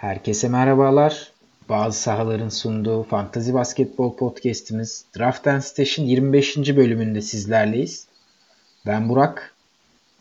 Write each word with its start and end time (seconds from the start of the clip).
Herkese 0.00 0.48
merhabalar. 0.48 1.32
Bazı 1.68 2.00
sahaların 2.00 2.48
sunduğu 2.48 3.02
Fantasy 3.02 3.52
Basketbol 3.52 4.16
Podcast'imiz 4.16 5.04
Draft 5.18 5.46
and 5.46 5.60
Station 5.60 6.06
25. 6.06 6.56
bölümünde 6.56 7.20
sizlerleyiz. 7.22 8.06
Ben 8.86 9.08
Burak. 9.08 9.54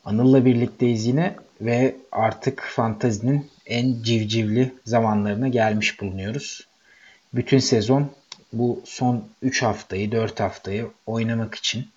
Anıl'la 0.05 0.45
birlikteyiz 0.45 1.05
yine 1.05 1.35
ve 1.61 1.95
artık 2.11 2.61
fantazinin 2.61 3.51
en 3.65 4.03
civcivli 4.03 4.73
zamanlarına 4.85 5.47
gelmiş 5.47 6.01
bulunuyoruz. 6.01 6.67
Bütün 7.33 7.59
sezon 7.59 8.11
bu 8.53 8.81
son 8.85 9.27
3 9.41 9.63
haftayı, 9.63 10.11
4 10.11 10.39
haftayı 10.39 10.87
oynamak 11.05 11.55
için 11.55 11.87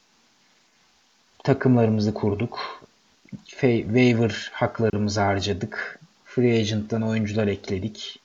takımlarımızı 1.44 2.14
kurduk. 2.14 2.84
Waiver 3.46 4.50
haklarımızı 4.52 5.20
harcadık. 5.20 6.01
Free 6.34 6.60
Agent'tan 6.60 7.02
oyuncular 7.02 7.46
ekledik. 7.46 8.18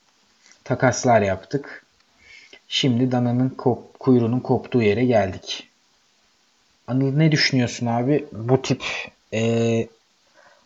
Takaslar 0.64 1.22
yaptık. 1.22 1.86
Şimdi 2.68 3.12
dananın 3.12 3.50
kop, 3.50 4.00
kuyruğunun 4.00 4.40
koptuğu 4.40 4.82
yere 4.82 5.06
geldik. 5.06 5.68
Anıl 6.88 7.18
ne 7.18 7.32
düşünüyorsun 7.32 7.86
abi? 7.86 8.26
Bu 8.32 8.62
tip 8.62 8.84
e, 9.34 9.88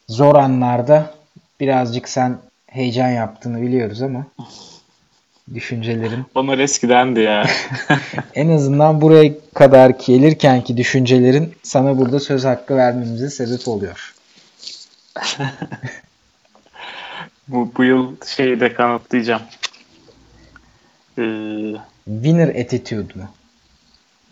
zor 0.07 0.35
anlarda 0.35 1.15
birazcık 1.59 2.09
sen 2.09 2.37
heyecan 2.67 3.09
yaptığını 3.09 3.61
biliyoruz 3.61 4.01
ama 4.01 4.25
düşüncelerin. 5.53 6.25
Onlar 6.35 6.59
eskidendi 6.59 7.19
ya. 7.19 7.47
en 8.35 8.49
azından 8.49 9.01
buraya 9.01 9.31
kadar 9.53 9.89
gelirken 9.89 10.61
ki 10.61 10.77
düşüncelerin 10.77 11.55
sana 11.63 11.97
burada 11.97 12.19
söz 12.19 12.45
hakkı 12.45 12.75
vermemize 12.75 13.29
sebep 13.29 13.67
oluyor. 13.67 14.15
bu, 17.47 17.71
bu 17.77 17.83
yıl 17.83 18.15
şeyi 18.35 18.59
de 18.59 18.73
kanıtlayacağım. 18.73 19.41
Ee, 21.17 21.75
Winner 22.05 22.47
attitude 22.61 23.13
mu? 23.19 23.29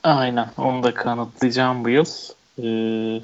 Aynen. 0.03 0.47
Onu 0.57 0.83
da 0.83 0.93
kanıtlayacağım 0.93 1.85
bu 1.85 1.89
yıl. 1.89 2.05
Ee, 2.63 3.21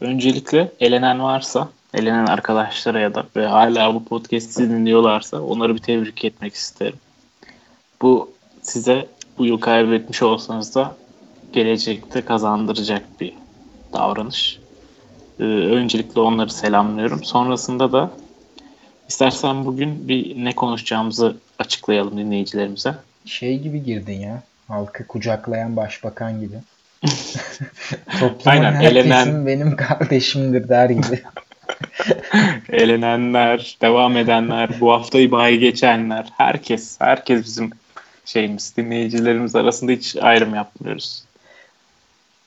öncelikle 0.00 0.72
elenen 0.80 1.22
varsa, 1.22 1.68
elenen 1.94 2.26
arkadaşlara 2.26 3.00
ya 3.00 3.14
da 3.14 3.26
ve 3.36 3.46
hala 3.46 3.94
bu 3.94 4.04
podcast'i 4.04 4.70
dinliyorlarsa 4.70 5.40
onları 5.40 5.74
bir 5.74 5.82
tebrik 5.82 6.24
etmek 6.24 6.54
isterim. 6.54 6.98
Bu 8.02 8.32
size 8.62 9.08
bu 9.38 9.46
yıl 9.46 9.58
kaybetmiş 9.58 10.22
olsanız 10.22 10.74
da 10.74 10.96
gelecekte 11.52 12.22
kazandıracak 12.22 13.20
bir 13.20 13.34
davranış. 13.92 14.58
Ee, 15.40 15.44
öncelikle 15.44 16.20
onları 16.20 16.50
selamlıyorum. 16.50 17.24
Sonrasında 17.24 17.92
da 17.92 18.10
istersen 19.10 19.64
bugün 19.64 20.08
bir 20.08 20.44
ne 20.44 20.52
konuşacağımızı 20.54 21.36
açıklayalım 21.58 22.18
dinleyicilerimize. 22.18 22.94
Şey 23.24 23.58
gibi 23.58 23.82
girdin 23.84 24.20
ya. 24.20 24.42
Halkı 24.68 25.06
kucaklayan 25.06 25.76
başbakan 25.76 26.40
gibi. 26.40 26.54
Toplumun 28.20 28.40
Aynen, 28.46 28.72
herkesin 28.72 29.10
elenen... 29.10 29.46
benim 29.46 29.76
kardeşimdir 29.76 30.68
der 30.68 30.90
gibi. 30.90 31.22
Elenenler, 32.72 33.78
devam 33.82 34.16
edenler, 34.16 34.70
bu 34.80 34.92
haftayı 34.92 35.30
bayi 35.30 35.58
geçenler, 35.58 36.32
herkes, 36.36 37.00
herkes 37.00 37.44
bizim 37.44 37.70
şeyimiz, 38.24 38.76
dinleyicilerimiz 38.76 39.56
arasında 39.56 39.92
hiç 39.92 40.16
ayrım 40.16 40.54
yapmıyoruz. 40.54 41.24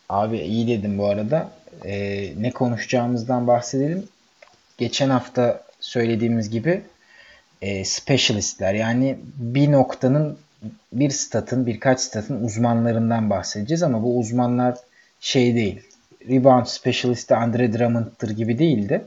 Abi 0.09 0.37
iyi 0.39 0.67
dedim 0.67 0.97
bu 0.97 1.07
arada. 1.07 1.51
Ee, 1.85 2.33
ne 2.37 2.51
konuşacağımızdan 2.51 3.47
bahsedelim. 3.47 4.07
Geçen 4.77 5.09
hafta 5.09 5.63
söylediğimiz 5.83 6.49
gibi 6.49 6.81
e, 7.61 7.85
specialistler 7.85 8.73
yani 8.73 9.17
bir 9.35 9.71
noktanın 9.71 10.37
bir 10.93 11.09
statın 11.09 11.65
birkaç 11.65 11.99
statın 11.99 12.43
uzmanlarından 12.43 13.29
bahsedeceğiz 13.29 13.83
ama 13.83 14.03
bu 14.03 14.19
uzmanlar 14.19 14.77
şey 15.19 15.55
değil. 15.55 15.81
Rebound 16.29 16.65
specialist'i 16.65 17.35
Andre 17.35 17.73
Drummond'dır 17.73 18.29
gibi 18.29 18.59
değildi. 18.59 19.05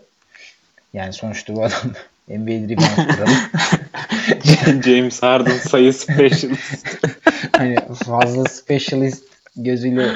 Yani 0.92 1.12
sonuçta 1.12 1.56
bu 1.56 1.64
adam 1.64 1.90
NBA 2.28 2.68
rebound 2.68 3.16
kralı. 3.16 4.82
James 4.84 5.22
Harden 5.22 5.58
sayı 5.58 5.92
specialist. 5.92 7.06
hani 7.52 7.76
fazla 8.04 8.44
specialist 8.44 9.24
gözüyle 9.56 10.10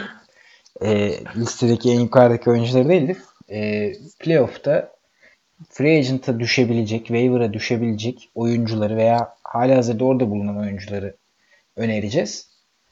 e, 0.83 1.13
listedeki 1.37 1.91
en 1.91 2.01
yukarıdaki 2.01 2.51
oyuncuları 2.51 2.89
değildi. 2.89 3.17
E, 3.51 3.93
playoff'ta 4.19 5.00
free 5.69 5.98
agent'a 5.98 6.41
düşebilecek, 6.41 7.06
waiver'a 7.06 7.53
düşebilecek 7.53 8.31
oyuncuları 8.34 8.97
veya 8.97 9.34
hali 9.43 9.75
hazırda 9.75 10.04
orada 10.04 10.31
bulunan 10.31 10.59
oyuncuları 10.59 11.16
önereceğiz. 11.76 12.50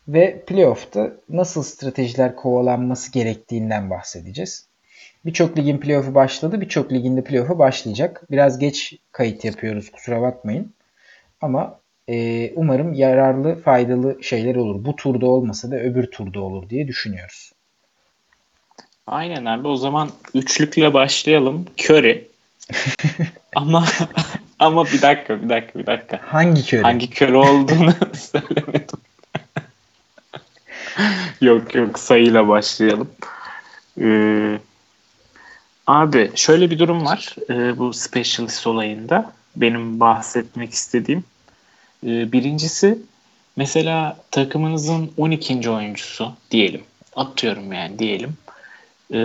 Ve 0.08 0.44
playoff'ta 0.46 1.12
nasıl 1.28 1.62
stratejiler 1.62 2.36
kovalanması 2.36 3.12
gerektiğinden 3.12 3.90
bahsedeceğiz. 3.90 4.68
Birçok 5.24 5.58
ligin 5.58 5.78
playoff'u 5.78 6.14
başladı. 6.14 6.60
Birçok 6.60 6.92
liginde 6.92 7.24
playoff'u 7.24 7.58
başlayacak. 7.58 8.22
Biraz 8.30 8.58
geç 8.58 8.94
kayıt 9.12 9.44
yapıyoruz 9.44 9.90
kusura 9.90 10.22
bakmayın. 10.22 10.74
Ama 11.40 11.80
e, 12.08 12.50
umarım 12.54 12.92
yararlı, 12.92 13.54
faydalı 13.54 14.24
şeyler 14.24 14.56
olur. 14.56 14.84
Bu 14.84 14.96
turda 14.96 15.26
olmasa 15.26 15.70
da 15.70 15.76
öbür 15.76 16.10
turda 16.10 16.40
olur 16.40 16.70
diye 16.70 16.88
düşünüyoruz. 16.88 17.52
Aynen 19.06 19.44
abi. 19.44 19.68
O 19.68 19.76
zaman 19.76 20.10
üçlükle 20.34 20.94
başlayalım. 20.94 21.66
Curry. 21.78 22.28
Ama 23.56 23.84
ama 24.58 24.84
bir 24.84 25.02
dakika, 25.02 25.42
bir 25.42 25.48
dakika, 25.48 25.78
bir 25.78 25.86
dakika. 25.86 26.20
Hangi 26.26 26.60
Curry? 26.62 26.82
Hangi 26.82 27.10
Curry 27.10 27.36
olduğunu 27.36 27.94
söylemedim. 28.14 28.98
yok 31.40 31.74
yok 31.74 31.98
sayıyla 31.98 32.48
başlayalım. 32.48 33.10
Ee, 34.00 34.58
abi 35.86 36.30
şöyle 36.34 36.70
bir 36.70 36.78
durum 36.78 37.04
var 37.06 37.34
ee, 37.50 37.78
bu 37.78 37.92
specialist 37.92 38.66
olayında. 38.66 39.32
Benim 39.56 40.00
bahsetmek 40.00 40.72
istediğim. 40.72 41.24
Ee, 42.06 42.32
birincisi 42.32 42.98
mesela 43.56 44.16
takımınızın 44.30 45.12
12. 45.16 45.70
oyuncusu 45.70 46.32
diyelim. 46.50 46.82
Atıyorum 47.16 47.72
yani 47.72 47.98
diyelim. 47.98 48.36
Ee, 49.14 49.18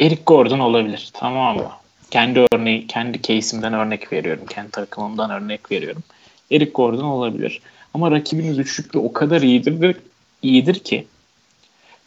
Eric 0.00 0.22
Gordon 0.26 0.58
olabilir. 0.58 1.10
Tamam 1.12 1.56
mı? 1.56 1.70
Kendi 2.10 2.46
örneği, 2.52 2.86
kendi 2.86 3.22
case'imden 3.22 3.72
örnek 3.72 4.12
veriyorum. 4.12 4.46
Kendi 4.46 4.70
takımımdan 4.70 5.30
örnek 5.30 5.72
veriyorum. 5.72 6.02
Eric 6.50 6.70
Gordon 6.70 7.04
olabilir. 7.04 7.60
Ama 7.94 8.10
rakibiniz 8.10 8.58
üçlükle 8.58 8.98
o 8.98 9.12
kadar 9.12 9.42
iyidir, 9.42 9.96
iyidir 10.42 10.78
ki 10.78 11.06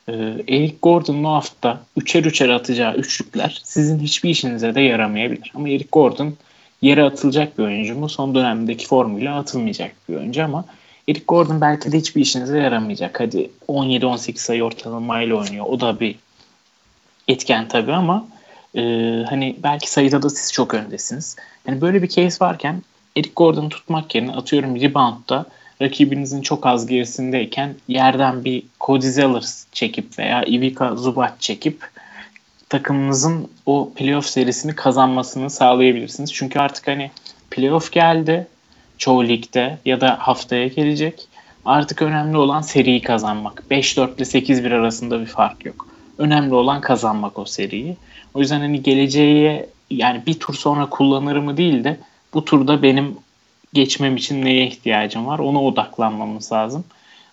e, 0.08 0.14
Eric 0.48 0.76
Gordon'un 0.82 1.24
o 1.24 1.34
hafta 1.34 1.82
üçer 1.98 2.24
üçer 2.24 2.50
atacağı 2.50 2.96
üçlükler 2.96 3.62
sizin 3.64 4.00
hiçbir 4.00 4.30
işinize 4.30 4.76
de 4.76 4.82
yaramayabilir. 4.82 5.52
Ama 5.56 5.70
Eric 5.70 5.88
Gordon 5.92 6.34
yere 6.82 7.04
atılacak 7.04 7.58
bir 7.58 7.64
oyuncu 7.64 7.96
mu? 7.96 8.10
Son 8.10 8.36
dönemdeki 8.36 8.88
formuyla 8.88 9.40
atılmayacak 9.40 9.92
bir 10.10 10.16
oyuncu 10.16 10.44
ama 10.44 10.66
Eric 11.08 11.24
Gordon 11.28 11.62
belki 11.62 11.92
de 11.92 11.98
hiçbir 11.98 12.22
işinize 12.22 12.60
yaramayacak. 12.60 13.20
Hadi 13.20 13.50
17-18 13.68 14.38
sayı 14.38 14.64
ortalamayla 14.64 15.36
oynuyor. 15.36 15.66
O 15.70 15.80
da 15.80 16.00
bir 16.00 16.16
etken 17.28 17.68
tabii 17.68 17.94
ama 17.94 18.28
e, 18.76 18.82
hani 19.30 19.56
belki 19.64 19.92
sayıda 19.92 20.22
da 20.22 20.30
siz 20.30 20.54
çok 20.54 20.74
öndesiniz. 20.74 21.36
Yani 21.68 21.82
böyle 21.82 22.02
bir 22.02 22.08
case 22.08 22.46
varken 22.46 22.82
Eric 23.18 23.32
Gordon'u 23.36 23.70
tutmak 23.70 24.16
yerine 24.16 24.32
atıyorum 24.32 24.82
reboundda 24.82 25.46
rakibinizin 25.82 26.42
çok 26.42 26.66
az 26.66 26.88
gerisindeyken 26.88 27.76
yerden 27.88 28.46
bir 28.46 28.64
Cody 28.82 29.08
Zeller 29.08 29.44
çekip 29.72 30.20
veya 30.20 30.44
Ivica 30.44 30.96
Zubac 30.96 31.34
çekip 31.40 31.90
takımınızın 32.70 33.50
o 33.66 33.92
playoff 33.96 34.26
serisini 34.26 34.76
kazanmasını 34.76 35.50
sağlayabilirsiniz. 35.50 36.34
Çünkü 36.34 36.60
artık 36.60 36.88
hani 36.88 37.12
playoff 37.52 37.92
geldi 37.92 38.48
çoğu 38.98 39.28
ligde 39.28 39.78
ya 39.86 40.02
da 40.02 40.18
haftaya 40.20 40.68
gelecek. 40.68 41.28
Artık 41.66 42.02
önemli 42.02 42.38
olan 42.38 42.62
seriyi 42.62 43.02
kazanmak. 43.02 43.64
5-4 43.72 44.16
ile 44.16 44.24
8-1 44.24 44.76
arasında 44.76 45.22
bir 45.22 45.26
fark 45.26 45.66
yok. 45.66 45.89
Önemli 46.20 46.54
olan 46.54 46.82
kazanmak 46.82 47.40
o 47.40 47.46
seriyi. 47.46 47.98
O 48.34 48.40
yüzden 48.40 48.60
hani 48.60 48.84
geleceğe 48.84 49.70
yani 49.90 50.26
bir 50.26 50.34
tur 50.34 50.54
sonra 50.54 50.90
kullanır 50.90 51.38
mı 51.38 51.58
değil 51.58 51.84
de 51.84 52.00
bu 52.34 52.46
turda 52.46 52.84
benim 52.84 53.18
geçmem 53.74 54.18
için 54.18 54.46
neye 54.46 54.68
ihtiyacım 54.68 55.28
var 55.28 55.40
ona 55.40 55.64
odaklanmamız 55.64 56.52
lazım. 56.52 56.84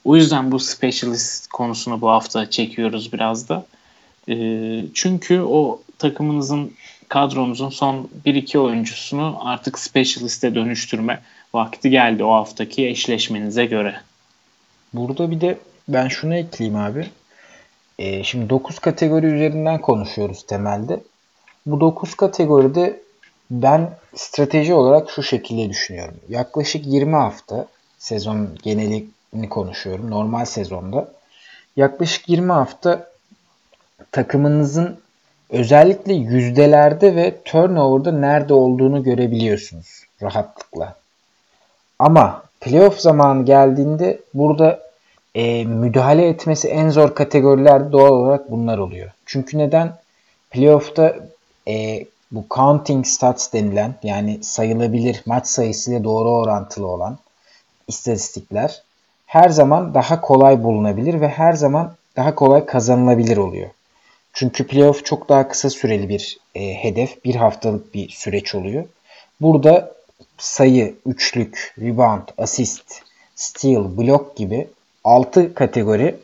O 0.05 0.17
yüzden 0.17 0.53
bu 0.53 0.59
specialist 0.59 1.47
konusunu 1.47 2.01
bu 2.01 2.11
hafta 2.11 2.51
çekiyoruz 2.51 3.13
biraz 3.13 3.49
da. 3.49 3.67
E, 4.29 4.35
çünkü 4.95 5.41
o 5.41 5.81
takımınızın 5.99 6.73
kadronuzun 7.09 7.71
son 7.71 8.09
1-2 8.27 8.59
oyuncusunu 8.59 9.39
artık 9.41 9.79
specialist'e 9.79 10.55
dönüştürme 10.55 11.21
vakti 11.55 11.91
geldi 11.91 12.25
o 12.25 12.33
haftaki 12.33 12.87
eşleşmenize 12.89 13.67
göre. 13.67 14.01
Burada 14.93 15.31
bir 15.31 15.41
de 15.41 15.59
ben 15.89 16.09
şunu 16.09 16.35
ekleyeyim 16.35 16.79
abi. 16.81 17.07
E, 17.99 18.25
şimdi 18.25 18.51
9 18.51 18.79
kategori 18.79 19.27
üzerinden 19.27 19.81
konuşuyoruz 19.81 20.47
temelde. 20.47 21.01
Bu 21.67 21.81
9 21.81 22.15
kategoride 22.15 23.01
ben 23.51 23.91
strateji 24.15 24.75
olarak 24.75 25.11
şu 25.11 25.23
şekilde 25.23 25.71
düşünüyorum. 25.71 26.17
Yaklaşık 26.29 26.87
20 26.87 27.17
hafta 27.17 27.67
sezon 27.99 28.49
genelini 28.63 29.49
konuşuyorum. 29.51 30.11
Normal 30.11 30.45
sezonda. 30.45 31.13
Yaklaşık 31.77 32.29
20 32.29 32.53
hafta 32.53 33.11
takımınızın 34.13 35.01
özellikle 35.51 36.13
yüzdelerde 36.13 37.17
ve 37.17 37.43
turnover'da 37.45 38.13
nerede 38.13 38.55
olduğunu 38.55 39.03
görebiliyorsunuz 39.03 40.05
rahatlıkla. 40.23 40.97
Ama 41.99 42.43
playoff 42.61 43.01
zamanı 43.01 43.45
geldiğinde 43.45 44.21
burada 44.35 44.86
e, 45.37 45.65
müdahale 45.65 46.29
etmesi 46.29 46.69
en 46.69 46.91
zor 46.91 47.15
kategorilerde 47.15 47.93
doğal 47.93 48.11
olarak 48.11 48.51
bunlar 48.51 48.79
oluyor. 48.79 49.11
Çünkü 49.27 49.59
neden? 49.59 49.93
Playoff'ta 50.51 51.17
e, 51.69 52.05
bu 52.31 52.45
counting 52.51 53.07
stats 53.07 53.53
denilen 53.53 53.95
yani 54.03 54.45
sayılabilir 54.45 55.23
maç 55.27 55.47
sayısıyla 55.47 56.05
doğru 56.05 56.31
orantılı 56.31 56.87
olan 56.87 57.19
istatistikler 57.89 58.83
her 59.27 59.49
zaman 59.49 59.95
daha 59.95 60.21
kolay 60.21 60.65
bulunabilir 60.65 61.21
ve 61.21 61.29
her 61.29 61.53
zaman 61.53 61.95
daha 62.17 62.35
kolay 62.35 62.67
kazanılabilir 62.67 63.37
oluyor. 63.37 63.71
Çünkü 64.33 64.67
playoff 64.67 65.05
çok 65.05 65.29
daha 65.29 65.49
kısa 65.49 65.71
süreli 65.71 66.09
bir 66.09 66.39
e, 66.55 66.75
hedef. 66.75 67.25
Bir 67.25 67.35
haftalık 67.35 67.95
bir 67.95 68.09
süreç 68.09 68.55
oluyor. 68.55 68.85
Burada 69.41 69.93
sayı, 70.39 70.95
üçlük, 71.07 71.75
rebound, 71.81 72.29
asist, 72.39 73.03
steal, 73.35 73.97
blok 73.99 74.37
gibi 74.37 74.69
6 75.07 75.55
kategori 75.55 76.17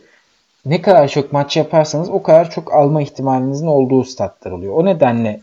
ne 0.66 0.82
kadar 0.82 1.08
çok 1.08 1.32
maç 1.32 1.56
yaparsanız 1.56 2.10
o 2.10 2.22
kadar 2.22 2.50
çok 2.50 2.74
alma 2.74 3.02
ihtimalinizin 3.02 3.66
olduğu 3.66 4.04
statlar 4.04 4.50
oluyor. 4.50 4.74
O 4.74 4.84
nedenle 4.84 5.40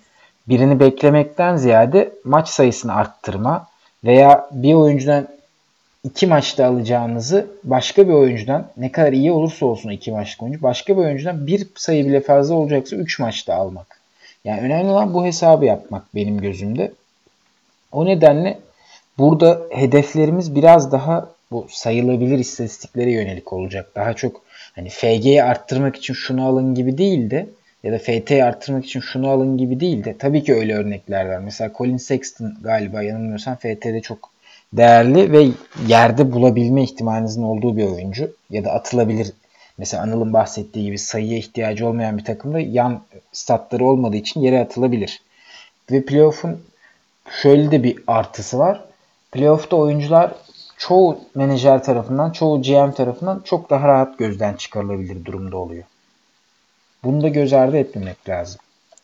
birini 0.48 0.80
beklemekten 0.80 1.56
ziyade 1.56 2.12
maç 2.24 2.50
sayısını 2.50 2.96
arttırma 2.96 3.68
veya 4.04 4.50
bir 4.52 4.74
oyuncudan 4.74 5.28
iki 6.04 6.28
maçta 6.28 6.66
alacağınızı 6.66 7.48
başka 7.64 8.08
bir 8.08 8.14
oyuncudan 8.14 8.68
ne 8.78 8.92
kadar 8.92 9.14
iyi 9.14 9.32
olursa 9.32 9.66
olsun 9.66 9.90
iki 9.90 10.12
maçlık 10.12 10.44
oyuncu 10.44 10.62
başka 10.62 10.98
bir 10.98 11.02
oyuncudan 11.02 11.48
bir 11.48 11.68
sayı 11.76 12.06
bile 12.06 12.22
fazla 12.22 12.56
olacaksa 12.56 12.96
üç 12.96 13.20
maçta 13.20 13.56
almak. 13.56 14.00
Yani 14.46 14.62
önemli 14.62 14.90
olan 14.90 15.14
bu 15.14 15.26
hesabı 15.26 15.66
yapmak 15.66 16.16
benim 16.16 16.42
gözümde. 16.42 16.92
O 17.92 18.06
nedenle 18.06 18.60
burada 19.18 19.62
hedeflerimiz 19.70 20.56
biraz 20.56 20.92
daha 20.92 21.30
bu 21.52 21.68
sayılabilir 21.70 22.40
istatistiklere 22.40 23.12
yönelik 23.12 23.54
olacak. 23.54 23.92
Daha 23.96 24.14
çok 24.14 24.42
hani 24.76 24.90
FG'yi 24.90 25.44
arttırmak 25.44 25.96
için 25.96 26.14
şunu 26.14 26.48
alın 26.48 26.76
gibi 26.76 26.98
değil 26.98 27.30
de 27.30 27.50
ya 27.84 27.92
da 27.92 27.98
FT'yi 27.98 28.44
arttırmak 28.44 28.86
için 28.86 29.00
şunu 29.00 29.30
alın 29.30 29.58
gibi 29.58 29.80
değil 29.80 30.04
de 30.04 30.18
tabii 30.18 30.44
ki 30.44 30.56
öyle 30.56 30.76
örnekler 30.76 31.26
var. 31.26 31.40
Mesela 31.40 31.72
Colin 31.78 31.98
Sexton 31.98 32.58
galiba 32.62 33.04
yanılmıyorsam 33.04 33.56
FT'de 33.56 34.02
çok 34.02 34.32
değerli 34.74 35.32
ve 35.32 35.48
yerde 35.88 36.32
bulabilme 36.32 36.84
ihtimalinizin 36.84 37.44
olduğu 37.44 37.78
bir 37.78 37.84
oyuncu 37.84 38.36
ya 38.50 38.64
da 38.66 38.72
atılabilir 38.72 39.32
mesela 39.78 40.04
Anıl'ın 40.04 40.34
bahsettiği 40.34 40.86
gibi 40.86 40.98
sayıya 40.98 41.38
ihtiyacı 41.38 41.88
olmayan 41.88 42.18
bir 42.18 42.24
takımda 42.24 42.60
yan 42.60 43.02
statları 43.32 43.86
olmadığı 43.86 44.18
için 44.18 44.42
yere 44.42 44.60
atılabilir. 44.60 45.22
Ve 45.92 46.06
playoff'un 46.06 46.64
şöyle 47.42 47.72
de 47.72 47.84
bir 47.84 48.00
artısı 48.08 48.60
var. 48.60 48.82
Playoff'ta 49.32 49.76
oyuncular 49.76 50.32
çoğu 50.80 51.20
menajer 51.36 51.84
tarafından, 51.84 52.32
çoğu 52.32 52.62
GM 52.62 52.92
tarafından 52.92 53.42
çok 53.46 53.70
daha 53.70 53.88
rahat 53.88 54.18
gözden 54.18 54.54
çıkarılabilir 54.54 55.26
durumda 55.26 55.58
oluyor. 55.58 55.84
Bunu 57.04 57.22
da 57.22 57.28
göz 57.28 57.54
ardı 57.54 57.78
etmemek 57.78 58.30
lazım. 58.30 58.62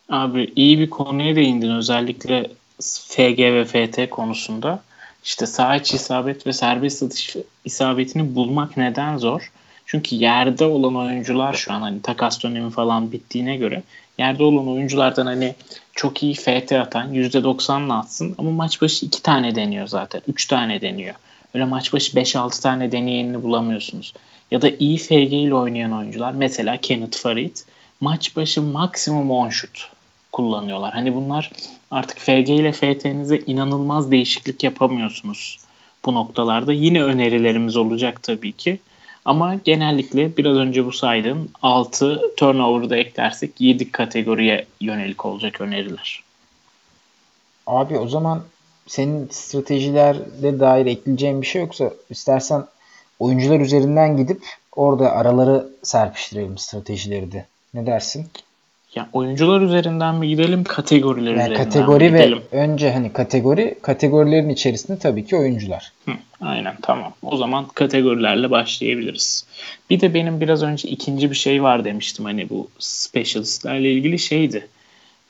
Abi 0.09 0.53
iyi 0.55 0.79
bir 0.79 0.89
konuya 0.89 1.35
değindin 1.35 1.71
özellikle 1.71 2.47
FG 2.81 3.39
ve 3.39 3.65
FT 3.65 4.09
konusunda. 4.09 4.79
İşte 5.23 5.45
sağ 5.45 5.75
iç 5.75 5.93
isabet 5.93 6.47
ve 6.47 6.53
serbest 6.53 7.03
atış 7.03 7.35
isabetini 7.65 8.35
bulmak 8.35 8.77
neden 8.77 9.17
zor? 9.17 9.51
Çünkü 9.85 10.15
yerde 10.15 10.65
olan 10.65 10.95
oyuncular 10.95 11.53
şu 11.53 11.73
an 11.73 11.81
hani 11.81 12.01
takas 12.01 12.43
dönemi 12.43 12.71
falan 12.71 13.11
bittiğine 13.11 13.57
göre 13.57 13.83
yerde 14.17 14.43
olan 14.43 14.67
oyunculardan 14.67 15.25
hani 15.25 15.55
çok 15.93 16.23
iyi 16.23 16.33
FT 16.33 16.71
atan 16.71 17.13
%90'la 17.13 17.99
atsın 17.99 18.35
ama 18.37 18.51
maç 18.51 18.81
başı 18.81 19.05
2 19.05 19.21
tane 19.21 19.55
deniyor 19.55 19.87
zaten. 19.87 20.21
3 20.27 20.45
tane 20.45 20.81
deniyor. 20.81 21.15
Öyle 21.55 21.65
maç 21.65 21.93
başı 21.93 22.17
5-6 22.17 22.61
tane 22.61 22.91
deneyenini 22.91 23.43
bulamıyorsunuz. 23.43 24.13
Ya 24.51 24.61
da 24.61 24.69
iyi 24.79 24.97
FG 24.97 25.33
ile 25.33 25.55
oynayan 25.55 25.93
oyuncular 25.93 26.31
mesela 26.31 26.77
Kenneth 26.77 27.17
Farid 27.17 27.57
maç 28.01 28.35
başı 28.35 28.61
maksimum 28.61 29.31
10 29.31 29.49
şut 29.49 29.91
kullanıyorlar. 30.31 30.93
Hani 30.93 31.15
bunlar 31.15 31.51
artık 31.91 32.19
FG 32.19 32.49
ile 32.49 32.71
FT'nize 32.71 33.37
inanılmaz 33.37 34.11
değişiklik 34.11 34.63
yapamıyorsunuz 34.63 35.59
bu 36.05 36.13
noktalarda. 36.13 36.73
Yine 36.73 37.03
önerilerimiz 37.03 37.77
olacak 37.77 38.23
tabii 38.23 38.51
ki. 38.51 38.79
Ama 39.25 39.55
genellikle 39.55 40.37
biraz 40.37 40.57
önce 40.57 40.85
bu 40.85 40.91
saydığım 40.91 41.49
6 41.61 42.21
turnover'da 42.37 42.97
eklersek 42.97 43.51
7 43.59 43.91
kategoriye 43.91 44.65
yönelik 44.81 45.25
olacak 45.25 45.61
öneriler. 45.61 46.23
Abi 47.67 47.97
o 47.97 48.07
zaman 48.07 48.43
senin 48.87 49.27
stratejilerde 49.31 50.59
dair 50.59 50.85
ekleyeceğin 50.85 51.41
bir 51.41 51.47
şey 51.47 51.61
yoksa 51.61 51.91
istersen 52.09 52.65
oyuncular 53.19 53.59
üzerinden 53.59 54.17
gidip 54.17 54.41
orada 54.75 55.11
araları 55.11 55.67
serpiştirelim 55.83 56.57
stratejileri 56.57 57.31
de. 57.31 57.45
Ne 57.73 57.85
dersin? 57.85 58.27
Ya 58.95 59.09
oyuncular 59.13 59.61
üzerinden 59.61 60.15
mi 60.15 60.27
gidelim, 60.27 60.63
kategoriler 60.63 61.31
yani 61.31 61.53
üzerinden 61.53 61.63
kategori 61.63 62.03
mi 62.03 62.11
gidelim? 62.11 62.41
ve 62.53 62.57
önce 62.57 62.93
hani 62.93 63.13
kategori, 63.13 63.75
kategorilerin 63.81 64.49
içerisinde 64.49 64.99
tabii 64.99 65.25
ki 65.25 65.35
oyuncular. 65.35 65.91
Hı, 66.05 66.11
aynen 66.41 66.75
tamam. 66.81 67.13
O 67.21 67.37
zaman 67.37 67.67
kategorilerle 67.67 68.51
başlayabiliriz. 68.51 69.45
Bir 69.89 70.01
de 70.01 70.13
benim 70.13 70.41
biraz 70.41 70.63
önce 70.63 70.89
ikinci 70.89 71.29
bir 71.31 71.35
şey 71.35 71.63
var 71.63 71.85
demiştim 71.85 72.25
hani 72.25 72.49
bu 72.49 72.67
specialistlerle 72.79 73.91
ilgili 73.91 74.19
şeydi. 74.19 74.67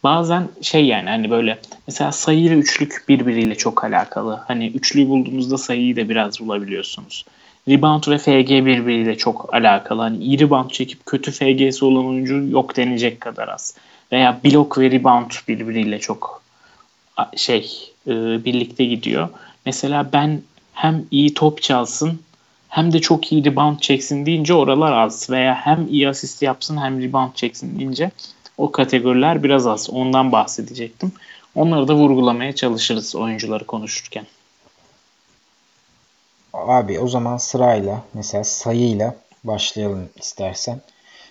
Bazen 0.06 0.50
şey 0.62 0.86
yani 0.86 1.10
hani 1.10 1.30
böyle 1.30 1.60
mesela 1.88 2.12
sayı 2.12 2.40
ile 2.40 2.54
üçlük 2.54 3.06
birbiriyle 3.10 3.56
çok 3.56 3.84
alakalı. 3.84 4.40
Hani 4.48 4.68
üçlüyü 4.68 5.10
bulduğunuzda 5.10 5.58
sayıyı 5.58 5.96
da 5.96 6.10
biraz 6.10 6.40
bulabiliyorsunuz. 6.40 7.26
Rebound 7.70 8.08
ve 8.08 8.18
FG 8.18 8.50
birbiriyle 8.50 9.18
çok 9.18 9.54
alakalı. 9.54 10.02
Hani 10.02 10.18
iyi 10.18 10.40
rebound 10.40 10.70
çekip 10.70 11.06
kötü 11.06 11.32
FG'si 11.32 11.86
olan 11.86 12.08
oyuncu 12.08 12.48
yok 12.50 12.76
denecek 12.78 13.22
kadar 13.22 13.48
az. 13.48 13.76
Veya 14.12 14.40
blok 14.44 14.78
ve 14.78 14.92
rebound 14.92 15.32
birbiriyle 15.48 16.00
çok 16.00 16.42
şey 17.36 17.92
e, 18.08 18.12
birlikte 18.46 18.86
gidiyor. 18.86 19.30
Mesela 19.66 20.10
ben 20.14 20.42
hem 20.74 21.06
iyi 21.12 21.34
top 21.34 21.62
çalsın 21.62 22.20
hem 22.70 22.94
de 22.94 23.02
çok 23.02 23.32
iyi 23.32 23.46
rebound 23.46 23.80
çeksin 23.80 24.26
deyince 24.26 24.54
oralar 24.54 24.92
az. 24.92 25.30
Veya 25.30 25.56
hem 25.56 25.88
iyi 25.90 26.10
asist 26.10 26.42
yapsın 26.42 26.78
hem 26.78 27.02
rebound 27.02 27.34
çeksin 27.36 27.80
deyince 27.80 28.12
o 28.58 28.72
kategoriler 28.72 29.44
biraz 29.44 29.68
az. 29.68 29.90
Ondan 29.90 30.32
bahsedecektim. 30.32 31.12
Onları 31.56 31.88
da 31.88 31.96
vurgulamaya 31.96 32.56
çalışırız 32.56 33.16
oyuncuları 33.16 33.66
konuşurken. 33.66 34.26
Abi 36.54 37.00
o 37.00 37.08
zaman 37.08 37.38
sırayla 37.38 38.04
mesela 38.14 38.44
sayıyla 38.44 39.16
başlayalım 39.44 40.10
istersen. 40.16 40.82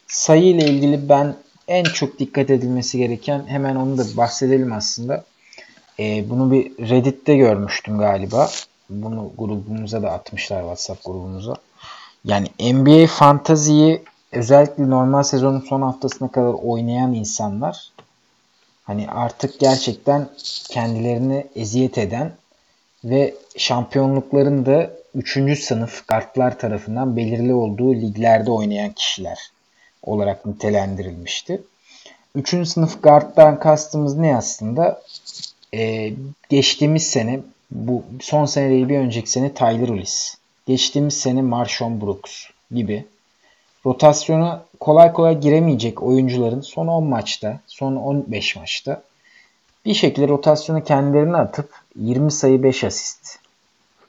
Sayı 0.06 0.44
ile 0.44 0.64
ilgili 0.64 1.08
ben 1.08 1.36
en 1.68 1.84
çok 1.84 2.18
dikkat 2.18 2.50
edilmesi 2.50 2.98
gereken 2.98 3.46
hemen 3.46 3.76
onu 3.76 3.98
da 3.98 4.02
bahsedelim 4.16 4.72
aslında. 4.72 5.24
Ee, 5.98 6.30
bunu 6.30 6.52
bir 6.52 6.88
Reddit'te 6.90 7.36
görmüştüm 7.36 7.98
galiba. 7.98 8.50
Bunu 8.90 9.32
grubumuza 9.38 10.02
da 10.02 10.10
atmışlar 10.10 10.60
WhatsApp 10.60 11.04
grubumuza. 11.04 11.54
Yani 12.24 12.48
NBA 12.72 13.06
fantaziyi 13.06 14.02
özellikle 14.34 14.90
normal 14.90 15.22
sezonun 15.22 15.60
son 15.60 15.82
haftasına 15.82 16.28
kadar 16.28 16.54
oynayan 16.62 17.14
insanlar 17.14 17.90
hani 18.84 19.10
artık 19.10 19.60
gerçekten 19.60 20.28
kendilerini 20.70 21.46
eziyet 21.56 21.98
eden 21.98 22.32
ve 23.04 23.34
şampiyonlukların 23.56 24.66
da 24.66 24.90
3. 25.14 25.64
sınıf 25.64 26.06
kartlar 26.06 26.58
tarafından 26.58 27.16
belirli 27.16 27.54
olduğu 27.54 27.94
liglerde 27.94 28.50
oynayan 28.50 28.92
kişiler 28.92 29.38
olarak 30.02 30.46
nitelendirilmişti. 30.46 31.62
3. 32.34 32.68
sınıf 32.68 33.02
guard'dan 33.02 33.58
kastımız 33.60 34.16
ne 34.16 34.36
aslında? 34.36 35.02
Ee, 35.74 36.12
geçtiğimiz 36.48 37.06
sene 37.06 37.40
bu 37.70 38.02
son 38.20 38.44
sene 38.44 38.70
değil 38.70 38.88
bir 38.88 38.98
önceki 38.98 39.30
sene 39.30 39.54
Tyler 39.54 39.88
Ulis. 39.88 40.36
Geçtiğimiz 40.66 41.14
sene 41.14 41.42
Marshawn 41.42 42.00
Brooks 42.00 42.44
gibi 42.70 43.04
rotasyona 43.86 44.64
kolay 44.80 45.12
kolay 45.12 45.40
giremeyecek 45.40 46.02
oyuncuların 46.02 46.60
son 46.60 46.86
10 46.86 47.04
maçta, 47.04 47.60
son 47.66 47.96
15 47.96 48.56
maçta 48.56 49.02
bir 49.84 49.94
şekilde 49.94 50.28
rotasyona 50.28 50.84
kendilerini 50.84 51.36
atıp 51.36 51.74
20 51.96 52.32
sayı 52.32 52.62
5 52.62 52.84
asist, 52.84 53.38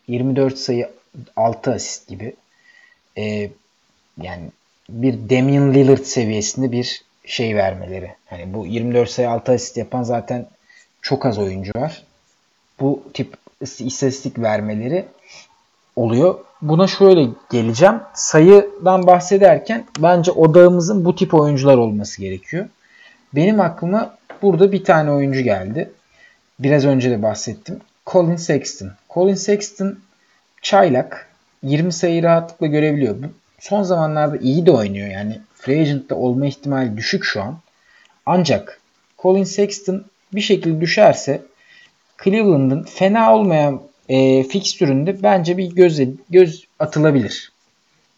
24 0.08 0.58
sayı 0.58 0.90
6 1.36 1.72
asist 1.74 2.08
gibi 2.08 2.36
e, 3.18 3.52
yani 4.22 4.44
bir 4.90 5.30
Damian 5.30 5.74
Lillard 5.74 6.04
seviyesinde 6.04 6.72
bir 6.72 7.02
şey 7.26 7.56
vermeleri. 7.56 8.12
Hani 8.26 8.54
bu 8.54 8.66
24 8.66 9.10
sayı 9.10 9.30
6 9.30 9.52
asist 9.52 9.78
yapan 9.78 10.04
zaten 10.04 10.48
çok 11.02 11.26
az 11.26 11.38
oyuncu 11.38 11.72
var. 11.76 12.04
Bu 12.80 13.04
tip 13.14 13.38
istatistik 13.62 14.40
vermeleri 14.40 15.06
oluyor. 15.96 16.36
Buna 16.62 16.88
şöyle 16.88 17.28
geleceğim. 17.52 17.96
Sayıdan 18.14 19.08
bahsederken 19.08 19.86
bence 20.00 20.32
odağımızın 20.32 21.06
bu 21.06 21.16
tip 21.16 21.34
oyuncular 21.34 21.78
olması 21.78 22.22
gerekiyor. 22.22 22.66
Benim 23.36 23.62
aklıma 23.62 24.18
burada 24.42 24.72
bir 24.72 24.84
tane 24.84 25.12
oyuncu 25.12 25.42
geldi. 25.42 25.92
Biraz 26.60 26.86
önce 26.86 27.12
de 27.12 27.22
bahsettim. 27.22 27.80
Colin 28.08 28.36
Sexton. 28.36 28.92
Colin 29.10 29.36
Sexton 29.36 30.00
çaylak. 30.62 31.30
20 31.64 31.94
sayı 31.94 32.24
rahatlıkla 32.24 32.68
görebiliyor. 32.68 33.16
Son 33.60 33.84
zamanlarda 33.84 34.38
iyi 34.38 34.66
de 34.66 34.72
oynuyor. 34.72 35.08
Yani 35.08 35.42
free 35.56 35.82
agent'ta 35.82 36.16
olma 36.16 36.46
ihtimali 36.46 36.98
düşük 36.98 37.24
şu 37.24 37.42
an. 37.42 37.58
Ancak 38.26 38.82
Colin 39.20 39.44
Sexton 39.44 40.06
bir 40.34 40.42
şekilde 40.42 40.82
düşerse 40.82 41.42
Cleveland'ın 42.24 42.84
fena 42.84 43.36
olmayan 43.36 43.82
e, 44.10 44.44
fikstüründe 44.44 45.24
bence 45.24 45.58
bir 45.58 45.72
göz, 45.76 46.00
göz 46.30 46.68
atılabilir. 46.80 47.52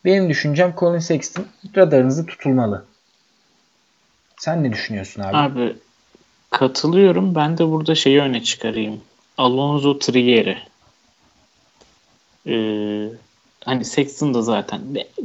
Benim 0.05 0.29
düşüncem 0.29 0.73
Colin 0.79 0.99
Sexton 0.99 1.45
radarınızda 1.75 2.25
tutulmalı. 2.25 2.85
Sen 4.37 4.63
ne 4.63 4.73
düşünüyorsun 4.73 5.21
abi? 5.21 5.37
Abi 5.37 5.75
katılıyorum. 6.51 7.35
Ben 7.35 7.57
de 7.57 7.67
burada 7.67 7.95
şeyi 7.95 8.21
öne 8.21 8.43
çıkarayım. 8.43 9.01
Alonzo 9.37 9.99
Trieri. 9.99 10.57
Ee, 12.47 13.09
hani 13.65 13.85
Sexton 13.85 14.33
da 14.33 14.41
zaten 14.41 14.81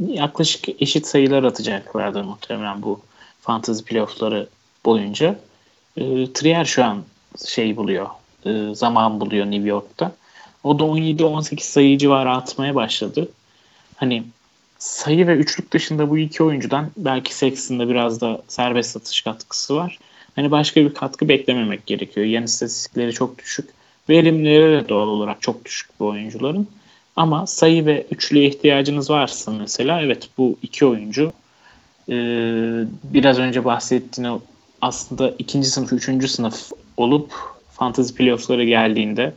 yaklaşık 0.07 0.81
eşit 0.81 1.07
sayılar 1.07 1.43
atacaklardı 1.43 2.23
muhtemelen 2.23 2.81
bu 2.81 2.99
fantasy 3.41 3.83
playoffları 3.83 4.47
boyunca. 4.85 5.39
Ee, 5.97 6.33
Trier 6.33 6.65
şu 6.65 6.83
an 6.83 7.03
şey 7.47 7.77
buluyor. 7.77 8.09
E, 8.45 8.75
zaman 8.75 9.19
buluyor 9.19 9.45
New 9.45 9.69
York'ta. 9.69 10.11
O 10.63 10.79
da 10.79 10.83
17-18 10.83 11.61
sayı 11.61 11.97
civarı 11.97 12.31
atmaya 12.31 12.75
başladı. 12.75 13.29
Hani 13.95 14.23
sayı 14.79 15.27
ve 15.27 15.35
üçlük 15.35 15.73
dışında 15.73 16.09
bu 16.09 16.17
iki 16.17 16.43
oyuncudan 16.43 16.91
belki 16.97 17.35
Sexton'da 17.35 17.89
biraz 17.89 18.21
da 18.21 18.41
serbest 18.47 18.97
atış 18.97 19.21
katkısı 19.21 19.75
var. 19.75 19.99
Hani 20.35 20.51
başka 20.51 20.81
bir 20.81 20.93
katkı 20.93 21.29
beklememek 21.29 21.85
gerekiyor. 21.85 22.25
Yani 22.25 22.45
istatistikleri 22.45 23.13
çok 23.13 23.37
düşük. 23.37 23.69
Verimleri 24.09 24.83
de 24.83 24.89
doğal 24.89 25.07
olarak 25.07 25.41
çok 25.41 25.65
düşük 25.65 25.99
bu 25.99 26.07
oyuncuların. 26.07 26.67
Ama 27.15 27.47
sayı 27.47 27.85
ve 27.85 28.05
üçlüye 28.11 28.47
ihtiyacınız 28.47 29.09
varsa 29.09 29.51
mesela 29.51 30.01
evet 30.01 30.29
bu 30.37 30.57
iki 30.61 30.85
oyuncu 30.85 31.33
e, 32.09 32.15
biraz 33.03 33.39
önce 33.39 33.65
bahsettiğin 33.65 34.41
aslında 34.81 35.33
ikinci 35.39 35.67
sınıf, 35.67 35.93
üçüncü 35.93 36.27
sınıf 36.27 36.71
olup 36.97 37.31
fantasy 37.71 38.13
playoff'lara 38.13 38.63
geldiğinde 38.63 39.33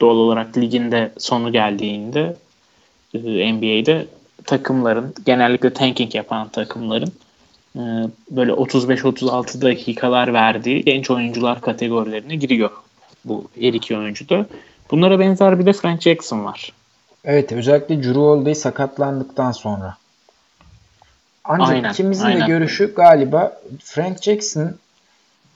doğal 0.00 0.16
olarak 0.16 0.58
liginde 0.58 1.12
sonu 1.18 1.52
geldiğinde 1.52 2.36
e, 3.14 3.52
NBA'de 3.52 4.06
takımların 4.44 5.14
genellikle 5.26 5.72
tanking 5.72 6.14
yapan 6.14 6.48
takımların 6.48 7.12
e, 7.76 7.82
böyle 8.30 8.52
35-36 8.52 9.62
dakikalar 9.62 10.34
verdiği 10.34 10.84
genç 10.84 11.10
oyuncular 11.10 11.60
kategorilerine 11.60 12.36
giriyor 12.36 12.70
bu 13.24 13.44
her 13.60 13.72
iki 13.72 13.96
oyuncu 13.96 14.28
da. 14.28 14.46
Bunlara 14.90 15.20
benzer 15.20 15.58
bir 15.58 15.66
de 15.66 15.72
Frank 15.72 16.02
Jackson 16.02 16.44
var. 16.44 16.72
Evet 17.24 17.52
özellikle 17.52 18.02
Drew 18.02 18.20
Holiday 18.20 18.54
sakatlandıktan 18.54 19.52
sonra. 19.52 19.96
Ancak 21.44 21.68
aynen, 21.68 21.90
ikimizin 21.92 22.24
aynen. 22.24 22.40
de 22.40 22.46
görüşü 22.46 22.94
galiba 22.94 23.60
Frank 23.84 24.22
Jackson 24.22 24.74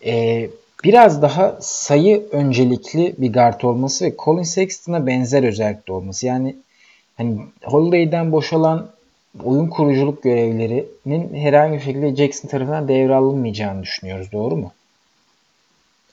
e, 0.07 0.51
biraz 0.85 1.23
daha 1.23 1.59
sayı 1.61 2.26
öncelikli 2.33 3.14
bir 3.19 3.33
guard 3.33 3.61
olması 3.61 4.04
ve 4.04 4.14
Colin 4.25 4.43
Sexton'a 4.43 5.07
benzer 5.07 5.43
özellikle 5.43 5.93
olması. 5.93 6.26
Yani 6.26 6.57
hani 7.16 7.38
Holiday'den 7.64 8.33
boşalan 8.33 8.88
oyun 9.45 9.66
kuruculuk 9.66 10.23
görevlerinin 10.23 11.35
herhangi 11.35 11.76
bir 11.76 11.83
şekilde 11.83 12.16
Jackson 12.16 12.49
tarafından 12.49 12.88
devralınmayacağını 12.88 13.83
düşünüyoruz. 13.83 14.33
Doğru 14.33 14.57
mu? 14.57 14.73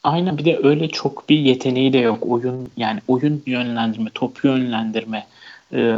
Aynen 0.04 0.38
bir 0.38 0.46
de 0.46 0.60
öyle 0.64 0.88
çok 0.88 1.30
bir 1.30 1.40
yeteneği 1.40 1.94
de 1.94 1.98
yok. 1.98 2.18
Oyun 2.22 2.70
yani 2.78 3.00
oyun 3.08 3.44
yönlendirme, 3.46 4.10
top 4.14 4.44
yönlendirme, 4.44 5.28
e, 5.74 5.96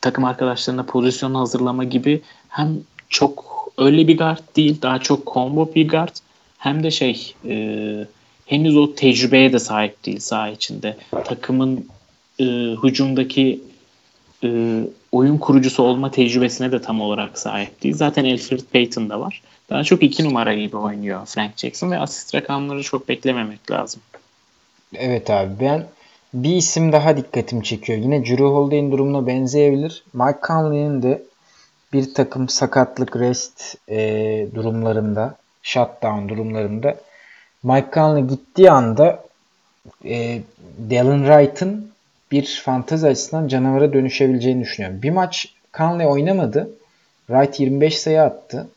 takım 0.00 0.24
arkadaşlarına 0.24 0.82
pozisyon 0.82 1.34
hazırlama 1.34 1.84
gibi 1.84 2.22
hem 2.48 2.78
çok 3.08 3.54
öyle 3.78 4.08
bir 4.08 4.18
guard 4.18 4.56
değil, 4.56 4.82
daha 4.82 4.98
çok 4.98 5.34
combo 5.34 5.74
bir 5.74 5.88
guard 5.88 6.16
hem 6.64 6.82
de 6.82 6.90
şey 6.90 7.34
e, 7.48 7.56
henüz 8.46 8.76
o 8.76 8.94
tecrübeye 8.94 9.52
de 9.52 9.58
sahip 9.58 10.04
değil 10.06 10.20
saha 10.20 10.48
içinde. 10.48 10.96
Takımın 11.24 11.88
e, 12.38 12.44
hücumdaki 12.82 13.60
e, 14.44 14.80
oyun 15.12 15.38
kurucusu 15.38 15.82
olma 15.82 16.10
tecrübesine 16.10 16.72
de 16.72 16.82
tam 16.82 17.00
olarak 17.00 17.38
sahip 17.38 17.82
değil. 17.82 17.94
Zaten 17.94 18.24
Alfred 18.24 18.60
Payton 18.72 19.10
da 19.10 19.20
var. 19.20 19.42
Daha 19.70 19.84
çok 19.84 20.02
iki 20.02 20.24
numara 20.24 20.54
gibi 20.54 20.76
oynuyor 20.76 21.26
Frank 21.26 21.56
Jackson 21.56 21.90
ve 21.90 21.98
asist 21.98 22.34
rakamları 22.34 22.82
çok 22.82 23.08
beklememek 23.08 23.70
lazım. 23.70 24.02
Evet 24.94 25.30
abi 25.30 25.52
ben 25.60 25.86
bir 26.34 26.56
isim 26.56 26.92
daha 26.92 27.16
dikkatimi 27.16 27.64
çekiyor. 27.64 27.98
Yine 27.98 28.26
Drew 28.26 28.44
Holiday'in 28.44 28.92
durumuna 28.92 29.26
benzeyebilir. 29.26 30.04
Mike 30.12 30.38
Conley'nin 30.46 31.02
de 31.02 31.22
bir 31.92 32.14
takım 32.14 32.48
sakatlık 32.48 33.16
rest 33.16 33.76
e, 33.88 33.98
durumlarında 34.54 35.43
shutdown 35.64 36.28
durumlarında 36.28 36.96
Mike 37.62 37.88
Conley 37.92 38.22
gittiği 38.22 38.70
anda 38.70 39.24
e, 40.04 40.40
Dallin 40.90 41.24
Wright'ın 41.24 41.90
bir 42.32 42.62
fantezi 42.64 43.06
açısından 43.06 43.48
canavara 43.48 43.92
dönüşebileceğini 43.92 44.60
düşünüyorum. 44.60 45.02
Bir 45.02 45.10
maç 45.10 45.54
Conley 45.74 46.06
oynamadı. 46.06 46.70
Wright 47.26 47.60
25 47.60 47.98
sayı 47.98 48.22
attı. 48.22 48.68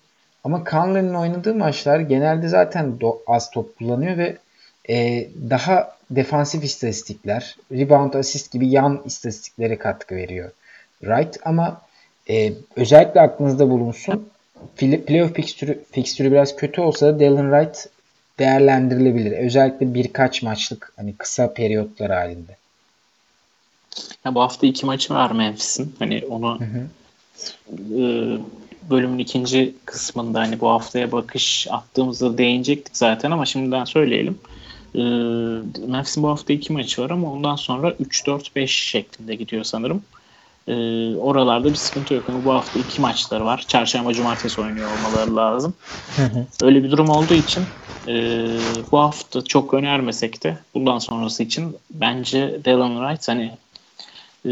Ama 0.44 0.64
Conley'nin 0.72 1.14
oynadığı 1.14 1.56
maçlar 1.56 2.00
genelde 2.00 2.48
zaten 2.48 3.00
az 3.28 3.52
top 3.52 3.78
kullanıyor 3.78 4.18
ve 4.18 4.38
e, 4.90 5.28
daha 5.50 5.98
defansif 6.12 6.64
istatistikler, 6.64 7.58
rebound, 7.72 8.14
assist 8.14 8.52
gibi 8.52 8.68
yan 8.68 9.02
istatistiklere 9.06 9.78
katkı 9.78 10.16
veriyor. 10.16 10.52
Wright 11.00 11.38
ama 11.46 11.82
e, 12.30 12.54
özellikle 12.76 13.22
aklınızda 13.22 13.70
bulunsun 13.70 14.30
playoff 14.78 15.34
fikstürü, 15.34 15.84
fikstürü 15.92 16.32
biraz 16.32 16.56
kötü 16.56 16.82
olsa 16.82 17.08
da 17.08 17.20
Dallin 17.20 17.52
Wright 17.52 17.90
değerlendirilebilir. 18.40 19.32
Özellikle 19.32 19.94
birkaç 19.94 20.44
maçlık 20.44 20.94
hani 20.96 21.16
kısa 21.16 21.54
periyotlar 21.54 22.12
halinde. 22.12 22.58
Ya 24.26 24.36
bu 24.36 24.42
hafta 24.42 24.68
iki 24.68 24.86
maçı 24.86 25.14
var 25.14 25.32
Memphis'in. 25.32 25.96
Hani 26.00 26.24
onu 26.30 26.60
hı 26.60 26.64
hı. 26.64 26.88
E, 28.02 28.04
bölümün 28.90 29.20
ikinci 29.20 29.76
kısmında 29.86 30.40
hani 30.40 30.60
bu 30.60 30.70
haftaya 30.70 31.12
bakış 31.12 31.68
attığımızda 31.70 32.38
değinecektik 32.38 32.98
zaten 32.98 33.32
ama 33.32 33.46
şimdiden 33.46 33.86
söyleyelim. 33.86 34.40
E, 34.96 35.02
Memphis'in 35.88 36.24
bu 36.24 36.30
hafta 36.30 36.54
iki 36.54 36.74
maçı 36.74 37.02
var 37.02 37.10
ama 37.10 37.32
ondan 37.32 37.56
sonra 37.56 37.90
3-4-5 37.90 38.68
şeklinde 38.68 39.36
gidiyor 39.36 39.64
sanırım. 39.64 40.04
E, 40.68 40.74
oralarda 41.16 41.70
bir 41.70 41.76
sıkıntı 41.76 42.14
yok. 42.14 42.24
Ama 42.30 42.46
bu 42.46 42.54
hafta 42.54 42.80
iki 42.80 43.02
maçları 43.02 43.46
var. 43.46 43.66
Çarşamba, 43.68 44.14
cumartesi 44.14 44.62
oynuyor 44.62 44.90
olmaları 44.92 45.36
lazım. 45.36 45.74
Öyle 46.62 46.84
bir 46.84 46.92
durum 46.92 47.10
olduğu 47.10 47.34
için 47.34 47.64
e, 48.08 48.14
bu 48.92 49.00
hafta 49.00 49.42
çok 49.42 49.74
önermesek 49.74 50.44
de 50.44 50.58
bundan 50.74 51.00
sonrası 51.00 51.44
için 51.44 51.78
bence 51.92 52.60
Dylan 52.66 52.96
Wright 52.96 53.28
hani 53.28 53.52
e, 54.46 54.52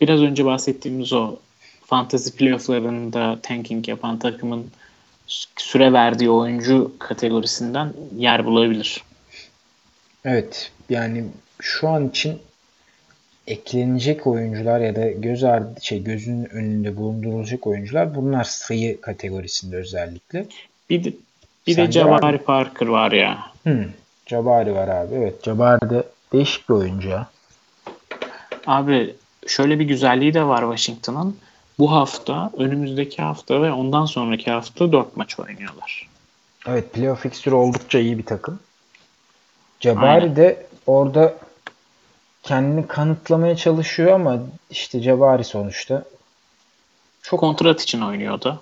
biraz 0.00 0.20
önce 0.20 0.44
bahsettiğimiz 0.44 1.12
o 1.12 1.36
fantasy 1.86 2.30
playofflarında 2.30 3.38
tanking 3.42 3.88
yapan 3.88 4.18
takımın 4.18 4.66
süre 5.56 5.92
verdiği 5.92 6.30
oyuncu 6.30 6.92
kategorisinden 6.98 7.92
yer 8.16 8.46
bulabilir. 8.46 9.02
Evet 10.24 10.72
yani 10.88 11.24
şu 11.60 11.88
an 11.88 12.08
için 12.08 12.38
eklenecek 13.50 14.26
oyuncular 14.26 14.80
ya 14.80 14.96
da 14.96 15.10
göz 15.10 15.44
ardı 15.44 15.80
şey 15.82 16.02
gözünün 16.02 16.44
önünde 16.44 16.96
bulundurulacak 16.96 17.66
oyuncular 17.66 18.14
bunlar 18.14 18.44
sayı 18.44 19.00
kategorisinde 19.00 19.76
özellikle. 19.76 20.46
Bir 20.90 21.04
de, 21.04 21.12
bir 21.66 21.76
de 21.76 21.92
Jabari 21.92 22.38
Parker 22.38 22.86
var 22.86 23.12
ya. 23.12 23.38
Hmm, 23.62 23.84
Jabari 24.26 24.74
var 24.74 24.88
abi. 24.88 25.14
Evet 25.14 25.44
Jabari 25.44 25.90
de 25.90 26.02
değişik 26.32 26.68
bir 26.68 26.74
oyuncu 26.74 27.08
ya. 27.08 27.26
Abi 28.66 29.14
şöyle 29.46 29.78
bir 29.78 29.84
güzelliği 29.84 30.34
de 30.34 30.44
var 30.44 30.60
Washington'ın. 30.60 31.36
Bu 31.78 31.92
hafta, 31.92 32.50
önümüzdeki 32.56 33.22
hafta 33.22 33.62
ve 33.62 33.72
ondan 33.72 34.04
sonraki 34.04 34.50
hafta 34.50 34.92
dört 34.92 35.16
maç 35.16 35.40
oynuyorlar. 35.40 36.08
Evet 36.66 36.92
playoff 36.92 37.20
fixture 37.20 37.54
oldukça 37.54 37.98
iyi 37.98 38.18
bir 38.18 38.24
takım. 38.24 38.60
Jabari 39.80 40.22
Aynen. 40.22 40.36
de 40.36 40.66
orada 40.86 41.34
kendini 42.42 42.86
kanıtlamaya 42.86 43.56
çalışıyor 43.56 44.12
ama 44.12 44.38
işte 44.70 45.02
Jabari 45.02 45.44
sonuçta. 45.44 46.04
Çok 47.22 47.40
kontrat 47.40 47.82
için 47.82 48.00
oynuyordu. 48.00 48.60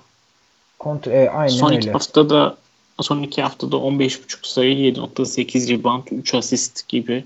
Kont 0.79 1.07
e, 1.07 1.31
aynen 1.31 1.57
Son 1.57 1.69
öyle. 1.69 1.79
iki 1.79 1.91
haftada 1.91 2.57
son 3.01 3.23
iki 3.23 3.43
haftada 3.43 3.77
15.5 3.77 4.37
sayı, 4.43 4.75
7.8 4.75 5.71
rebound, 5.71 6.03
3 6.11 6.35
asist 6.35 6.89
gibi 6.89 7.25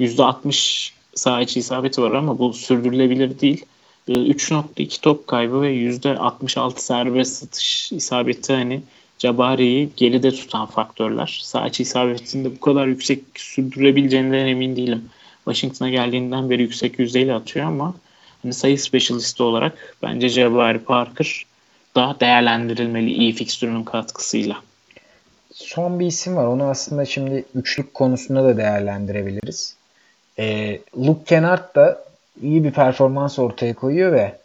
%60 0.00 0.90
saha 1.14 1.40
içi 1.40 1.60
isabeti 1.60 2.02
var 2.02 2.12
ama 2.12 2.38
bu 2.38 2.52
sürdürülebilir 2.52 3.40
değil. 3.40 3.64
3.2 4.08 4.82
ee, 4.82 5.00
top 5.02 5.26
kaybı 5.26 5.62
ve 5.62 5.74
%66 5.74 6.78
serbest 6.80 7.36
satış 7.36 7.92
isabeti 7.92 8.52
hani 8.52 8.82
Cabari'yi 9.18 9.90
geride 9.96 10.30
tutan 10.30 10.66
faktörler. 10.66 11.40
Saha 11.42 11.68
içi 11.68 11.82
isabetinde 11.82 12.56
bu 12.56 12.60
kadar 12.60 12.86
yüksek 12.86 13.20
sürdürebileceğinden 13.34 14.46
emin 14.46 14.76
değilim. 14.76 15.10
Washington'a 15.48 15.90
geldiğinden 15.90 16.50
beri 16.50 16.62
yüksek 16.62 16.98
yüzdeyle 16.98 17.34
atıyor 17.34 17.66
ama 17.66 17.94
hani 18.42 18.52
sayı 18.52 18.78
specialisti 18.78 19.42
olarak 19.42 19.96
bence 20.02 20.28
Jabari 20.28 20.78
Parker 20.78 21.46
daha 21.94 22.20
değerlendirilmeli 22.20 23.12
iyi 23.12 23.32
fikstürünün 23.32 23.84
katkısıyla. 23.84 24.56
Son 25.54 26.00
bir 26.00 26.06
isim 26.06 26.36
var. 26.36 26.46
Onu 26.46 26.64
aslında 26.64 27.04
şimdi 27.04 27.44
üçlük 27.54 27.94
konusunda 27.94 28.44
da 28.44 28.56
değerlendirebiliriz. 28.56 29.76
Ee, 30.38 30.80
Luke 30.98 31.24
Kennard 31.24 31.74
da 31.76 32.04
iyi 32.42 32.64
bir 32.64 32.70
performans 32.70 33.38
ortaya 33.38 33.74
koyuyor 33.74 34.12
ve 34.12 34.38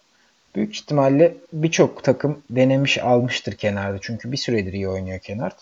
büyük 0.56 0.76
ihtimalle 0.76 1.34
birçok 1.54 2.04
takım 2.04 2.42
denemiş 2.50 2.98
almıştır 2.98 3.54
kenarda. 3.54 3.98
Çünkü 4.02 4.32
bir 4.32 4.38
süredir 4.38 4.74
iyi 4.74 4.88
oynuyor 4.88 5.20
Kenard. 5.20 5.58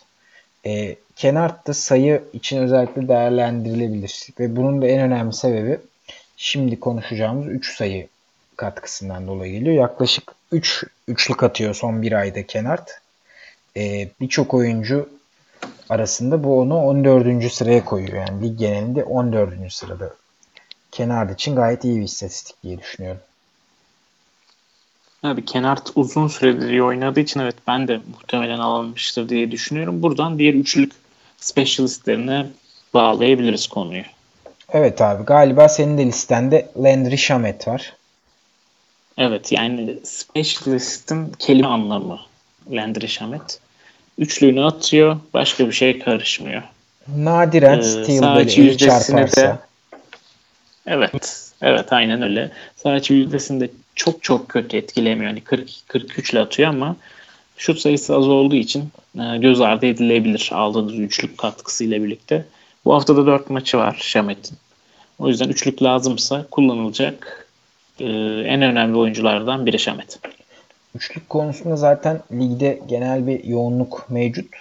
E, 0.65 0.95
Kenard 1.21 1.67
da 1.67 1.73
sayı 1.73 2.23
için 2.33 2.57
özellikle 2.57 3.07
değerlendirilebilir. 3.07 4.27
Ve 4.39 4.55
bunun 4.55 4.81
da 4.81 4.87
en 4.87 5.01
önemli 5.01 5.33
sebebi 5.33 5.79
şimdi 6.37 6.79
konuşacağımız 6.79 7.47
3 7.47 7.75
sayı 7.75 8.07
katkısından 8.55 9.27
dolayı 9.27 9.53
geliyor. 9.53 9.75
Yaklaşık 9.75 10.31
3 10.51 10.83
üçlük 11.07 11.43
atıyor 11.43 11.75
son 11.75 12.01
bir 12.01 12.11
ayda 12.11 12.45
Kenard. 12.47 12.87
E, 13.77 14.09
Birçok 14.21 14.53
oyuncu 14.53 15.09
arasında 15.89 16.43
bu 16.43 16.59
onu 16.59 16.77
14. 16.77 17.53
sıraya 17.53 17.85
koyuyor. 17.85 18.27
Yani 18.27 18.43
lig 18.43 18.59
genelinde 18.59 19.03
14. 19.03 19.73
sırada. 19.73 20.13
Kenard 20.91 21.29
için 21.29 21.55
gayet 21.55 21.83
iyi 21.83 21.99
bir 21.99 22.05
istatistik 22.05 22.63
diye 22.63 22.79
düşünüyorum. 22.79 23.21
Abi 25.23 25.45
Kenard 25.45 25.87
uzun 25.95 26.27
süredir 26.27 26.69
iyi 26.69 26.83
oynadığı 26.83 27.19
için 27.19 27.39
evet 27.39 27.55
ben 27.67 27.87
de 27.87 28.01
muhtemelen 28.11 28.59
alınmıştır 28.59 29.29
diye 29.29 29.51
düşünüyorum. 29.51 30.01
Buradan 30.01 30.39
diğer 30.39 30.53
üçlük 30.53 31.00
specialistlerine 31.41 32.45
bağlayabiliriz 32.93 33.67
konuyu. 33.67 34.03
Evet 34.69 35.01
abi 35.01 35.23
galiba 35.23 35.69
senin 35.69 35.97
de 35.97 36.05
listende 36.05 36.69
Landry 36.77 37.17
Shamet 37.17 37.67
var. 37.67 37.93
Evet 39.17 39.51
yani 39.51 39.97
specialist'in 40.03 41.31
kelime 41.39 41.67
anlamı 41.67 42.19
Landry 42.71 43.07
Shamet. 43.07 43.59
Üçlüğünü 44.17 44.65
atıyor 44.65 45.17
başka 45.33 45.67
bir 45.67 45.73
şey 45.73 45.99
karışmıyor. 45.99 46.61
Nadiren 47.17 47.79
ee, 47.79 47.83
steal 47.83 48.35
böyle 48.35 48.77
çarparsa. 48.77 49.41
De, 49.41 49.57
evet. 50.87 51.51
Evet 51.61 51.93
aynen 51.93 52.21
öyle. 52.21 52.51
Sadece 52.75 53.13
yüzdesinde 53.13 53.69
çok 53.95 54.23
çok 54.23 54.49
kötü 54.49 54.77
etkilemiyor. 54.77 55.29
Yani 55.29 55.41
40 55.41 55.69
43 55.87 56.33
ile 56.33 56.39
atıyor 56.39 56.69
ama 56.69 56.95
şut 57.61 57.79
sayısı 57.79 58.15
az 58.15 58.27
olduğu 58.27 58.55
için 58.55 58.89
e, 59.19 59.37
göz 59.37 59.61
ardı 59.61 59.85
edilebilir 59.85 60.49
aldığınız 60.53 60.99
üçlük 60.99 61.37
katkısıyla 61.37 62.03
birlikte. 62.03 62.45
Bu 62.85 62.93
hafta 62.93 63.17
da 63.17 63.25
4 63.25 63.49
maçı 63.49 63.77
var 63.77 63.97
Şamet'in. 64.01 64.57
O 65.19 65.27
yüzden 65.27 65.49
üçlük 65.49 65.83
lazımsa 65.83 66.45
kullanılacak 66.51 67.47
e, 67.99 68.05
en 68.45 68.61
önemli 68.61 68.97
oyunculardan 68.97 69.65
biri 69.65 69.79
Şamet. 69.79 70.19
Üçlük 70.95 71.29
konusunda 71.29 71.75
zaten 71.75 72.21
ligde 72.31 72.81
genel 72.87 73.27
bir 73.27 73.43
yoğunluk 73.43 74.05
mevcut. 74.09 74.55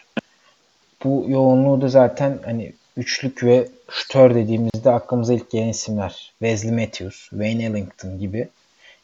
Bu 1.05 1.27
yoğunluğu 1.29 1.81
da 1.81 1.89
zaten 1.89 2.39
hani 2.45 2.73
üçlük 2.97 3.45
ve 3.45 3.69
şutör 3.91 4.35
dediğimizde 4.35 4.91
aklımıza 4.91 5.35
ilk 5.35 5.51
gelen 5.51 5.69
isimler. 5.69 6.33
Wesley 6.39 6.73
Matthews, 6.73 7.31
Wayne 7.31 7.65
Ellington 7.65 8.19
gibi 8.19 8.49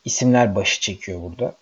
isimler 0.05 0.55
başı 0.55 0.81
çekiyor 0.81 1.23
burada. 1.23 1.55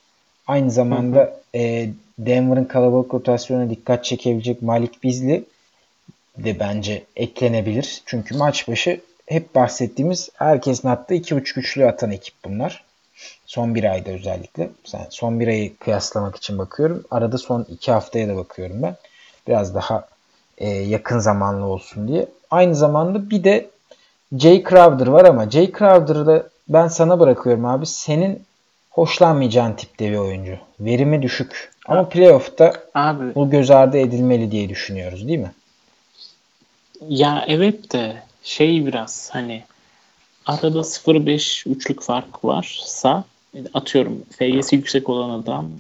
Aynı 0.47 0.71
zamanda 0.71 1.41
e, 1.55 1.91
Denver'ın 2.19 2.65
kalabalık 2.65 3.15
rotasyona 3.15 3.71
dikkat 3.71 4.05
çekebilecek 4.05 4.63
Malik 4.63 5.03
Bizli 5.03 5.45
de 6.39 6.61
bence 6.61 7.05
eklenebilir. 7.17 8.03
Çünkü 8.07 8.37
maç 8.37 8.69
başı 8.69 9.01
hep 9.27 9.55
bahsettiğimiz 9.55 10.31
herkesin 10.35 10.89
attığı 10.89 11.15
2.5 11.15 11.59
üçlü 11.59 11.87
atan 11.87 12.11
ekip 12.11 12.35
bunlar. 12.45 12.85
Son 13.47 13.75
bir 13.75 13.85
ayda 13.85 14.11
özellikle. 14.11 14.71
Yani 14.93 15.07
son 15.11 15.41
bir 15.41 15.49
ayı 15.49 15.77
kıyaslamak 15.77 16.37
için 16.37 16.59
bakıyorum. 16.59 17.05
Arada 17.11 17.39
son 17.39 17.67
iki 17.69 17.93
haftaya 17.93 18.29
da 18.29 18.37
bakıyorum 18.37 18.83
ben. 18.83 18.97
Biraz 19.49 19.75
daha 19.75 20.09
e, 20.59 20.69
yakın 20.69 21.19
zamanlı 21.19 21.67
olsun 21.67 22.09
diye. 22.09 22.27
Aynı 22.51 22.75
zamanda 22.75 23.31
bir 23.31 23.45
de 23.45 23.71
Jay 24.39 24.65
Crowder 24.65 25.07
var 25.07 25.25
ama 25.25 25.51
Jay 25.51 25.73
Crowder'ı 25.73 26.51
ben 26.69 26.89
sana 26.89 27.21
bırakıyorum 27.21 27.65
abi. 27.65 27.87
Senin 27.87 28.43
hoşlanmayacağın 28.91 29.73
tipte 29.73 30.11
bir 30.11 30.17
oyuncu. 30.17 30.59
Verimi 30.81 31.23
düşük. 31.23 31.74
Ama 31.89 32.09
playoff'ta 32.09 32.73
abi, 32.95 33.35
bu 33.35 33.51
göz 33.51 33.71
ardı 33.71 33.99
edilmeli 33.99 34.51
diye 34.51 34.69
düşünüyoruz 34.69 35.29
değil 35.29 35.39
mi? 35.39 35.53
Ya 37.09 37.45
evet 37.49 37.93
de 37.93 38.23
şey 38.43 38.87
biraz 38.87 39.31
hani 39.33 39.63
arada 40.47 40.79
0-5 40.85 41.67
üçlük 41.67 42.03
fark 42.03 42.45
varsa 42.45 43.25
atıyorum 43.75 44.23
FG'si 44.31 44.77
yüksek 44.77 45.09
olan 45.09 45.31
adam 45.31 45.71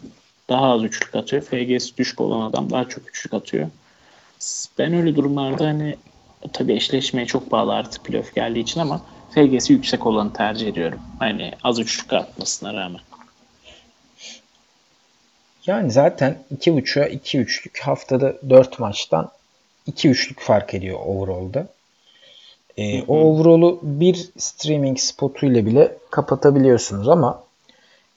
daha 0.48 0.72
az 0.72 0.82
üçlük 0.84 1.14
atıyor. 1.14 1.42
FG'si 1.42 1.96
düşük 1.96 2.20
olan 2.20 2.50
adam 2.50 2.70
daha 2.70 2.88
çok 2.88 3.08
üçlük 3.08 3.34
atıyor. 3.34 3.68
Ben 4.78 4.94
öyle 4.94 5.16
durumlarda 5.16 5.66
hani 5.66 5.96
tabii 6.52 6.72
eşleşmeye 6.72 7.26
çok 7.26 7.52
bağlı 7.52 7.74
artık 7.74 8.04
playoff 8.04 8.34
geldiği 8.34 8.60
için 8.60 8.80
ama 8.80 9.00
FG'si 9.30 9.72
yüksek 9.72 10.06
olanı 10.06 10.32
tercih 10.32 10.68
ediyorum. 10.68 10.98
Hani 11.18 11.52
az 11.62 11.78
üçlük 11.78 12.12
atmasına 12.12 12.74
rağmen. 12.74 13.00
Yani 15.66 15.90
zaten 15.90 16.38
2.5'a 16.56 17.06
2 17.06 17.38
üçlük 17.38 17.78
haftada 17.78 18.34
4 18.50 18.78
maçtan 18.78 19.30
2 19.86 20.08
üçlük 20.08 20.40
fark 20.40 20.74
ediyor 20.74 20.98
overall'da. 21.06 21.66
Ee, 22.76 23.02
o 23.02 23.16
overall'u 23.18 23.80
bir 23.82 24.30
streaming 24.38 24.98
spotuyla 24.98 25.66
bile 25.66 25.96
kapatabiliyorsunuz 26.10 27.08
ama 27.08 27.42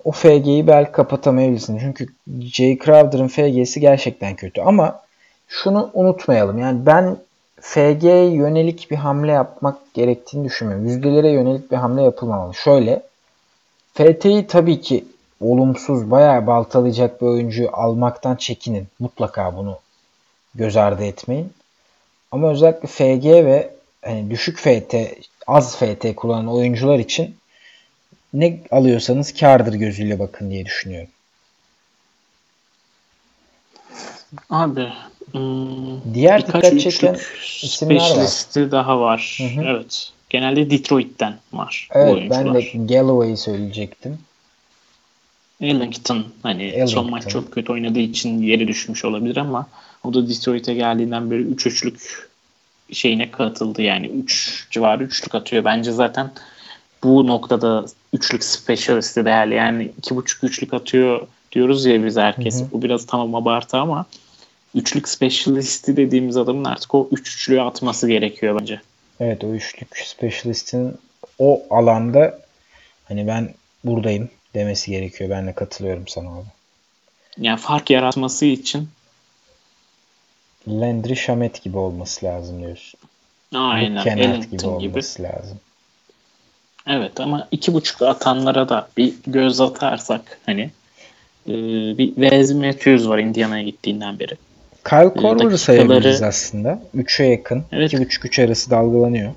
o 0.03 0.11
FG'yi 0.11 0.67
belki 0.67 0.91
kapatamayabilirsiniz. 0.91 1.81
Çünkü 1.81 2.07
Jay 2.41 2.77
Crowder'ın 2.85 3.27
FG'si 3.27 3.79
gerçekten 3.79 4.35
kötü 4.35 4.61
ama 4.61 5.01
şunu 5.47 5.89
unutmayalım. 5.93 6.57
Yani 6.57 6.85
ben 6.85 7.17
FG'ye 7.61 8.29
yönelik 8.29 8.91
bir 8.91 8.95
hamle 8.95 9.31
yapmak 9.31 9.93
gerektiğini 9.93 10.45
düşünmüyorum. 10.45 10.87
Yüzdelere 10.87 11.31
yönelik 11.31 11.71
bir 11.71 11.77
hamle 11.77 12.01
yapılmamalı. 12.03 12.53
Şöyle 12.53 13.01
FT'yi 13.93 14.47
tabii 14.47 14.81
ki 14.81 15.05
olumsuz, 15.41 16.11
bayağı 16.11 16.47
baltalayacak 16.47 17.21
bir 17.21 17.27
oyuncuyu 17.27 17.69
almaktan 17.73 18.35
çekinin. 18.35 18.87
Mutlaka 18.99 19.57
bunu 19.57 19.79
göz 20.55 20.77
ardı 20.77 21.03
etmeyin. 21.03 21.53
Ama 22.31 22.51
özellikle 22.51 22.87
FG 22.87 23.25
ve 23.25 23.73
hani 24.05 24.29
düşük 24.29 24.57
FT, 24.57 24.95
az 25.47 25.77
FT 25.77 26.15
kullanan 26.15 26.47
oyuncular 26.47 26.99
için 26.99 27.35
ne 28.33 28.59
alıyorsanız 28.71 29.33
kardır 29.33 29.73
gözüyle 29.73 30.19
bakın 30.19 30.51
diye 30.51 30.65
düşünüyorum. 30.65 31.09
Abi 34.49 34.89
Hmm, 35.31 36.13
Diğer 36.13 36.47
dikkat 36.47 36.79
çeken 36.79 37.17
isimler 37.63 38.15
var. 38.15 38.71
daha 38.71 38.99
var. 38.99 39.37
Hı 39.41 39.61
hı. 39.61 39.65
Evet. 39.65 40.11
Genelde 40.29 40.69
Detroit'ten 40.69 41.35
var 41.53 41.89
Evet 41.91 42.31
ben 42.31 42.53
de 42.53 42.61
Galloway'i 42.93 43.37
söyleyecektim. 43.37 44.17
Ellington 45.61 46.25
hani 46.43 46.63
Ellington. 46.63 46.85
son 46.85 47.09
maç 47.09 47.27
çok 47.27 47.51
kötü 47.51 47.71
oynadığı 47.71 47.99
için 47.99 48.41
yeri 48.41 48.67
düşmüş 48.67 49.05
olabilir 49.05 49.37
ama 49.37 49.67
o 50.03 50.13
da 50.13 50.29
Detroit'e 50.29 50.73
geldiğinden 50.73 51.31
beri 51.31 51.41
3 51.41 51.65
üç 51.65 51.73
üçlük 51.73 52.27
şeyine 52.91 53.31
katıldı 53.31 53.81
yani 53.81 54.07
3 54.07 54.31
üç 54.33 54.71
civarı 54.71 55.03
üçlük 55.03 55.35
atıyor. 55.35 55.65
Bence 55.65 55.91
zaten 55.91 56.31
bu 57.03 57.27
noktada 57.27 57.85
üçlük 58.13 58.43
specialist'i 58.43 59.25
değerli. 59.25 59.55
Yani 59.55 59.91
iki 59.97 60.15
buçuk 60.15 60.43
üçlük 60.43 60.73
atıyor 60.73 61.27
diyoruz 61.51 61.85
ya 61.85 62.05
biz 62.05 62.17
herkes. 62.17 62.59
Hı 62.59 62.65
hı. 62.65 62.71
Bu 62.71 62.81
biraz 62.81 63.05
tamam 63.05 63.35
abartı 63.35 63.77
ama 63.77 64.05
üçlük 64.75 65.09
specialist'i 65.09 65.97
dediğimiz 65.97 66.37
adamın 66.37 66.63
artık 66.63 66.95
o 66.95 67.09
üç 67.11 67.35
üçlüğü 67.35 67.61
atması 67.61 68.07
gerekiyor 68.07 68.59
bence. 68.61 68.81
Evet 69.19 69.43
o 69.43 69.53
üçlük 69.53 69.97
specialist'in 69.97 70.93
o 71.39 71.63
alanda 71.69 72.39
hani 73.05 73.27
ben 73.27 73.53
buradayım 73.83 74.29
demesi 74.57 74.91
gerekiyor. 74.91 75.29
Ben 75.29 75.47
de 75.47 75.53
katılıyorum 75.53 76.07
sana 76.07 76.29
abi. 76.29 76.45
Yani 77.37 77.59
fark 77.59 77.89
yaratması 77.89 78.45
için 78.45 78.89
Landry 80.67 81.15
Shamet 81.15 81.63
gibi 81.63 81.77
olması 81.77 82.25
lazım 82.25 82.61
diyorsun. 82.61 82.99
Aynen. 83.55 84.03
Kenneth 84.03 84.51
gibi 84.51 84.65
olması 84.67 85.17
gibi. 85.17 85.27
lazım. 85.27 85.59
Evet 86.87 87.19
ama 87.19 87.47
iki 87.51 87.73
buçuk 87.73 88.01
atanlara 88.01 88.69
da 88.69 88.87
bir 88.97 89.13
göz 89.27 89.61
atarsak 89.61 90.39
hani 90.45 90.69
e, 91.47 91.53
bir 91.97 92.15
Wes 92.15 92.53
Matthews 92.53 93.07
var 93.07 93.17
Indiana'ya 93.17 93.63
gittiğinden 93.63 94.19
beri. 94.19 94.37
Kyle 94.89 95.13
Korver'ı 95.13 95.57
sayabiliriz 95.57 96.21
aslında. 96.21 96.79
3'e 96.95 97.25
yakın. 97.25 97.63
Evet. 97.71 97.93
2.5-3 97.93 98.45
arası 98.45 98.71
dalgalanıyor. 98.71 99.33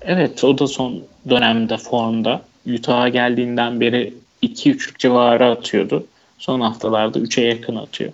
Evet 0.00 0.44
o 0.44 0.58
da 0.58 0.66
son 0.66 1.02
dönemde 1.28 1.76
formda. 1.76 2.42
Utah'a 2.66 3.08
geldiğinden 3.08 3.80
beri 3.80 4.14
2-3'lük 4.42 4.98
civarı 4.98 5.46
atıyordu. 5.46 6.06
Son 6.38 6.60
haftalarda 6.60 7.18
3'e 7.18 7.44
yakın 7.44 7.76
atıyor. 7.76 8.12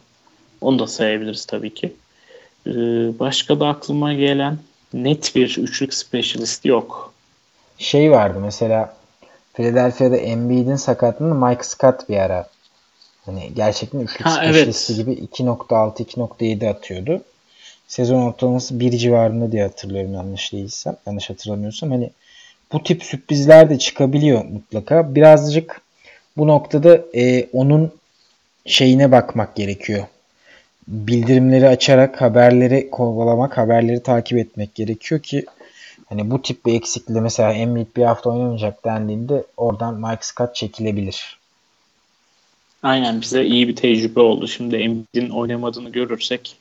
Onu 0.60 0.78
da 0.78 0.86
sayabiliriz 0.86 1.44
tabii 1.44 1.74
ki. 1.74 1.92
Ee, 2.66 2.70
başka 3.18 3.60
da 3.60 3.68
aklıma 3.68 4.12
gelen 4.12 4.58
net 4.92 5.36
bir 5.36 5.58
üçlük 5.58 5.94
specialist 5.94 6.64
yok. 6.64 7.12
Şey 7.78 8.10
vardı 8.10 8.38
mesela 8.42 8.96
Philadelphia'da 9.54 10.16
Embiid'in 10.16 10.76
sakatlığında 10.76 11.46
Mike 11.46 11.64
Scott 11.64 12.08
bir 12.08 12.16
ara 12.16 12.48
hani 13.26 13.54
gerçekten 13.54 14.00
üçlük 14.00 14.26
ha, 14.26 14.30
specialisti 14.30 14.92
evet. 14.92 15.06
gibi 15.06 15.26
2.6-2.7 15.26 16.70
atıyordu. 16.70 17.22
Sezon 17.88 18.22
ortalaması 18.22 18.80
1 18.80 18.98
civarında 18.98 19.52
diye 19.52 19.62
hatırlıyorum 19.62 20.14
yanlış 20.14 20.52
değilsem. 20.52 20.96
Yanlış 21.06 21.30
hatırlamıyorsam. 21.30 21.90
Hani 21.90 22.10
bu 22.72 22.82
tip 22.82 23.04
sürprizler 23.04 23.70
de 23.70 23.78
çıkabiliyor 23.78 24.44
mutlaka. 24.44 25.14
Birazcık 25.14 25.80
bu 26.36 26.46
noktada 26.46 27.02
e, 27.14 27.48
onun 27.52 27.92
şeyine 28.66 29.12
bakmak 29.12 29.56
gerekiyor. 29.56 30.04
Bildirimleri 30.88 31.68
açarak 31.68 32.20
haberleri 32.20 32.90
kovalamak, 32.90 33.58
haberleri 33.58 34.02
takip 34.02 34.38
etmek 34.38 34.74
gerekiyor 34.74 35.20
ki 35.20 35.44
hani 36.06 36.30
bu 36.30 36.42
tip 36.42 36.66
bir 36.66 36.74
eksikliği 36.74 37.20
mesela 37.20 37.52
Embiid 37.52 37.86
bir 37.96 38.02
hafta 38.02 38.30
oynamayacak 38.30 38.84
dendiğinde 38.84 39.44
oradan 39.56 39.94
Mike 39.94 40.22
Scott 40.22 40.54
çekilebilir. 40.54 41.38
Aynen 42.82 43.20
bize 43.20 43.44
iyi 43.44 43.68
bir 43.68 43.76
tecrübe 43.76 44.20
oldu. 44.20 44.48
Şimdi 44.48 44.76
Embiid'in 44.76 45.30
oynamadığını 45.30 45.90
görürsek 45.90 46.56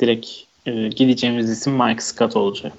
direkt 0.00 0.28
e, 0.66 0.88
gideceğimiz 0.88 1.50
isim 1.50 1.72
Mike 1.72 2.00
Scott 2.00 2.36
olacak. 2.36 2.72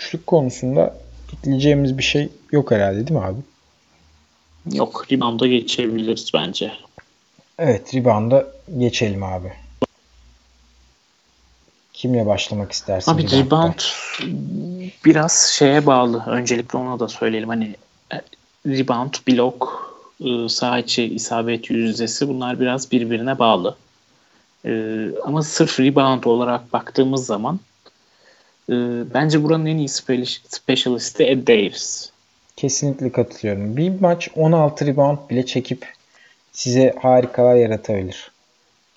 Üçlük 0.00 0.26
konusunda 0.26 0.96
ekleyeceğimiz 1.32 1.98
bir 1.98 2.02
şey 2.02 2.28
yok 2.52 2.70
herhalde 2.70 3.06
değil 3.06 3.20
mi 3.20 3.26
abi? 3.26 3.40
Yok. 4.76 5.06
Rebound'a 5.12 5.46
geçebiliriz 5.46 6.30
bence. 6.34 6.72
Evet. 7.58 7.94
Rebound'a 7.94 8.46
geçelim 8.78 9.22
abi. 9.22 9.52
Kimle 11.92 12.26
başlamak 12.26 12.72
istersin? 12.72 13.12
Abi 13.12 13.30
rebound 13.30 13.80
biraz 15.04 15.52
şeye 15.58 15.86
bağlı. 15.86 16.24
Öncelikle 16.26 16.78
ona 16.78 17.00
da 17.00 17.08
söyleyelim. 17.08 17.48
Hani 17.48 17.76
e, 18.12 18.20
rebound, 18.66 19.14
blok, 19.28 19.90
e, 20.20 20.48
sağ 20.48 20.78
içi 20.78 21.04
isabet 21.04 21.70
yüzdesi 21.70 22.28
bunlar 22.28 22.60
biraz 22.60 22.92
birbirine 22.92 23.38
bağlı. 23.38 23.76
E, 24.64 24.72
ama 25.24 25.42
sırf 25.42 25.80
rebound 25.80 26.24
olarak 26.24 26.72
baktığımız 26.72 27.26
zaman 27.26 27.60
bence 29.14 29.44
buranın 29.44 29.66
en 29.66 29.76
iyi 29.76 29.88
specialisti 30.48 31.24
Ed 31.24 31.48
Davis. 31.48 32.10
Kesinlikle 32.56 33.12
katılıyorum. 33.12 33.76
Bir 33.76 34.00
maç 34.00 34.28
16 34.36 34.86
rebound 34.86 35.18
bile 35.30 35.46
çekip 35.46 35.88
size 36.52 36.94
harikalar 37.02 37.54
yaratabilir. 37.54 38.30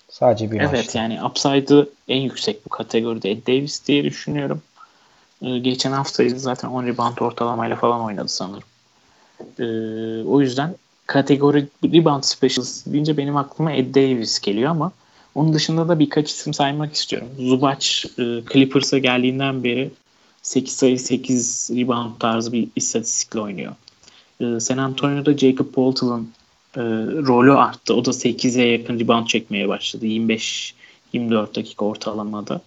Sadece 0.09 0.51
bir 0.51 0.59
evet, 0.59 0.65
maçta. 0.65 0.77
Evet 0.77 0.95
yani 0.95 1.23
upside'ı 1.25 1.89
en 2.07 2.21
yüksek 2.21 2.65
bu 2.65 2.69
kategoride 2.69 3.31
Ed 3.31 3.47
Davis 3.47 3.87
diye 3.87 4.03
düşünüyorum. 4.03 4.61
Ee, 5.41 5.57
geçen 5.59 5.91
haftaydı 5.91 6.39
zaten 6.39 6.69
10 6.69 6.85
rebound 6.85 7.17
ortalamayla 7.17 7.75
falan 7.75 8.01
oynadı 8.01 8.29
sanırım. 8.29 8.63
Ee, 9.59 9.63
o 10.27 10.41
yüzden 10.41 10.75
kategori 11.07 11.67
rebound 11.83 12.23
specialist 12.23 12.85
deyince 12.85 13.17
benim 13.17 13.37
aklıma 13.37 13.71
Ed 13.71 13.95
Davis 13.95 14.39
geliyor 14.39 14.71
ama 14.71 14.91
onun 15.35 15.53
dışında 15.53 15.87
da 15.87 15.99
birkaç 15.99 16.31
isim 16.31 16.53
saymak 16.53 16.93
istiyorum. 16.93 17.27
Zubac 17.39 17.87
e, 18.19 18.23
Clippers'a 18.53 18.97
geldiğinden 18.97 19.63
beri 19.63 19.91
8 20.41 20.73
sayı 20.73 20.99
8 20.99 21.69
rebound 21.75 22.11
tarzı 22.19 22.51
bir 22.51 22.67
istatistikle 22.75 23.39
oynuyor. 23.39 23.75
Ee, 24.41 24.59
San 24.59 24.77
Antonio'da 24.77 25.37
Jacob 25.37 25.71
Poltel'ın 25.73 26.31
e, 26.75 26.81
rolü 27.27 27.53
arttı. 27.53 27.95
O 27.95 28.05
da 28.05 28.09
8'e 28.09 28.63
yakın 28.63 28.99
rebound 28.99 29.27
çekmeye 29.27 29.67
başladı. 29.67 30.05
25-24 30.05 31.55
dakika 31.55 31.85
ortalamada. 31.85 32.61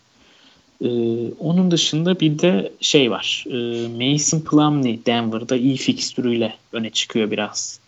Onun 1.38 1.70
dışında 1.70 2.20
bir 2.20 2.38
de 2.38 2.72
şey 2.80 3.10
var. 3.10 3.44
E, 3.46 3.88
Mason 3.88 4.40
Plumlee 4.40 4.98
Denver'da 5.06 5.56
iyi 5.56 5.76
fikstürüyle 5.76 6.54
öne 6.72 6.90
çıkıyor 6.90 7.30
biraz 7.30 7.80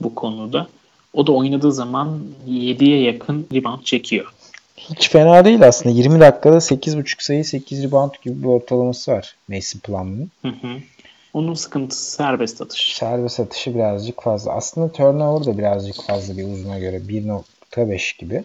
bu 0.00 0.14
konuda. 0.14 0.68
O 1.16 1.26
da 1.26 1.32
oynadığı 1.32 1.72
zaman 1.72 2.20
7'ye 2.48 3.02
yakın 3.02 3.46
rebound 3.54 3.82
çekiyor. 3.82 4.32
Hiç 4.76 5.10
fena 5.10 5.44
değil 5.44 5.66
aslında. 5.66 5.94
20 5.94 6.20
dakikada 6.20 6.56
8.5 6.56 7.24
sayı 7.24 7.44
8 7.44 7.82
rebound 7.82 8.10
gibi 8.22 8.42
bir 8.42 8.48
ortalaması 8.48 9.12
var 9.12 9.36
Mason 9.48 9.80
Plumlee'nin. 9.80 10.30
Onun 11.34 11.54
sıkıntısı 11.54 12.10
serbest 12.10 12.60
atış. 12.60 12.96
Serbest 12.96 13.40
atışı 13.40 13.74
birazcık 13.74 14.22
fazla. 14.22 14.52
Aslında 14.52 14.92
turnover 14.92 15.46
da 15.46 15.58
birazcık 15.58 16.02
fazla 16.02 16.36
bir 16.36 16.44
uzuna 16.44 16.78
göre. 16.78 16.96
1.5 16.96 18.18
gibi. 18.18 18.44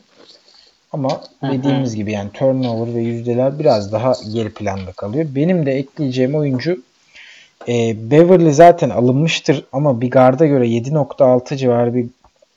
Ama 0.91 1.21
dediğimiz 1.43 1.95
gibi 1.95 2.11
yani 2.11 2.29
turnover 2.33 2.95
ve 2.95 3.01
yüzdeler 3.01 3.59
biraz 3.59 3.91
daha 3.91 4.13
geri 4.33 4.53
planda 4.53 4.91
kalıyor. 4.91 5.25
Benim 5.35 5.65
de 5.65 5.71
ekleyeceğim 5.71 6.35
oyuncu 6.35 6.81
e, 7.67 7.95
Beverly 8.11 8.53
zaten 8.53 8.89
alınmıştır 8.89 9.65
ama 9.71 10.01
bir 10.01 10.11
garda 10.11 10.45
göre 10.45 10.67
7.6 10.67 11.57
civarı 11.57 11.95
bir 11.95 12.05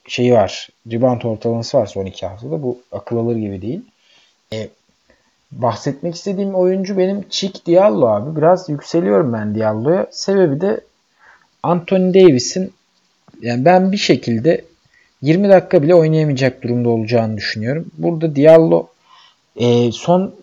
şeyi 0.09 0.33
var. 0.33 0.69
Rebound 0.93 1.23
ortalaması 1.23 1.79
var 1.79 1.87
son 1.87 2.07
iki 2.07 2.27
haftada. 2.27 2.63
Bu 2.63 2.79
akıl 2.93 3.17
alır 3.17 3.37
gibi 3.37 3.63
değil. 3.63 3.81
E, 4.53 4.69
bahsetmek 5.53 6.15
istediğim 6.15 6.55
oyuncu 6.55 6.99
benim 6.99 7.25
Chick 7.31 7.67
Diallo 7.67 8.07
abi. 8.07 8.37
Biraz 8.37 8.69
yükseliyorum 8.69 9.33
ben 9.33 9.55
Diallo'ya. 9.55 10.07
Sebebi 10.11 10.61
de 10.61 10.81
Anthony 11.63 12.15
Davis'in 12.15 12.73
yani 13.43 13.65
ben 13.65 13.93
bir 13.93 13.97
şekilde 13.97 14.65
20 15.23 15.49
dakika 15.49 15.83
bile 15.83 15.95
oynayamayacak 15.95 16.63
durumda 16.63 16.89
olacağını 16.89 17.37
düşünüyorum. 17.37 17.87
Burada 17.99 18.37
Diallo 18.37 18.87
e, 19.57 19.93
son 19.93 20.35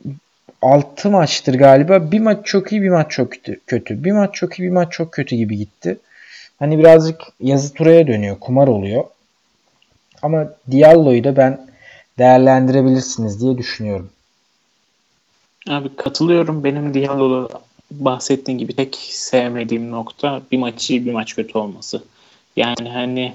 6 0.61 1.09
maçtır 1.09 1.53
galiba. 1.53 2.11
Bir 2.11 2.19
maç 2.19 2.45
çok 2.45 2.71
iyi, 2.71 2.81
bir 2.81 2.89
maç 2.89 3.11
çok 3.11 3.31
kötü. 3.67 4.03
Bir 4.03 4.11
maç 4.11 4.33
çok 4.33 4.59
iyi, 4.59 4.63
bir 4.63 4.73
maç 4.73 4.91
çok 4.91 5.11
kötü 5.11 5.35
gibi 5.35 5.57
gitti. 5.57 5.97
Hani 6.59 6.79
birazcık 6.79 7.21
yazı 7.39 7.73
turaya 7.73 8.07
dönüyor, 8.07 8.39
kumar 8.39 8.67
oluyor. 8.67 9.03
Ama 10.21 10.47
Diallo'yu 10.71 11.23
da 11.23 11.35
ben 11.35 11.67
değerlendirebilirsiniz 12.17 13.41
diye 13.41 13.57
düşünüyorum. 13.57 14.09
Abi 15.69 15.95
katılıyorum. 15.95 16.63
Benim 16.63 16.93
Diallo'da 16.93 17.61
bahsettiğin 17.91 18.57
gibi 18.57 18.75
tek 18.75 18.95
sevmediğim 19.09 19.91
nokta 19.91 20.41
bir 20.51 20.57
maç 20.57 20.89
iyi 20.89 21.05
bir 21.05 21.13
maç 21.13 21.35
kötü 21.35 21.57
olması. 21.57 22.03
Yani 22.55 22.89
hani 22.89 23.33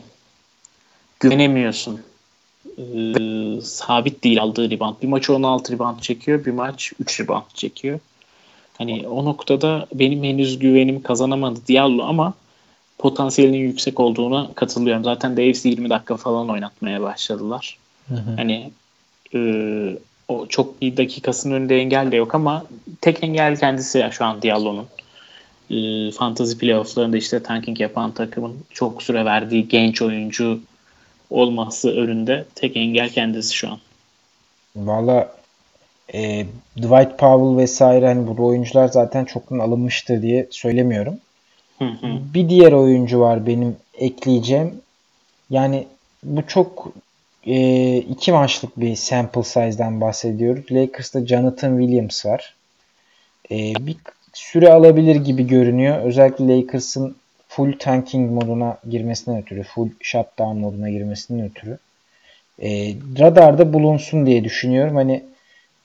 güvenemiyorsun. 1.21 2.01
Ee, 2.79 3.61
sabit 3.63 4.25
değil 4.25 4.43
aldığı 4.43 4.71
rebound. 4.71 4.95
Bir 5.03 5.09
maç 5.09 5.31
16 5.31 5.73
rebound 5.73 6.01
çekiyor, 6.01 6.45
bir 6.45 6.51
maç 6.51 6.93
3 7.01 7.21
rebound 7.21 7.55
çekiyor. 7.55 8.01
Hani 8.79 9.09
o 9.09 9.25
noktada 9.25 9.87
benim 9.95 10.25
henüz 10.25 10.59
güvenim 10.59 11.03
kazanamadı 11.03 11.61
Diallo 11.69 12.05
ama 12.05 12.35
potansiyelinin 12.99 13.59
yüksek 13.59 14.01
olduğuna 14.01 14.51
katılıyorum. 14.55 15.05
Zaten 15.05 15.37
Davis'i 15.37 15.69
20 15.69 15.91
dakika 15.91 16.17
falan 16.17 16.51
oynatmaya 16.51 17.03
başladılar. 17.03 17.79
Hı 18.09 18.15
hı. 18.15 18.37
Hani 18.37 18.71
e, 19.35 19.41
o 20.29 20.47
çok 20.47 20.81
bir 20.81 20.97
dakikasının 20.97 21.55
önünde 21.55 21.77
engel 21.81 22.13
de 22.13 22.17
yok 22.17 22.35
ama 22.35 22.65
tek 23.01 23.25
engel 23.25 23.57
kendisi 23.57 23.99
ya 23.99 24.11
şu 24.11 24.25
an 24.25 24.43
Diallo'nun. 24.43 24.87
E, 25.71 26.11
fantasy 26.11 26.59
playofflarında 26.59 27.17
işte 27.17 27.43
tanking 27.43 27.81
yapan 27.81 28.13
takımın 28.13 28.57
çok 28.71 29.03
süre 29.03 29.25
verdiği 29.25 29.69
genç 29.69 30.03
oyuncu 30.03 30.61
olması 31.31 31.91
önünde 31.91 32.45
tek 32.55 32.77
engel 32.77 33.11
kendisi 33.11 33.55
şu 33.55 33.69
an. 33.71 33.79
Valla 34.77 35.37
e, 36.15 36.47
Dwight 36.77 37.19
Powell 37.19 37.57
vesaire 37.57 38.07
hani 38.07 38.27
bu 38.27 38.47
oyuncular 38.47 38.89
zaten 38.89 39.25
çoktan 39.25 39.59
alınmıştır 39.59 40.23
diye 40.23 40.47
söylemiyorum. 40.51 41.19
Bir 42.35 42.49
diğer 42.49 42.73
oyuncu 42.73 43.21
var 43.21 43.47
benim 43.47 43.77
ekleyeceğim. 43.99 44.81
Yani 45.51 45.87
bu 46.23 46.47
çok 46.47 46.89
e, 47.47 47.97
iki 47.97 48.33
maçlık 48.33 48.81
bir 48.81 48.97
sample 48.97 49.43
size'dan 49.43 50.01
bahsediyoruz. 50.01 50.65
Lakers'ta 50.73 51.27
Jonathan 51.27 51.79
Williams 51.79 52.27
var. 52.27 52.55
E, 53.51 53.57
bir 53.87 53.97
süre 54.33 54.73
alabilir 54.73 55.17
gibi 55.17 55.47
görünüyor. 55.47 56.03
Özellikle 56.03 56.57
Lakers'ın 56.57 57.17
full 57.49 57.73
tanking 57.79 58.31
moduna 58.31 58.79
girmesinden 58.91 59.43
ötürü, 59.43 59.63
full 59.63 59.89
shutdown 60.01 60.57
moduna 60.59 60.91
girmesinden 60.91 61.47
ötürü. 61.47 61.79
E, 62.63 62.95
radarda 63.19 63.73
bulunsun 63.73 64.27
diye 64.27 64.45
düşünüyorum. 64.45 64.97
Hani 64.97 65.23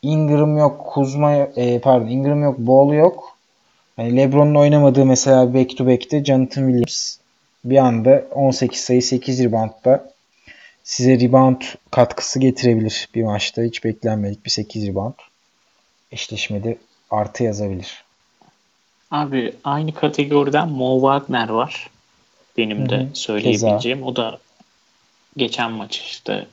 Ingram 0.01 0.57
yok, 0.57 0.85
Kuzma 0.85 1.33
e, 1.35 1.79
pardon 1.79 2.07
Ingram 2.07 2.43
yok, 2.43 2.57
Ball 2.57 2.93
yok. 2.93 3.37
Hani 3.95 4.17
LeBron'un 4.17 4.55
oynamadığı 4.55 5.05
mesela 5.05 5.53
back 5.53 5.77
to 5.77 5.87
back'te 5.87 6.25
Jonathan 6.25 6.67
Williams 6.67 7.17
bir 7.65 7.77
anda 7.77 8.25
18 8.31 8.79
sayı 8.81 9.01
8 9.01 9.43
reboundda 9.43 10.11
size 10.83 11.19
rebound 11.19 11.61
katkısı 11.91 12.39
getirebilir 12.39 13.09
bir 13.15 13.23
maçta. 13.23 13.61
Hiç 13.61 13.83
beklenmedik 13.83 14.45
bir 14.45 14.49
8 14.49 14.87
rebound. 14.87 15.13
Eşleşmede 16.11 16.77
artı 17.11 17.43
yazabilir. 17.43 18.03
Abi 19.11 19.53
aynı 19.63 19.93
kategoriden 19.93 20.69
Mo 20.69 20.99
Wagner 20.99 21.49
var. 21.49 21.89
Benim 22.57 22.89
de 22.89 22.97
Hı 22.97 23.01
hı. 23.01 23.07
söyleyebileceğim. 23.13 24.03
O 24.03 24.15
da 24.15 24.39
geçen 25.37 25.71
maç 25.71 25.99
işte 25.99 26.47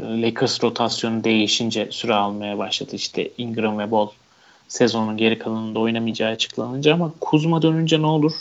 Lakers 0.00 0.62
rotasyonu 0.62 1.24
değişince 1.24 1.88
süre 1.90 2.14
almaya 2.14 2.58
başladı. 2.58 2.96
İşte 2.96 3.30
Ingram 3.38 3.78
ve 3.78 3.90
Ball 3.90 4.08
sezonun 4.68 5.16
geri 5.16 5.38
kalanında 5.38 5.78
oynamayacağı 5.78 6.30
açıklanınca 6.30 6.94
ama 6.94 7.12
Kuzma 7.20 7.62
dönünce 7.62 8.02
ne 8.02 8.06
olur? 8.06 8.32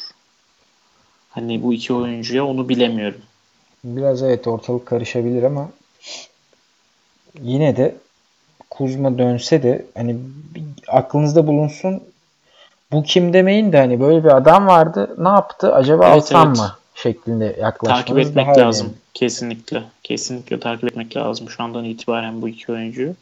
Hani 1.29 1.63
bu 1.63 1.73
iki 1.73 1.93
oyuncuya 1.93 2.45
onu 2.45 2.69
bilemiyorum. 2.69 3.21
Biraz 3.83 4.23
evet 4.23 4.47
ortalık 4.47 4.85
karışabilir 4.85 5.43
ama 5.43 5.69
yine 7.41 7.77
de 7.77 7.95
Kuzma 8.69 9.17
dönse 9.17 9.63
de 9.63 9.85
hani 9.95 10.15
aklınızda 10.87 11.47
bulunsun 11.47 12.03
bu 12.91 13.03
kim 13.03 13.33
demeyin 13.33 13.71
de 13.71 13.77
hani 13.77 13.99
böyle 13.99 14.23
bir 14.23 14.37
adam 14.37 14.67
vardı 14.67 15.15
ne 15.17 15.29
yaptı 15.29 15.73
acaba 15.75 16.05
Evet, 16.05 16.15
alsam 16.15 16.47
evet. 16.47 16.57
mı 16.57 16.75
şeklinde 16.95 17.55
yaklaşmanız 17.61 18.05
Takip 18.05 18.17
etmek 18.17 18.47
daha 18.47 18.57
lazım. 18.57 18.93
Kesinlikle. 19.13 19.83
Kesinlikle 20.03 20.59
takip 20.59 20.83
etmek 20.83 21.17
lazım 21.17 21.49
şu 21.49 21.63
andan 21.63 21.85
itibaren 21.85 22.41
bu 22.41 22.49
iki 22.49 22.71
oyuncuyu. 22.71 23.13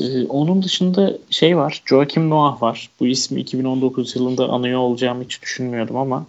Ee, 0.00 0.26
onun 0.26 0.62
dışında 0.62 1.12
şey 1.30 1.56
var. 1.56 1.82
Joakim 1.86 2.30
Noah 2.30 2.62
var. 2.62 2.90
Bu 3.00 3.06
ismi 3.06 3.40
2019 3.40 4.16
yılında 4.16 4.48
anıyor 4.48 4.78
olacağımı 4.78 5.24
hiç 5.24 5.42
düşünmüyordum 5.42 5.96
ama 5.96 6.26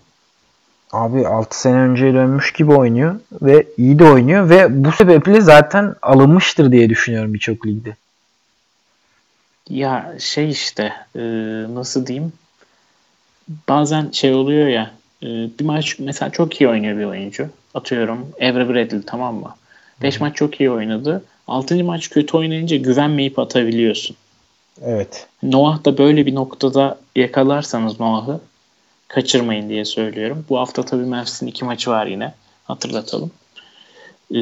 Abi 0.91 1.27
6 1.27 1.61
sene 1.61 1.75
önceye 1.75 2.13
dönmüş 2.13 2.53
gibi 2.53 2.73
oynuyor 2.73 3.19
ve 3.41 3.67
iyi 3.77 3.99
de 3.99 4.03
oynuyor 4.03 4.49
ve 4.49 4.85
bu 4.85 4.91
sebeple 4.91 5.41
zaten 5.41 5.95
alınmıştır 6.01 6.71
diye 6.71 6.89
düşünüyorum 6.89 7.33
birçok 7.33 7.67
ligde. 7.67 7.95
ya 9.69 10.15
şey 10.19 10.49
işte 10.49 10.93
e, 11.15 11.21
nasıl 11.73 12.05
diyeyim 12.05 12.33
bazen 13.67 14.09
şey 14.11 14.33
oluyor 14.33 14.67
ya 14.67 14.91
e, 15.23 15.27
bir 15.59 15.65
maç 15.65 15.99
mesela 15.99 16.31
çok 16.31 16.61
iyi 16.61 16.69
oynuyor 16.69 16.97
bir 16.97 17.05
oyuncu. 17.05 17.47
Atıyorum 17.73 18.27
Evra 18.39 18.69
Bradley 18.69 19.01
tamam 19.05 19.35
mı? 19.35 19.55
5 20.01 20.19
maç 20.19 20.35
çok 20.35 20.59
iyi 20.59 20.71
oynadı. 20.71 21.23
6. 21.49 21.83
maç 21.83 22.09
kötü 22.09 22.37
oynayınca 22.37 22.77
güvenmeyip 22.77 23.39
atabiliyorsun. 23.39 24.15
Evet. 24.85 25.27
Noah 25.43 25.85
da 25.85 25.97
böyle 25.97 26.25
bir 26.25 26.35
noktada 26.35 26.97
yakalarsanız 27.15 27.99
Noah'ı 27.99 28.39
kaçırmayın 29.07 29.69
diye 29.69 29.85
söylüyorum. 29.85 30.45
Bu 30.49 30.59
hafta 30.59 30.83
tabii 30.83 31.05
Mavs'in 31.05 31.47
iki 31.47 31.65
maçı 31.65 31.89
var 31.89 32.05
yine. 32.05 32.33
Hatırlatalım. 32.63 33.31
Ee, 34.33 34.39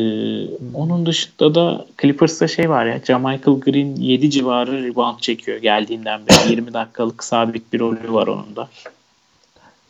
onun 0.74 1.06
dışında 1.06 1.56
da 1.56 1.86
Clippers'ta 2.02 2.48
şey 2.48 2.70
var 2.70 2.86
ya 2.86 3.00
Jamichael 3.00 3.60
Green 3.60 3.96
7 3.96 4.32
civarı 4.32 4.84
rebound 4.84 5.20
çekiyor 5.20 5.58
geldiğinden 5.58 6.22
beri. 6.28 6.52
20 6.52 6.74
dakikalık 6.74 7.24
sabit 7.24 7.74
bir 7.74 7.80
rolü 7.80 8.14
var 8.14 8.28
onun 8.28 8.56
da. 8.56 8.68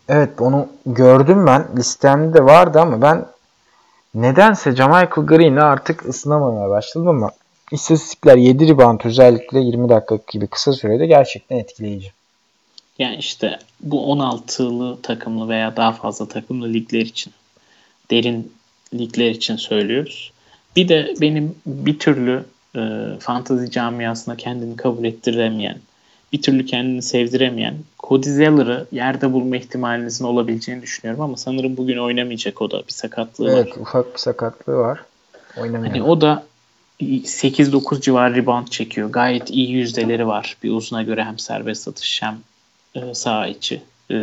Evet 0.09 0.29
onu 0.41 0.67
gördüm 0.85 1.45
ben. 1.47 1.67
Listemde 1.77 2.37
de 2.37 2.45
vardı 2.45 2.79
ama 2.79 3.01
ben 3.01 3.25
nedense 4.15 4.75
Jamichael 4.75 5.27
Green'e 5.27 5.61
artık 5.61 6.05
ısınamamaya 6.05 6.69
başladım 6.69 7.07
ama 7.07 7.31
istatistikler 7.71 8.37
7 8.37 8.67
rebound 8.67 9.01
özellikle 9.03 9.59
20 9.59 9.89
dakika 9.89 10.19
gibi 10.31 10.47
kısa 10.47 10.73
sürede 10.73 11.05
gerçekten 11.05 11.57
etkileyici. 11.57 12.11
Yani 12.99 13.15
işte 13.15 13.59
bu 13.79 13.97
16'lı 13.97 15.01
takımlı 15.01 15.49
veya 15.49 15.75
daha 15.75 15.91
fazla 15.91 16.27
takımlı 16.27 16.73
ligler 16.73 17.01
için 17.01 17.33
derin 18.11 18.53
ligler 18.93 19.29
için 19.29 19.55
söylüyoruz. 19.55 20.31
Bir 20.75 20.87
de 20.87 21.13
benim 21.21 21.55
bir 21.65 21.99
türlü 21.99 22.45
e, 22.75 22.81
fantazi 23.19 23.71
camiasına 23.71 24.37
kendini 24.37 24.75
kabul 24.75 25.05
ettiremeyen, 25.05 25.77
bir 26.33 26.41
türlü 26.41 26.65
kendini 26.65 27.01
sevdiremeyen 27.01 27.75
Cody 27.99 28.29
Zeller'ı 28.29 28.87
yerde 28.91 29.33
bulma 29.33 29.57
ihtimalinizin 29.57 30.25
olabileceğini 30.25 30.81
düşünüyorum 30.81 31.21
ama 31.21 31.37
sanırım 31.37 31.77
bugün 31.77 31.97
oynamayacak 31.97 32.61
o 32.61 32.71
da 32.71 32.77
bir 32.87 32.93
sakatlığı 32.93 33.45
var. 33.45 33.51
Evet 33.51 33.77
ufak 33.77 34.13
bir 34.13 34.19
sakatlığı 34.19 34.77
var. 34.77 34.99
Oynamıyor. 35.57 35.93
Hani 35.93 36.03
o 36.03 36.21
da 36.21 36.43
8-9 37.01 38.01
civarı 38.01 38.35
rebound 38.35 38.67
çekiyor. 38.67 39.09
Gayet 39.09 39.49
iyi 39.49 39.71
yüzdeleri 39.71 40.27
var. 40.27 40.57
Bir 40.63 40.71
uzuna 40.71 41.03
göre 41.03 41.23
hem 41.23 41.39
serbest 41.39 41.87
atış 41.87 42.21
hem 42.21 42.37
e, 42.95 43.13
sağ 43.13 43.47
içi. 43.47 43.81
E, 44.11 44.15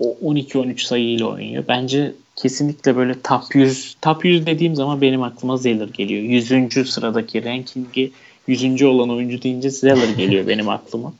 o 0.00 0.16
12-13 0.22 0.78
sayıyla 0.86 1.26
oynuyor. 1.26 1.64
Bence 1.68 2.12
kesinlikle 2.36 2.96
böyle 2.96 3.20
top 3.22 3.54
100 3.54 3.96
top 4.02 4.24
100 4.24 4.46
dediğim 4.46 4.74
zaman 4.74 5.00
benim 5.00 5.22
aklıma 5.22 5.56
Zeller 5.56 5.88
geliyor. 5.88 6.22
100. 6.22 6.90
sıradaki 6.90 7.44
rankingi 7.44 8.12
100. 8.46 8.82
olan 8.82 9.10
oyuncu 9.10 9.42
deyince 9.42 9.70
Zeller 9.70 10.08
geliyor 10.08 10.46
benim 10.48 10.68
aklıma. 10.68 11.12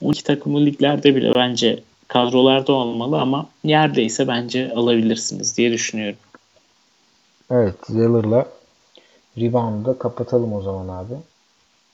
12 0.00 0.24
takımlı 0.24 0.66
liglerde 0.66 1.16
bile 1.16 1.34
bence 1.34 1.82
kadrolarda 2.08 2.72
olmalı 2.72 3.20
ama 3.20 3.48
yerdeyse 3.64 4.28
bence 4.28 4.72
alabilirsiniz 4.72 5.56
diye 5.56 5.72
düşünüyorum. 5.72 6.18
Evet 7.50 7.74
Zeller'la 7.88 8.46
rebound'u 9.38 9.84
da 9.84 9.98
kapatalım 9.98 10.52
o 10.52 10.62
zaman 10.62 10.88
abi. 10.88 11.14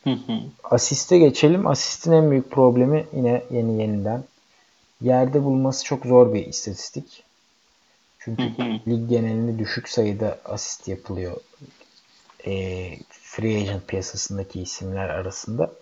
Hı 0.04 0.10
hı. 0.10 0.40
Asiste 0.64 1.18
geçelim. 1.18 1.66
Asistin 1.66 2.12
en 2.12 2.30
büyük 2.30 2.50
problemi 2.50 3.06
yine 3.16 3.42
yeni 3.50 3.80
yeniden 3.80 4.24
yerde 5.00 5.44
bulması 5.44 5.84
çok 5.84 6.06
zor 6.06 6.34
bir 6.34 6.46
istatistik. 6.46 7.22
Çünkü 8.18 8.42
hı. 8.42 8.80
lig 8.88 9.08
genelinde 9.10 9.58
düşük 9.58 9.88
sayıda 9.88 10.38
asist 10.44 10.88
yapılıyor. 10.88 11.36
E, 12.46 12.52
free 13.10 13.56
agent 13.62 13.88
piyasasındaki 13.88 14.62
isimler 14.62 15.08
arasında. 15.08 15.72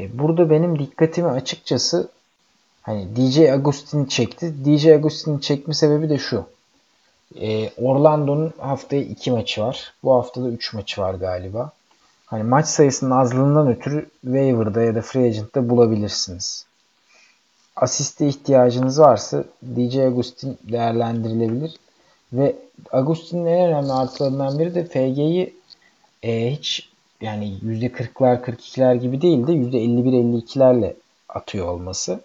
E, 0.00 0.18
burada 0.18 0.50
benim 0.50 0.78
dikkatimi 0.78 1.28
açıkçası 1.28 2.08
hani 2.82 3.16
DJ 3.16 3.38
Agustin 3.38 4.04
çekti. 4.04 4.54
DJ 4.64 4.86
Agustin'in 4.86 5.38
çekme 5.38 5.74
sebebi 5.74 6.08
de 6.08 6.18
şu. 6.18 6.46
E, 7.40 7.70
Orlando'nun 7.76 8.52
haftaya 8.58 9.02
iki 9.02 9.30
maçı 9.30 9.62
var. 9.62 9.94
Bu 10.04 10.14
haftada 10.14 10.48
üç 10.48 10.74
maçı 10.74 11.00
var 11.00 11.14
galiba. 11.14 11.72
Hani 12.26 12.42
maç 12.42 12.66
sayısının 12.66 13.10
azlığından 13.10 13.68
ötürü 13.68 14.10
waiver'da 14.20 14.82
ya 14.82 14.94
da 14.94 15.02
free 15.02 15.26
agent'ta 15.26 15.68
bulabilirsiniz. 15.68 16.66
Asiste 17.76 18.28
ihtiyacınız 18.28 19.00
varsa 19.00 19.44
DJ 19.76 19.96
Agustin 19.96 20.58
değerlendirilebilir. 20.62 21.76
Ve 22.32 22.56
Agustin'in 22.92 23.46
en 23.46 23.68
önemli 23.68 23.92
artılarından 23.92 24.58
biri 24.58 24.74
de 24.74 24.84
FG'yi 24.84 25.54
e, 26.22 26.50
hiç 26.50 26.88
yani 27.20 27.58
%40'lar 27.64 28.42
42'ler 28.42 28.94
gibi 28.96 29.22
değil 29.22 29.46
de 29.46 29.52
%51-52'lerle 29.52 30.94
atıyor 31.28 31.68
olması. 31.68 32.20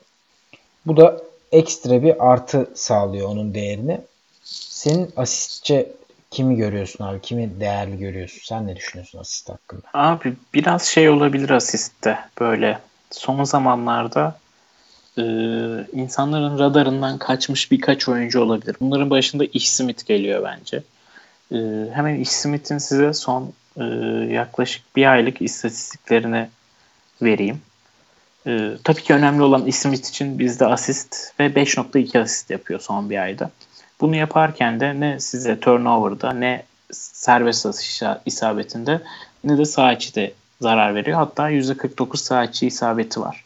Bu 0.86 0.98
da 0.98 1.22
ekstra 1.52 2.04
bir 2.04 2.32
artı 2.32 2.70
sağlıyor 2.76 3.30
onun 3.30 3.54
değerini. 3.54 4.02
Senin 4.44 5.10
asistçe 5.18 5.92
kimi 6.32 6.56
görüyorsun 6.56 7.04
abi? 7.04 7.22
Kimi 7.22 7.60
değerli 7.60 7.98
görüyorsun? 7.98 8.42
Sen 8.44 8.68
ne 8.68 8.76
düşünüyorsun 8.76 9.20
asist 9.20 9.50
hakkında? 9.50 9.82
Abi 9.94 10.34
biraz 10.54 10.84
şey 10.84 11.10
olabilir 11.10 11.50
asistte 11.50 12.20
böyle 12.40 12.80
son 13.12 13.44
zamanlarda 13.44 14.38
e, 15.18 15.24
insanların 15.94 16.60
radarından 16.60 17.18
kaçmış 17.18 17.72
birkaç 17.72 18.10
oyuncu 18.10 18.42
olabilir. 18.42 18.76
Bunların 18.80 19.10
başında 19.10 19.46
Ish 19.46 19.70
Smith 19.70 20.06
geliyor 20.06 20.44
bence. 20.44 20.84
E, 21.52 21.90
hemen 21.94 22.16
Ish 22.16 22.30
Smith'in 22.30 22.78
size 22.78 23.14
son 23.14 23.54
e, 23.78 23.84
yaklaşık 24.34 24.96
bir 24.96 25.12
aylık 25.12 25.42
istatistiklerini 25.42 26.48
vereyim. 27.22 27.62
E, 28.48 28.70
tabii 28.84 29.04
ki 29.04 29.14
önemli 29.14 29.44
olan 29.44 29.66
Ish 29.66 29.76
Smith 29.76 30.10
için 30.10 30.40
bizde 30.40 30.66
asist 30.66 31.34
ve 31.40 31.48
5.2 31.48 32.20
asist 32.20 32.50
yapıyor 32.50 32.80
son 32.80 33.10
bir 33.10 33.18
ayda. 33.24 33.52
Bunu 34.02 34.16
yaparken 34.16 34.80
de 34.80 35.00
ne 35.00 35.20
size 35.20 35.60
turnover'da 35.60 36.34
ne 36.34 36.64
serbest 36.92 37.66
atış 37.66 38.04
isabetinde 38.26 39.02
ne 39.44 39.58
de 39.58 39.66
sağ 39.66 39.94
içi 39.94 40.34
zarar 40.62 40.96
veriyor. 40.96 41.18
Hatta 41.18 41.52
%49 41.52 42.18
sağ 42.18 42.44
içi 42.44 42.68
isabeti 42.68 43.22
var. 43.22 43.45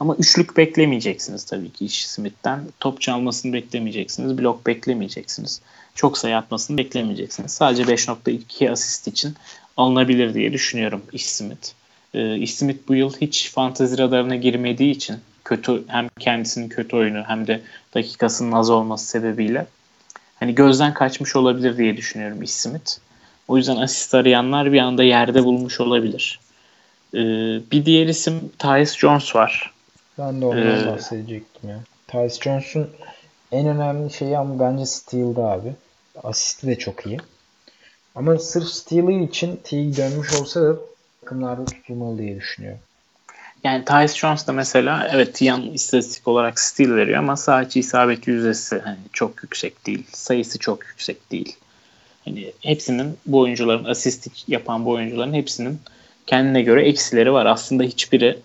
Ama 0.00 0.16
üçlük 0.16 0.56
beklemeyeceksiniz 0.56 1.44
tabii 1.44 1.70
ki 1.70 1.84
iş 1.84 2.06
Smith'ten. 2.06 2.60
Top 2.80 3.00
çalmasını 3.00 3.52
beklemeyeceksiniz. 3.52 4.38
Blok 4.38 4.66
beklemeyeceksiniz. 4.66 5.60
Çok 5.94 6.18
sayı 6.18 6.36
atmasını 6.36 6.78
beklemeyeceksiniz. 6.78 7.52
Sadece 7.52 7.82
5.2 7.82 8.70
asist 8.70 9.08
için 9.08 9.34
alınabilir 9.76 10.34
diye 10.34 10.52
düşünüyorum 10.52 11.02
iş 11.12 11.26
Smith. 11.26 11.68
Ee, 12.14 12.36
iş 12.36 12.54
Smith 12.54 12.88
bu 12.88 12.94
yıl 12.94 13.12
hiç 13.20 13.50
fantezi 13.50 13.98
radarına 13.98 14.36
girmediği 14.36 14.90
için 14.90 15.16
kötü 15.44 15.84
hem 15.86 16.08
kendisinin 16.18 16.68
kötü 16.68 16.96
oyunu 16.96 17.22
hem 17.26 17.46
de 17.46 17.60
dakikasının 17.94 18.52
az 18.52 18.70
olması 18.70 19.06
sebebiyle 19.06 19.66
hani 20.40 20.54
gözden 20.54 20.94
kaçmış 20.94 21.36
olabilir 21.36 21.76
diye 21.76 21.96
düşünüyorum 21.96 22.42
iş 22.42 22.50
Smith. 22.50 22.92
O 23.48 23.56
yüzden 23.56 23.76
asist 23.76 24.14
arayanlar 24.14 24.72
bir 24.72 24.78
anda 24.78 25.02
yerde 25.02 25.44
bulmuş 25.44 25.80
olabilir. 25.80 26.40
Ee, 27.14 27.18
bir 27.72 27.84
diğer 27.84 28.06
isim 28.06 28.50
Tyus 28.58 28.96
Jones 28.96 29.36
var. 29.36 29.72
Ben 30.18 30.40
de 30.40 30.46
ondan 30.46 30.58
Ee, 30.58 30.86
bahsedecektim 30.86 31.70
ya. 31.70 31.80
Tyus 32.08 32.40
Jones'un 32.40 32.90
en 33.52 33.66
önemli 33.66 34.12
şeyi 34.12 34.38
ama 34.38 34.60
bence 34.60 34.86
steal'da 34.86 35.42
abi. 35.42 35.72
Asisti 36.22 36.66
de 36.66 36.78
çok 36.78 37.06
iyi. 37.06 37.18
Ama 38.14 38.38
sırf 38.38 38.68
Steel'ı 38.68 39.12
için 39.12 39.60
Teague 39.64 39.96
dönmüş 39.96 40.32
olsa 40.32 40.62
da 40.62 40.76
takımlarda 41.20 41.64
tutulmalı 41.64 42.18
diye 42.18 42.36
düşünüyorum. 42.36 42.80
Yani 43.64 43.84
Tyus 43.84 44.14
Jones 44.14 44.46
da 44.46 44.52
mesela 44.52 45.08
evet 45.12 45.34
Tiyan 45.34 45.62
istatistik 45.62 46.28
olarak 46.28 46.60
steal 46.60 46.94
veriyor 46.94 47.18
ama 47.18 47.36
sadece 47.36 47.80
isabet 47.80 48.26
yüzdesi 48.26 48.78
hani 48.78 48.98
çok 49.12 49.42
yüksek 49.42 49.86
değil. 49.86 50.06
Sayısı 50.12 50.58
çok 50.58 50.86
yüksek 50.86 51.30
değil. 51.30 51.56
Hani 52.24 52.52
hepsinin 52.60 53.18
bu 53.26 53.38
oyuncuların 53.38 53.84
asist 53.84 54.48
yapan 54.48 54.84
bu 54.84 54.90
oyuncuların 54.90 55.34
hepsinin 55.34 55.80
kendine 56.26 56.62
göre 56.62 56.88
eksileri 56.88 57.32
var. 57.32 57.46
Aslında 57.46 57.82
hiçbiri 57.82 58.38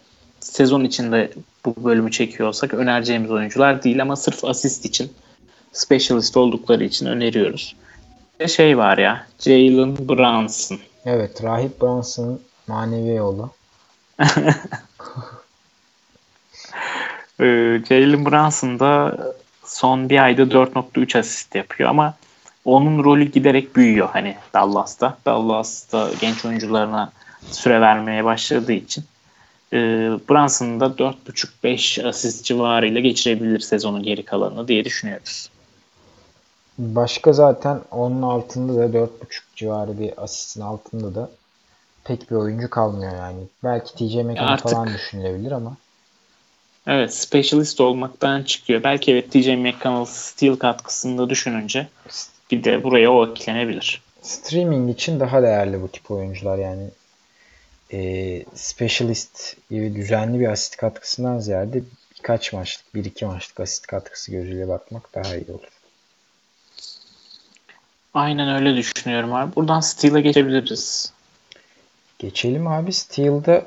sezon 0.43 0.83
içinde 0.83 1.31
bu 1.65 1.75
bölümü 1.83 2.11
çekiyorsak 2.11 2.73
önereceğimiz 2.73 3.31
oyuncular 3.31 3.83
değil 3.83 4.01
ama 4.01 4.15
sırf 4.15 4.45
asist 4.45 4.85
için 4.85 5.13
specialist 5.71 6.37
oldukları 6.37 6.83
için 6.83 7.05
öneriyoruz. 7.05 7.75
Bir 8.39 8.47
şey 8.47 8.77
var 8.77 8.97
ya 8.97 9.27
Jalen 9.39 9.97
Brunson. 9.97 10.79
Evet 11.05 11.43
Rahip 11.43 11.81
Brunson'ın 11.81 12.41
manevi 12.67 13.15
yolu. 13.15 13.51
Ee, 17.39 17.81
Jalen 17.89 18.25
Brunson 18.25 18.79
da 18.79 19.17
son 19.65 20.09
bir 20.09 20.23
ayda 20.23 20.41
4.3 20.41 21.19
asist 21.19 21.55
yapıyor 21.55 21.89
ama 21.89 22.13
onun 22.65 23.03
rolü 23.03 23.31
giderek 23.31 23.75
büyüyor 23.75 24.09
hani 24.13 24.35
Dallas'ta. 24.53 25.17
Dallas'ta 25.25 26.09
genç 26.21 26.45
oyuncularına 26.45 27.11
süre 27.51 27.81
vermeye 27.81 28.23
başladığı 28.23 28.73
için 28.73 29.03
e, 29.73 29.77
Brunson'ı 30.29 30.79
da 30.79 30.85
4.5-5 30.85 32.07
asist 32.07 32.45
civarıyla 32.45 33.01
geçirebilir 33.01 33.59
sezonun 33.59 34.03
geri 34.03 34.25
kalanını 34.25 34.67
diye 34.67 34.85
düşünüyoruz. 34.85 35.49
Başka 36.77 37.33
zaten 37.33 37.81
onun 37.91 38.21
altında 38.21 38.75
da 38.75 38.97
4.5 38.97 39.09
civarı 39.55 39.99
bir 39.99 40.23
asistin 40.23 40.61
altında 40.61 41.15
da 41.15 41.29
pek 42.03 42.31
bir 42.31 42.35
oyuncu 42.35 42.69
kalmıyor 42.69 43.13
yani. 43.15 43.39
Belki 43.63 43.93
TJ 43.93 44.15
McConnell 44.15 44.57
falan 44.57 44.93
düşünülebilir 44.93 45.51
ama. 45.51 45.77
Evet, 46.87 47.13
specialist 47.13 47.81
olmaktan 47.81 48.43
çıkıyor. 48.43 48.83
Belki 48.83 49.11
evet 49.11 49.31
TJ 49.31 49.47
McConnell 49.47 50.05
steal 50.05 50.55
katkısında 50.55 51.29
düşününce 51.29 51.87
bir 52.51 52.63
de 52.63 52.83
buraya 52.83 53.11
o 53.11 53.27
eklenebilir. 53.27 54.01
Streaming 54.21 54.89
için 54.89 55.19
daha 55.19 55.41
değerli 55.41 55.81
bu 55.81 55.87
tip 55.87 56.11
oyuncular 56.11 56.57
yani. 56.57 56.83
E, 57.93 58.43
specialist 58.55 59.57
gibi 59.69 59.95
düzenli 59.95 60.39
bir 60.39 60.47
asist 60.47 60.75
katkısından 60.77 61.39
ziyade 61.39 61.83
birkaç 62.15 62.53
maçlık, 62.53 62.95
bir 62.95 63.05
iki 63.05 63.25
maçlık 63.25 63.59
asist 63.59 63.87
katkısı 63.87 64.31
gözüyle 64.31 64.67
bakmak 64.67 65.13
daha 65.13 65.35
iyi 65.35 65.51
olur. 65.51 65.69
Aynen 68.13 68.55
öyle 68.55 68.75
düşünüyorum 68.75 69.33
abi. 69.33 69.55
Buradan 69.55 69.79
Steel'e 69.79 70.21
geçebiliriz. 70.21 71.13
Geçelim 72.19 72.67
abi. 72.67 72.93
Steel'da 72.93 73.65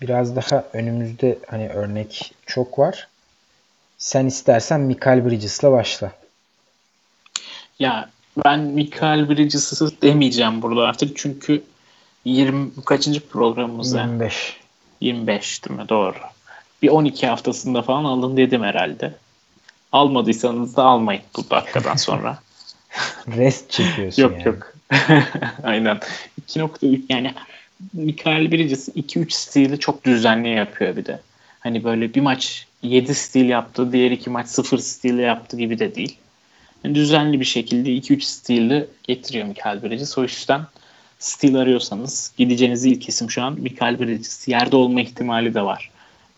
biraz 0.00 0.36
daha 0.36 0.64
önümüzde 0.72 1.38
hani 1.46 1.68
örnek 1.68 2.34
çok 2.46 2.78
var. 2.78 3.08
Sen 3.98 4.26
istersen 4.26 4.80
Michael 4.80 5.30
Bridges'la 5.30 5.72
başla. 5.72 6.12
Ya 7.78 8.10
ben 8.44 8.60
Michael 8.60 9.28
Bridges'ı 9.28 10.02
demeyeceğim 10.02 10.62
burada 10.62 10.82
artık 10.82 11.16
çünkü 11.16 11.62
20 12.26 12.70
kaçıncı 12.84 13.28
programımız 13.28 13.94
25. 13.94 14.56
25 15.00 15.64
değil 15.64 15.80
mi? 15.80 15.88
Doğru. 15.88 16.14
Bir 16.82 16.88
12 16.88 17.26
haftasında 17.26 17.82
falan 17.82 18.04
alın 18.04 18.36
dedim 18.36 18.62
herhalde. 18.62 19.14
Almadıysanız 19.92 20.76
da 20.76 20.84
almayın 20.84 21.22
bu 21.36 21.50
dakikadan 21.50 21.96
sonra. 21.96 22.38
Rest 23.36 23.70
çekiyorsun 23.70 24.22
yok 24.22 24.32
yani. 24.32 24.46
yok. 24.46 24.72
Aynen. 25.62 26.00
2.3 26.46 27.02
yani 27.08 27.34
Mikael 27.92 28.52
Bridges 28.52 28.88
2-3 28.88 29.30
stili 29.30 29.78
çok 29.78 30.04
düzenli 30.04 30.48
yapıyor 30.48 30.96
bir 30.96 31.04
de. 31.04 31.20
Hani 31.60 31.84
böyle 31.84 32.14
bir 32.14 32.20
maç 32.20 32.66
7 32.82 33.14
stil 33.14 33.48
yaptı, 33.48 33.92
diğer 33.92 34.10
iki 34.10 34.30
maç 34.30 34.48
0 34.48 34.78
stil 34.78 35.18
yaptı 35.18 35.56
gibi 35.56 35.78
de 35.78 35.94
değil. 35.94 36.16
Yani 36.84 36.94
düzenli 36.94 37.40
bir 37.40 37.44
şekilde 37.44 37.90
2-3 37.90 38.20
stili 38.20 38.86
getiriyor 39.02 39.46
Mikael 39.46 39.82
Bridges. 39.82 40.18
O 40.18 40.22
yüzden 40.22 40.60
stil 41.26 41.56
arıyorsanız 41.56 42.32
gideceğiniz 42.36 42.84
ilk 42.84 43.08
isim 43.08 43.30
şu 43.30 43.42
an 43.42 43.60
Mikael 43.60 43.98
Bridges. 43.98 44.48
Yerde 44.48 44.76
olma 44.76 45.00
ihtimali 45.00 45.54
de 45.54 45.62
var. 45.62 45.90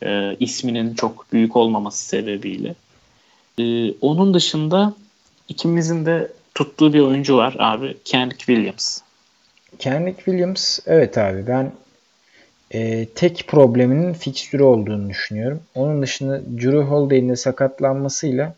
Ee, 0.02 0.36
isminin 0.40 0.94
çok 0.94 1.32
büyük 1.32 1.56
olmaması 1.56 2.04
sebebiyle. 2.06 2.74
Ee, 3.58 3.92
onun 4.00 4.34
dışında 4.34 4.94
ikimizin 5.48 6.06
de 6.06 6.32
tuttuğu 6.54 6.92
bir 6.92 7.00
oyuncu 7.00 7.36
var 7.36 7.56
abi. 7.58 7.96
Kendrick 8.04 8.44
Williams. 8.44 9.00
Kendrick 9.78 10.16
Williams 10.16 10.78
evet 10.86 11.18
abi 11.18 11.46
ben 11.46 11.72
e, 12.70 13.06
tek 13.06 13.44
probleminin 13.48 14.12
fikstürü 14.12 14.62
olduğunu 14.62 15.10
düşünüyorum. 15.10 15.60
Onun 15.74 16.02
dışında 16.02 16.40
Drew 16.40 16.80
Holiday'in 16.80 17.28
de 17.28 17.36
sakatlanmasıyla 17.36 18.54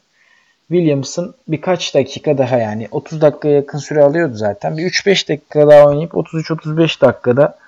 Williams'ın 0.71 1.35
birkaç 1.49 1.95
dakika 1.95 2.39
daha 2.39 2.57
yani 2.57 2.89
30 2.91 3.21
dakikaya 3.21 3.55
yakın 3.55 3.79
süre 3.79 4.03
alıyordu 4.03 4.35
zaten. 4.35 4.77
Bir 4.77 4.83
3-5 4.83 5.29
dakika 5.29 5.69
daha 5.69 5.87
oynayıp 5.87 6.13
33-35 6.13 7.01
dakikada 7.01 7.59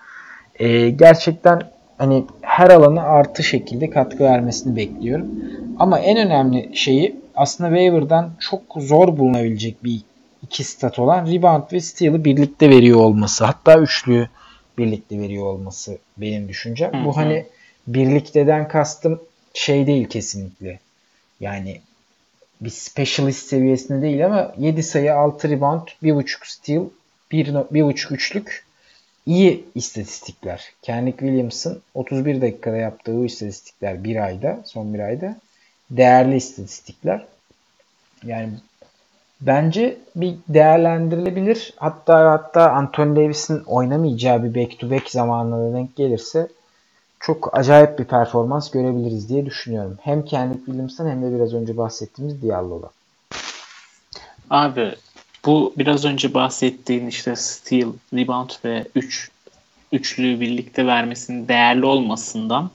e, 0.58 0.90
gerçekten 0.90 1.62
hani 1.98 2.24
her 2.40 2.70
alana 2.70 3.02
artı 3.02 3.42
şekilde 3.42 3.90
katkı 3.90 4.24
vermesini 4.24 4.76
bekliyorum. 4.76 5.26
Ama 5.78 5.98
en 5.98 6.26
önemli 6.26 6.70
şeyi 6.74 7.16
aslında 7.36 7.70
waiver'dan 7.70 8.30
çok 8.40 8.62
zor 8.76 9.18
bulunabilecek 9.18 9.84
bir 9.84 10.00
iki 10.42 10.64
stat 10.64 10.98
olan 10.98 11.26
rebound 11.26 11.72
ve 11.72 11.80
steal'ı 11.80 12.24
birlikte 12.24 12.70
veriyor 12.70 12.98
olması. 12.98 13.44
Hatta 13.44 13.78
üçlüyü 13.78 14.28
birlikte 14.78 15.20
veriyor 15.20 15.46
olması 15.46 15.98
benim 16.16 16.48
düşüncem. 16.48 16.92
Hı-hı. 16.92 17.04
Bu 17.04 17.16
hani 17.16 17.46
birlikteden 17.86 18.68
kastım 18.68 19.20
şey 19.54 19.86
değil 19.86 20.08
kesinlikle. 20.08 20.78
Yani 21.40 21.80
bir 22.64 22.70
specialist 22.70 23.48
seviyesinde 23.48 24.02
değil 24.02 24.26
ama 24.26 24.54
7 24.58 24.82
sayı 24.82 25.14
6 25.14 25.50
rebound 25.50 25.88
1.5 26.02 26.36
steal 26.44 26.84
1.5 27.32 28.14
üçlük 28.14 28.64
iyi 29.26 29.64
istatistikler. 29.74 30.72
Kendrick 30.82 31.18
Williams'ın 31.18 31.82
31 31.94 32.40
dakikada 32.40 32.76
yaptığı 32.76 33.16
bu 33.16 33.24
istatistikler 33.24 34.04
bir 34.04 34.24
ayda, 34.24 34.60
son 34.64 34.94
bir 34.94 34.98
ayda 34.98 35.36
değerli 35.90 36.36
istatistikler. 36.36 37.26
Yani 38.24 38.48
bence 39.40 39.96
bir 40.16 40.34
değerlendirilebilir. 40.48 41.74
Hatta 41.76 42.30
hatta 42.30 42.70
Anthony 42.70 43.16
Davis'in 43.16 43.64
oynamayacağı 43.64 44.44
bir 44.44 44.54
back 44.54 44.78
to 44.78 44.90
back 44.90 45.10
zamanına 45.10 45.74
denk 45.74 45.96
gelirse 45.96 46.48
çok 47.22 47.58
acayip 47.58 47.98
bir 47.98 48.04
performans 48.04 48.70
görebiliriz 48.70 49.28
diye 49.28 49.46
düşünüyorum. 49.46 49.98
Hem 50.02 50.24
kendi 50.24 50.56
Williams'tan 50.56 51.08
hem 51.08 51.22
de 51.22 51.34
biraz 51.34 51.54
önce 51.54 51.76
bahsettiğimiz 51.76 52.42
Diallo'da. 52.42 52.90
Abi 54.50 54.94
bu 55.46 55.74
biraz 55.78 56.04
önce 56.04 56.34
bahsettiğin 56.34 57.06
işte 57.06 57.36
steal, 57.36 57.92
rebound 58.14 58.50
ve 58.64 58.84
3 58.94 59.04
üç, 59.04 59.30
üçlüyü 59.92 60.40
birlikte 60.40 60.86
vermesinin 60.86 61.48
değerli 61.48 61.86
olmasından 61.86 62.70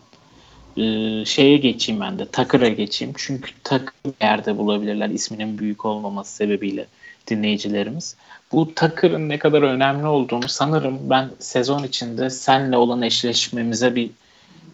e, 0.77 0.83
şeye 1.25 1.57
geçeyim 1.57 2.01
ben 2.01 2.19
de. 2.19 2.25
Takır'a 2.25 2.69
geçeyim. 2.69 3.13
Çünkü 3.17 3.51
Takır 3.63 3.93
yerde 4.21 4.57
bulabilirler 4.57 5.09
isminin 5.09 5.57
büyük 5.57 5.85
olmaması 5.85 6.35
sebebiyle 6.35 6.85
dinleyicilerimiz. 7.27 8.15
Bu 8.51 8.75
Takır'ın 8.75 9.29
ne 9.29 9.39
kadar 9.39 9.61
önemli 9.61 10.07
olduğunu 10.07 10.47
sanırım 10.47 10.99
ben 11.09 11.29
sezon 11.39 11.83
içinde 11.83 12.29
senle 12.29 12.77
olan 12.77 13.01
eşleşmemize 13.01 13.95
bir 13.95 14.09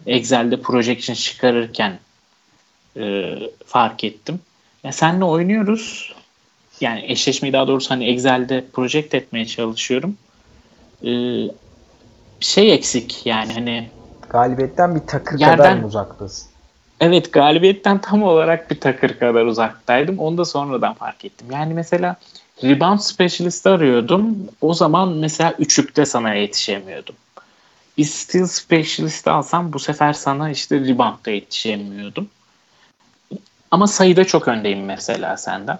Excel'de 0.06 0.60
projection 0.60 1.14
çıkarırken 1.14 1.98
e, 2.96 3.34
fark 3.66 4.04
ettim. 4.04 4.40
Ya 4.84 4.92
senle 4.92 5.24
oynuyoruz. 5.24 6.14
Yani 6.80 7.04
eşleşmeyi 7.08 7.52
daha 7.52 7.68
doğrusu 7.68 7.90
hani 7.90 8.04
Excel'de 8.04 8.64
project 8.72 9.14
etmeye 9.14 9.46
çalışıyorum. 9.46 10.16
E, 11.06 11.10
şey 12.40 12.74
eksik 12.74 13.26
yani 13.26 13.52
hani 13.52 13.88
Galibiyetten 14.30 14.94
bir 14.94 15.06
takır 15.06 15.38
yerden, 15.38 15.56
kadar 15.56 15.76
mı 15.76 15.86
uzaktasın? 15.86 16.48
Evet 17.00 17.32
galibiyetten 17.32 17.98
tam 17.98 18.22
olarak 18.22 18.70
bir 18.70 18.80
takır 18.80 19.18
kadar 19.18 19.46
uzaktaydım. 19.46 20.18
Onu 20.18 20.38
da 20.38 20.44
sonradan 20.44 20.94
fark 20.94 21.24
ettim. 21.24 21.46
Yani 21.52 21.74
mesela 21.74 22.16
rebound 22.64 22.98
specialist 22.98 23.66
arıyordum. 23.66 24.36
O 24.60 24.74
zaman 24.74 25.08
mesela 25.08 25.54
üçlükte 25.58 26.06
sana 26.06 26.34
yetişemiyordum. 26.34 27.14
Bir 27.98 28.04
steal 28.04 28.46
specialist 28.46 29.28
alsam 29.28 29.72
bu 29.72 29.78
sefer 29.78 30.12
sana 30.12 30.50
işte 30.50 30.80
reboundda 30.80 31.30
yetişemiyordum. 31.30 32.28
Ama 33.70 33.86
sayıda 33.86 34.24
çok 34.24 34.48
öndeyim 34.48 34.84
mesela 34.84 35.36
senden. 35.36 35.78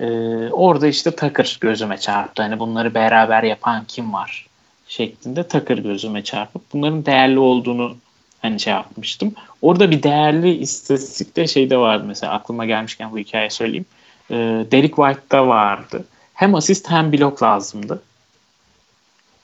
Ee, 0.00 0.06
orada 0.50 0.86
işte 0.86 1.10
takır 1.10 1.58
gözüme 1.60 1.98
çarptı. 1.98 2.42
Hani 2.42 2.58
bunları 2.58 2.94
beraber 2.94 3.42
yapan 3.42 3.84
kim 3.88 4.12
var? 4.12 4.46
şeklinde 4.88 5.48
takır 5.48 5.78
gözüme 5.78 6.24
çarpıp 6.24 6.62
bunların 6.72 7.06
değerli 7.06 7.38
olduğunu 7.38 7.96
hani 8.42 8.60
şey 8.60 8.72
yapmıştım. 8.72 9.34
Orada 9.62 9.90
bir 9.90 10.02
değerli 10.02 10.54
istatistikte 10.56 11.46
şey 11.46 11.70
de 11.70 11.76
vardı 11.76 12.04
mesela 12.06 12.32
aklıma 12.32 12.66
gelmişken 12.66 13.12
bu 13.12 13.18
hikaye 13.18 13.50
söyleyeyim. 13.50 13.86
Ee, 14.30 14.66
Derek 14.72 14.96
White'da 14.96 15.46
vardı. 15.46 16.04
Hem 16.34 16.54
asist 16.54 16.90
hem 16.90 17.12
blok 17.12 17.42
lazımdı. 17.42 18.02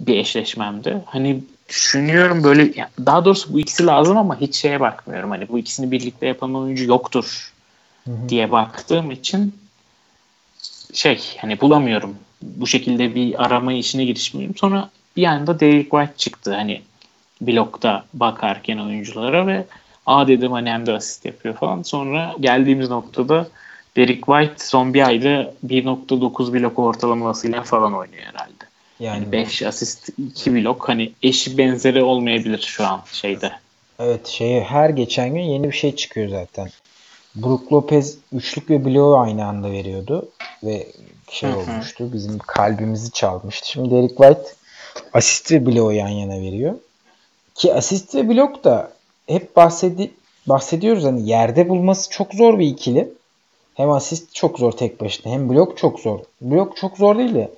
bir 0.01 0.17
eşleşmemdi. 0.17 1.03
Hani 1.07 1.41
düşünüyorum 1.71 2.45
böyle 2.45 2.89
daha 3.07 3.25
doğrusu 3.25 3.53
bu 3.53 3.61
ikisi 3.61 3.87
lazım 3.87 4.17
ama 4.17 4.41
hiç 4.41 4.57
şeye 4.57 4.81
bakmıyorum. 4.81 5.31
Hani 5.31 5.49
bu 5.49 5.59
ikisini 5.59 5.91
birlikte 5.91 6.27
yapan 6.27 6.55
oyuncu 6.55 6.85
yoktur 6.85 7.53
hı 8.05 8.11
hı. 8.11 8.29
diye 8.29 8.53
baktığım 8.53 9.11
için 9.11 9.55
şey 10.93 11.37
hani 11.41 11.61
bulamıyorum. 11.61 12.17
Bu 12.43 12.67
şekilde 12.67 13.15
bir 13.15 13.45
arama 13.45 13.73
işine 13.73 14.05
girişmiyorum. 14.05 14.57
Sonra 14.57 14.91
bir 15.17 15.25
anda 15.25 15.61
Derek 15.61 15.91
White 15.91 16.15
çıktı. 16.17 16.55
Hani 16.55 16.83
blokta 17.41 18.05
bakarken 18.15 18.79
oyunculara 18.79 19.47
ve 19.47 19.65
a 20.07 20.29
dedim 20.29 20.53
hani 20.53 20.71
hem 20.71 20.87
de 20.87 20.93
asist 20.93 21.25
yapıyor 21.25 21.55
falan. 21.55 21.83
Sonra 21.83 22.35
geldiğimiz 22.41 22.91
noktada 22.91 23.49
Derek 23.97 24.27
White 24.27 24.55
son 24.65 24.95
bir 24.95 25.07
ayda 25.07 25.55
1.9 25.67 26.53
blok 26.53 26.79
ortalamasıyla 26.79 27.63
falan 27.63 27.95
oynuyor 27.95 28.23
herhalde. 28.23 28.50
Yani 29.01 29.33
5 29.33 29.61
yani 29.61 29.69
asist 29.69 30.09
2 30.19 30.55
blok 30.55 30.89
hani 30.89 31.13
eşi 31.23 31.59
benzeri 31.59 32.03
olmayabilir 32.03 32.59
şu 32.59 32.87
an 32.87 33.03
şeyde. 33.13 33.53
Evet 33.99 34.27
şey 34.27 34.61
her 34.61 34.91
geçen 34.91 35.35
gün 35.35 35.41
yeni 35.41 35.69
bir 35.69 35.77
şey 35.77 35.97
çıkıyor 35.97 36.29
zaten. 36.29 36.71
Brook 37.35 37.73
Lopez 37.73 38.19
üçlük 38.33 38.71
ve 38.71 38.85
bloğu 38.85 39.17
aynı 39.17 39.47
anda 39.47 39.71
veriyordu 39.71 40.29
ve 40.65 40.87
şey 41.31 41.51
Hı-hı. 41.51 41.59
olmuştu. 41.59 42.13
Bizim 42.13 42.39
kalbimizi 42.39 43.13
çalmıştı. 43.13 43.69
Şimdi 43.69 43.91
Derek 43.91 44.17
White 44.17 44.45
asist 45.13 45.53
ve 45.53 45.67
bloğu 45.67 45.93
yan 45.93 46.09
yana 46.09 46.41
veriyor. 46.41 46.75
Ki 47.55 47.75
asist 47.75 48.15
ve 48.15 48.29
blok 48.29 48.65
da 48.65 48.93
hep 49.27 49.57
bahsedi 49.57 50.11
bahsediyoruz 50.47 51.05
hani 51.05 51.29
yerde 51.29 51.69
bulması 51.69 52.11
çok 52.11 52.35
zor 52.35 52.59
bir 52.59 52.67
ikili. 52.67 53.09
Hem 53.75 53.91
asist 53.91 54.35
çok 54.35 54.59
zor 54.59 54.73
tek 54.73 55.01
başına 55.01 55.33
hem 55.33 55.49
blok 55.49 55.79
çok 55.79 56.01
zor. 56.01 56.21
Blok 56.41 56.77
çok 56.77 56.97
zor 56.97 57.19
değil 57.19 57.35
de 57.35 57.51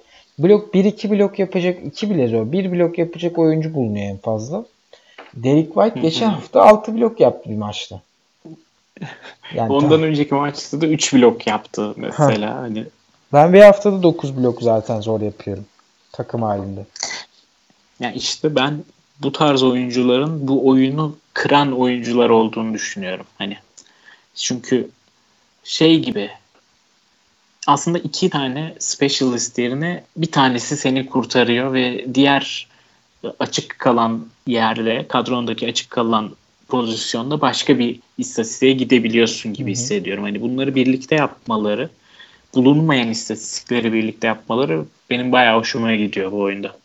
blok 0.43 0.75
1-2 0.75 1.11
blok 1.11 1.39
yapacak 1.39 1.79
2 1.87 2.11
bile 2.11 2.29
zor. 2.29 2.53
1 2.53 2.73
blok 2.73 2.99
yapacak 2.99 3.39
oyuncu 3.39 3.75
bulunuyor 3.75 4.11
en 4.11 4.17
fazla. 4.17 4.65
Derek 5.35 5.75
White 5.75 6.01
geçen 6.01 6.29
hafta 6.29 6.63
6 6.63 6.97
blok 6.97 7.21
yaptı 7.21 7.51
bir 7.51 7.57
maçta. 7.57 8.01
Yani 9.55 9.73
Ondan 9.73 9.91
tam... 9.91 10.03
önceki 10.03 10.35
maçta 10.35 10.81
da 10.81 10.87
3 10.87 11.15
blok 11.15 11.47
yaptı 11.47 11.95
mesela. 11.97 12.55
Hani 12.57 12.85
ben 13.33 13.53
bir 13.53 13.61
haftada 13.61 14.03
9 14.03 14.37
blok 14.37 14.63
zaten 14.63 15.01
zor 15.01 15.21
yapıyorum. 15.21 15.65
Takım 16.13 16.43
halinde. 16.43 16.81
Ya 16.81 16.87
yani 18.01 18.17
işte 18.17 18.55
ben 18.55 18.85
bu 19.23 19.33
tarz 19.33 19.63
oyuncuların 19.63 20.49
bu 20.49 20.69
oyunu 20.69 21.17
kıran 21.35 21.73
oyuncular 21.81 22.31
olduğunu 22.31 22.75
düşünüyorum. 22.75 23.27
Hani 23.39 23.57
çünkü 24.35 24.89
şey 25.65 26.01
gibi 26.01 26.31
aslında 27.67 27.99
iki 27.99 28.31
tane 28.31 28.75
specialist 28.79 29.59
yerine 29.59 30.05
bir 30.17 30.33
tanesi 30.33 30.77
seni 30.77 31.07
kurtarıyor 31.07 31.73
ve 31.73 32.07
diğer 32.15 32.69
açık 33.39 33.79
kalan 33.79 34.27
yerde 34.47 35.07
kadrondaki 35.09 35.69
açık 35.69 35.91
kalan 35.91 36.31
pozisyonda 36.69 37.41
başka 37.41 37.79
bir 37.79 38.01
istatistiğe 38.19 38.73
gidebiliyorsun 38.73 39.55
gibi 39.55 39.71
Hı-hı. 39.71 39.73
hissediyorum. 39.73 40.25
Hani 40.25 40.41
bunları 40.41 40.75
birlikte 40.75 41.15
yapmaları, 41.15 41.91
bulunmayan 42.55 43.09
istatistikleri 43.09 43.93
birlikte 43.93 44.27
yapmaları 44.27 44.85
benim 45.11 45.33
bayağı 45.33 45.59
hoşuma 45.59 45.95
gidiyor 45.95 46.33
bu 46.33 46.41
oyunda. 46.41 46.77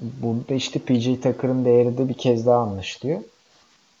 Burada 0.00 0.54
işte 0.54 0.78
PJ 0.78 1.04
Tucker'ın 1.04 1.64
değeri 1.64 1.98
de 1.98 2.08
bir 2.08 2.14
kez 2.14 2.46
daha 2.46 2.58
anlaşılıyor. 2.58 3.20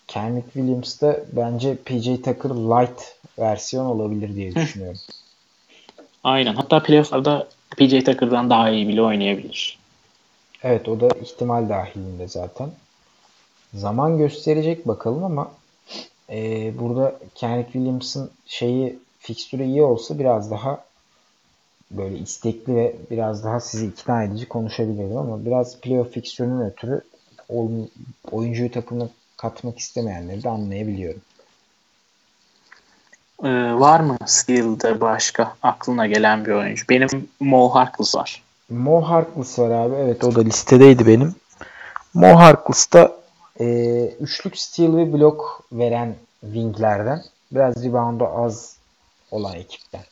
Kenrick 0.08 0.52
Williams 0.52 1.00
da 1.00 1.24
bence 1.32 1.76
PJ 1.76 2.04
Tucker 2.04 2.50
light 2.50 3.00
versiyon 3.38 3.84
olabilir 3.84 4.34
diye 4.34 4.54
düşünüyorum. 4.54 4.98
Aynen. 6.24 6.54
Hatta 6.54 6.82
playofflarda 6.82 7.48
PJ 7.76 8.04
Tucker'dan 8.04 8.50
daha 8.50 8.70
iyi 8.70 8.88
bile 8.88 9.02
oynayabilir. 9.02 9.78
Evet 10.62 10.88
o 10.88 11.00
da 11.00 11.08
ihtimal 11.08 11.68
dahilinde 11.68 12.28
zaten. 12.28 12.70
Zaman 13.74 14.18
gösterecek 14.18 14.88
bakalım 14.88 15.24
ama 15.24 15.50
e, 16.30 16.72
burada 16.78 17.18
Kenrick 17.34 17.72
Williams'ın 17.72 18.30
şeyi 18.46 18.98
fikstürü 19.18 19.64
iyi 19.64 19.82
olsa 19.82 20.18
biraz 20.18 20.50
daha 20.50 20.84
böyle 21.90 22.18
istekli 22.18 22.76
ve 22.76 22.96
biraz 23.10 23.44
daha 23.44 23.60
sizi 23.60 23.86
ikna 23.86 24.24
edici 24.24 24.48
konuşabilirdim 24.48 25.16
ama 25.16 25.46
biraz 25.46 25.80
playoff 25.80 26.12
fikstürünün 26.12 26.60
ötürü 26.60 27.00
oyuncuyu 28.32 28.70
takımına 28.72 29.08
katmak 29.36 29.78
istemeyenleri 29.78 30.42
de 30.42 30.48
anlayabiliyorum. 30.48 31.20
Ee, 33.42 33.48
var 33.74 34.00
mı 34.00 34.16
Steel'de 34.26 35.00
başka 35.00 35.54
aklına 35.62 36.06
gelen 36.06 36.44
bir 36.44 36.52
oyuncu? 36.52 36.84
Benim 36.88 37.08
Mo 37.40 37.68
Harkless 37.68 38.14
var. 38.14 38.42
Mo 38.70 39.00
Harkless 39.00 39.58
var 39.58 39.70
abi. 39.70 39.94
Evet 39.94 40.24
o 40.24 40.34
da 40.34 40.40
listedeydi 40.42 41.06
benim. 41.06 41.34
Mo 42.14 42.36
Harkless 42.36 42.92
da 42.92 43.12
e, 43.60 43.66
üçlük 44.20 44.58
steal 44.58 44.96
ve 44.96 45.12
blok 45.12 45.64
veren 45.72 46.14
winglerden. 46.40 47.24
Biraz 47.52 47.84
rebound'u 47.84 48.28
az 48.28 48.76
olan 49.30 49.54
ekipten. 49.54 50.04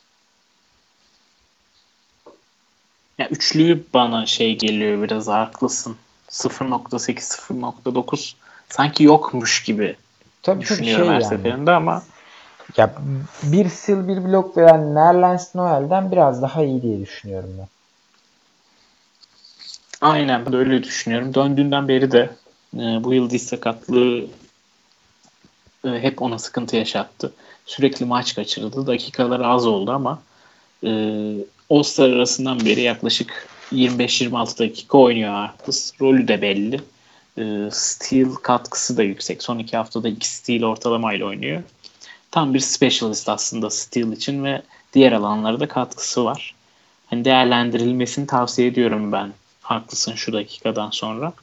Ya 3.17 3.27
üçlüyü 3.29 3.83
bana 3.93 4.25
şey 4.25 4.57
geliyor 4.57 5.03
biraz 5.03 5.27
haklısın. 5.27 5.95
0.8 6.29 7.13
0.9 7.21 8.33
sanki 8.69 9.03
yokmuş 9.03 9.63
gibi 9.63 9.95
tabii, 10.43 10.61
düşünüyorum 10.61 11.07
tabii 11.07 11.21
şey 11.21 11.27
her 11.27 11.31
yani. 11.31 11.43
seferinde 11.43 11.71
ama 11.71 12.03
ya 12.77 12.93
bir 13.43 13.69
sil 13.81 13.99
bir 14.07 14.23
blok 14.25 14.57
veren 14.57 14.95
Nerlens 14.95 15.55
Noel'den 15.55 16.11
biraz 16.11 16.41
daha 16.41 16.63
iyi 16.63 16.81
diye 16.81 16.99
düşünüyorum 16.99 17.55
ben. 17.59 17.67
Aynen 20.01 20.45
ben 20.45 20.53
öyle 20.53 20.83
düşünüyorum. 20.83 21.33
Döndüğünden 21.33 21.87
beri 21.87 22.11
de 22.11 22.29
e, 22.75 22.79
bu 22.79 23.13
yıl 23.13 23.29
diz 23.29 23.47
sakatlığı 23.47 24.25
e, 25.85 25.89
hep 25.89 26.21
ona 26.21 26.39
sıkıntı 26.39 26.75
yaşattı. 26.75 27.33
Sürekli 27.65 28.05
maç 28.05 28.35
kaçırdı. 28.35 28.87
Dakikaları 28.87 29.47
az 29.47 29.67
oldu 29.67 29.91
ama 29.91 30.21
e, 30.83 30.89
All-Star 31.69 32.09
arasından 32.09 32.65
beri 32.65 32.81
yaklaşık 32.81 33.47
25-26 33.71 34.59
dakika 34.59 34.97
oynuyor 34.97 35.33
Arcus. 35.33 35.91
Rolü 36.01 36.27
de 36.27 36.41
belli. 36.41 36.81
E, 37.37 37.69
steal 37.71 38.33
katkısı 38.33 38.97
da 38.97 39.03
yüksek. 39.03 39.43
Son 39.43 39.59
iki 39.59 39.77
haftada 39.77 40.09
iki 40.09 40.27
steal 40.27 40.63
ortalamayla 40.63 41.25
oynuyor. 41.25 41.63
Tam 42.31 42.53
bir 42.53 42.59
specialist 42.59 43.29
aslında 43.29 43.69
steal 43.69 44.11
için 44.11 44.43
ve 44.43 44.61
diğer 44.93 45.11
alanlarda 45.11 45.59
da 45.59 45.67
katkısı 45.67 46.25
var. 46.25 46.55
Hani 47.07 47.25
değerlendirilmesini 47.25 48.27
tavsiye 48.27 48.67
ediyorum 48.67 49.11
ben. 49.11 49.33
Haklısın 49.61 50.15
şu 50.15 50.33
dakikadan 50.33 50.89
sonra. 50.89 51.33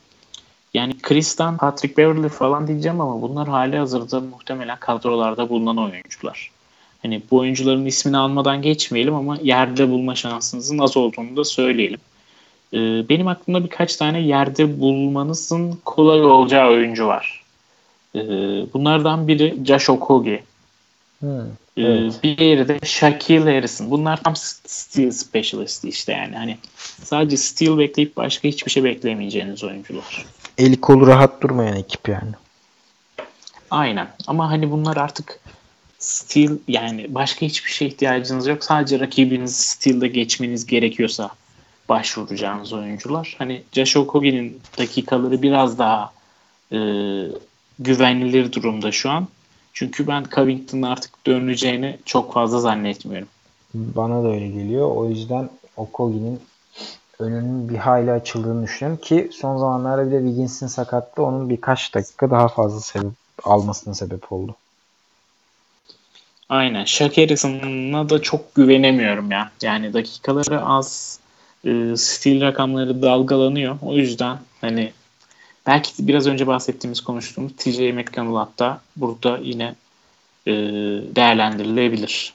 Yani 0.75 0.99
Chris'ten, 0.99 1.57
Patrick 1.57 1.97
Beverly 1.97 2.29
falan 2.29 2.67
diyeceğim 2.67 3.01
ama 3.01 3.23
bunlar 3.23 3.49
hali 3.49 3.79
hazırda 3.79 4.21
muhtemelen 4.21 4.79
kadrolarda 4.81 5.49
bulunan 5.49 5.79
oyuncular. 5.79 6.51
Hani 7.03 7.23
bu 7.31 7.37
oyuncuların 7.37 7.87
ismini 7.87 8.17
almadan 8.17 8.63
geçmeyelim 8.63 9.15
ama 9.15 9.39
yerde 9.43 9.91
bulma 9.91 10.15
şansınızın 10.15 10.79
az 10.79 10.97
olduğunu 10.97 11.37
da 11.37 11.45
söyleyelim. 11.45 12.01
Ee, 12.73 13.09
benim 13.09 13.29
aklımda 13.29 13.65
birkaç 13.65 13.97
tane 13.97 14.21
yerde 14.21 14.81
bulmanızın 14.81 15.79
kolay 15.85 16.25
olacağı 16.25 16.69
oyuncu 16.69 17.07
var. 17.07 17.45
Ee, 18.15 18.21
bunlardan 18.75 19.29
biri 19.29 19.57
Josh 19.65 19.91
Okogie. 19.91 20.43
Hmm, 21.21 21.41
ee, 21.77 21.83
evet. 21.83 22.21
bir 22.23 22.39
diğeri 22.39 22.69
de 22.69 22.79
Shaquille 22.85 23.55
Harrison. 23.55 23.91
Bunlar 23.91 24.23
tam 24.23 24.37
steel 24.37 25.11
specialist 25.11 25.85
işte 25.85 26.13
yani. 26.13 26.37
Hani 26.37 26.59
sadece 27.05 27.37
steel 27.37 27.79
bekleyip 27.79 28.17
başka 28.17 28.49
hiçbir 28.49 28.71
şey 28.71 28.85
beklemeyeceğiniz 28.85 29.65
oyuncular. 29.65 30.25
Eli 30.59 30.81
kolu 30.81 31.07
rahat 31.07 31.43
durmayan 31.43 31.77
ekip 31.77 32.09
yani. 32.09 32.33
Aynen. 33.71 34.09
Ama 34.27 34.51
hani 34.51 34.71
bunlar 34.71 34.97
artık 34.97 35.41
steel 35.99 36.59
yani 36.69 37.15
başka 37.15 37.47
hiçbir 37.47 37.71
şey 37.71 37.89
ihtiyacınız 37.89 38.47
yok. 38.47 38.65
Sadece 38.65 39.01
rakibiniz 39.01 39.57
steel'de 39.57 40.09
geçmeniz 40.09 40.67
gerekiyorsa 40.67 41.31
başvuracağınız 41.89 42.73
oyuncular. 42.73 43.35
Hani 43.39 43.63
Josh 43.73 43.97
Okogie'nin 43.97 44.61
dakikaları 44.79 45.43
biraz 45.43 45.79
daha 45.79 46.13
e, 46.73 46.79
güvenilir 47.79 48.53
durumda 48.53 48.93
şu 48.93 49.11
an. 49.11 49.29
Çünkü 49.79 50.07
ben 50.07 50.25
Covington'ın 50.35 50.83
artık 50.83 51.27
döneceğini 51.27 51.99
çok 52.05 52.33
fazla 52.33 52.61
zannetmiyorum. 52.61 53.29
Bana 53.75 54.25
da 54.25 54.29
öyle 54.29 54.49
geliyor. 54.49 54.97
O 54.97 55.09
yüzden 55.09 55.51
Okogie'nin 55.77 56.41
önünün 57.19 57.69
bir 57.69 57.77
hayli 57.77 58.13
açıldığını 58.13 58.63
düşünüyorum 58.63 59.01
ki 59.03 59.31
son 59.33 59.57
zamanlarda 59.59 60.07
bir 60.07 60.13
de 60.13 60.19
Wiggins'in 60.19 60.67
sakatlığı 60.67 61.25
onun 61.25 61.51
birkaç 61.51 61.95
dakika 61.95 62.31
daha 62.31 62.49
fazla 62.49 62.81
sebep 62.81 63.13
almasına 63.45 63.95
sebep 63.95 64.33
oldu. 64.33 64.55
Aynen. 66.49 66.85
Shaq 66.85 67.17
da 68.11 68.23
çok 68.23 68.55
güvenemiyorum 68.55 69.31
ya. 69.31 69.51
Yani 69.63 69.93
dakikaları 69.93 70.65
az, 70.65 71.21
e, 71.65 71.97
stil 71.97 72.41
rakamları 72.41 73.03
dalgalanıyor. 73.03 73.79
O 73.83 73.93
yüzden 73.95 74.39
hani 74.61 74.93
belki 75.69 76.09
biraz 76.09 76.27
önce 76.27 76.47
bahsettiğimiz 76.47 77.01
konuştuğumuz 77.01 77.53
TJ 77.57 77.79
McConnell 77.79 78.37
hatta 78.37 78.81
burada 78.97 79.39
yine 79.39 79.75
e, 80.47 80.53
değerlendirilebilir. 81.17 82.35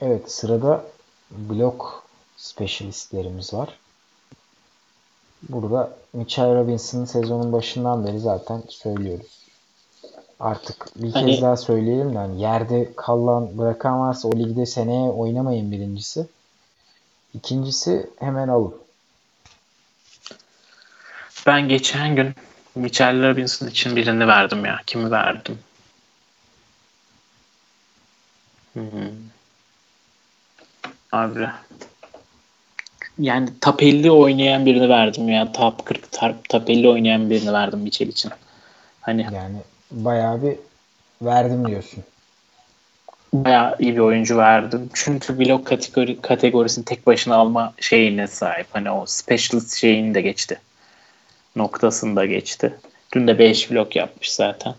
Evet 0.00 0.32
sırada 0.32 0.84
blok 1.30 2.04
specialistlerimiz 2.36 3.54
var. 3.54 3.68
burada 5.48 5.96
Mitchell 6.12 6.54
Robinson'ın 6.54 7.04
sezonun 7.04 7.52
başından 7.52 8.06
beri 8.06 8.20
zaten 8.20 8.62
söylüyoruz. 8.68 9.26
Artık 10.40 10.86
bir 10.96 11.12
Hani- 11.12 11.30
kez 11.32 11.42
daha 11.42 11.56
söyleyelim 11.56 12.14
de 12.14 12.18
hani 12.18 12.40
yerde 12.42 12.92
kalan 12.96 13.58
bırakan 13.58 14.00
varsa 14.00 14.28
o 14.28 14.32
ligde 14.38 14.66
seneye 14.66 15.10
oynamayın 15.10 15.72
birincisi. 15.72 16.26
İkincisi 17.34 18.10
hemen 18.18 18.48
alın. 18.48 18.74
Ben 21.46 21.68
geçen 21.68 22.16
gün 22.16 22.34
Mitchell 22.74 23.28
Robinson 23.28 23.66
için 23.66 23.96
birini 23.96 24.26
verdim 24.26 24.64
ya. 24.64 24.80
Kimi 24.86 25.10
verdim? 25.10 25.58
Hmm. 28.72 28.82
Abi. 31.12 31.48
Yani 33.18 33.48
top 33.60 33.82
50 33.82 34.10
oynayan 34.10 34.66
birini 34.66 34.88
verdim 34.88 35.28
ya. 35.28 35.52
Top 35.52 35.86
40, 35.86 36.12
top, 36.12 36.48
top 36.48 36.70
50 36.70 36.88
oynayan 36.88 37.30
birini 37.30 37.52
verdim 37.52 37.78
Mitchell 37.80 38.08
için. 38.08 38.30
Hani 39.00 39.26
Yani 39.34 39.56
bayağı 39.90 40.42
bir 40.42 40.56
verdim 41.22 41.66
diyorsun. 41.66 42.04
bayağı 43.32 43.76
iyi 43.78 43.94
bir 43.94 44.00
oyuncu 44.00 44.36
verdim. 44.38 44.90
Çünkü 44.94 45.38
blok 45.38 45.66
kategori, 45.66 46.20
kategorisini 46.20 46.84
tek 46.84 47.06
başına 47.06 47.36
alma 47.36 47.74
şeyine 47.80 48.26
sahip. 48.26 48.66
Hani 48.72 48.90
o 48.90 49.06
specialist 49.06 49.76
şeyini 49.76 50.14
de 50.14 50.20
geçti. 50.20 50.60
Noktasını 51.56 52.16
da 52.16 52.26
geçti. 52.26 52.74
Dün 53.12 53.26
de 53.26 53.38
5 53.38 53.70
blok 53.70 53.96
yapmış 53.96 54.32
zaten. 54.32 54.74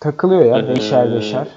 Takılıyor 0.00 0.44
ya 0.44 0.58
Ee, 0.58 0.68
beşer 0.68 1.14
beşer. 1.14 1.48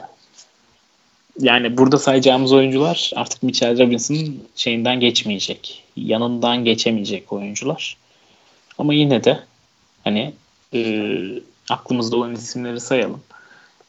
Yani 1.39 1.77
burada 1.77 1.97
sayacağımız 1.97 2.53
oyuncular 2.53 3.11
artık 3.15 3.43
Mitchell 3.43 3.79
Robinson'ın 3.79 4.43
şeyinden 4.55 4.99
geçmeyecek. 4.99 5.83
Yanından 5.95 6.65
geçemeyecek 6.65 7.33
oyuncular. 7.33 7.97
Ama 8.77 8.93
yine 8.93 9.23
de 9.23 9.39
hani 10.03 10.33
e, 10.73 11.11
aklımızda 11.69 12.17
olan 12.17 12.33
isimleri 12.33 12.79
sayalım. 12.79 13.21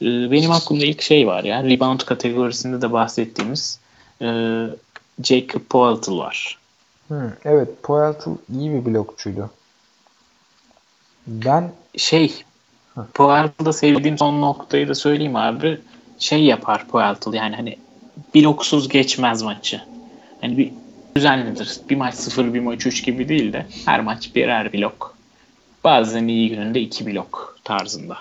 E, 0.03 0.07
benim 0.07 0.51
aklımda 0.51 0.85
ilk 0.85 1.03
şey 1.03 1.27
var 1.27 1.45
ya. 1.45 1.65
Rebound 1.65 2.01
kategorisinde 2.01 2.83
de 2.83 2.93
bahsettiğimiz 2.93 3.81
e, 4.23 4.27
Jacob 5.23 5.61
Poeltl 5.71 6.19
var. 6.19 6.59
Hı, 7.09 7.33
evet 7.45 7.69
Poeltl 7.83 8.29
iyi 8.55 8.71
bir 8.71 8.85
blokçuydu. 8.85 9.51
Ben 11.27 11.73
Şey 11.97 12.45
Poeltl'da 13.15 13.73
sevdiğim 13.73 14.19
son 14.19 14.41
noktayı 14.41 14.89
da 14.89 14.95
söyleyeyim 14.95 15.37
abi. 15.37 15.81
Şey 16.19 16.45
yapar 16.45 16.87
Poeltl 16.87 17.35
yani 17.35 17.57
hani 17.57 17.77
bloksuz 18.35 18.89
geçmez 18.89 19.43
maçı. 19.43 19.81
Hani 20.41 20.59
bir 20.59 20.73
düzenlidir. 21.17 21.81
Bir 21.91 21.97
maç 21.97 22.15
0 22.15 22.55
bir 22.55 22.61
maç 22.61 22.87
3 22.87 23.05
gibi 23.05 23.29
değil 23.29 23.53
de 23.53 23.67
her 23.85 24.01
maç 24.01 24.35
birer 24.35 24.73
blok. 24.73 25.17
Bazen 25.85 26.29
iyi 26.29 26.49
gününde 26.49 26.81
iki 26.81 27.07
blok 27.07 27.59
tarzında. 27.65 28.19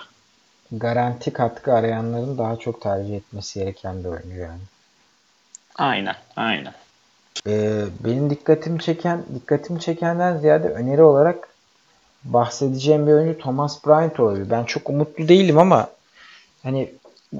garanti 0.72 1.32
katkı 1.32 1.72
arayanların 1.74 2.38
daha 2.38 2.56
çok 2.56 2.80
tercih 2.80 3.16
etmesi 3.16 3.58
gereken 3.58 4.04
bir 4.04 4.08
oyuncu 4.08 4.40
yani. 4.40 4.60
Aynen, 5.76 6.16
aynen. 6.36 6.72
Ee, 7.46 7.84
benim 8.04 8.30
dikkatimi 8.30 8.80
çeken, 8.80 9.22
dikkatimi 9.34 9.80
çekenden 9.80 10.36
ziyade 10.36 10.68
öneri 10.68 11.02
olarak 11.02 11.48
bahsedeceğim 12.32 13.06
bir 13.06 13.12
oyuncu 13.12 13.38
Thomas 13.38 13.86
Bryant 13.86 14.20
olabilir. 14.20 14.50
Ben 14.50 14.64
çok 14.64 14.90
umutlu 14.90 15.28
değilim 15.28 15.58
ama 15.58 15.88
hani 16.62 16.90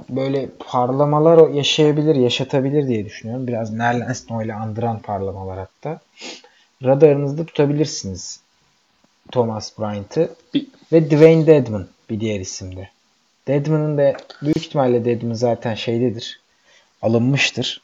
böyle 0.08 0.48
parlamalar 0.58 1.48
yaşayabilir, 1.48 2.14
yaşatabilir 2.14 2.88
diye 2.88 3.04
düşünüyorum. 3.04 3.46
Biraz 3.46 3.72
Nerlens 3.72 4.24
ile 4.44 4.54
andıran 4.54 4.98
parlamalar 4.98 5.58
hatta. 5.58 6.00
Radarınızda 6.84 7.44
tutabilirsiniz 7.44 8.40
Thomas 9.32 9.78
Bryant'ı 9.78 10.30
ve 10.92 11.10
Dwayne 11.10 11.46
Dedman 11.46 11.86
bir 12.10 12.20
diğer 12.20 12.40
isimde. 12.40 12.88
Dedman'ın 13.48 13.98
da 13.98 14.16
büyük 14.42 14.56
ihtimalle 14.56 15.04
Dedman 15.04 15.34
zaten 15.34 15.74
şeydedir. 15.74 16.40
Alınmıştır. 17.02 17.80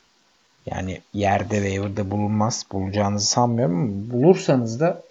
Yani 0.67 1.01
yerde 1.15 1.55
waiver'da 1.55 2.11
bulunmaz. 2.11 2.67
Bulacağınızı 2.73 3.27
sanmıyorum 3.27 3.81
ama 3.81 4.13
bulursanız 4.13 4.81
da 4.81 5.03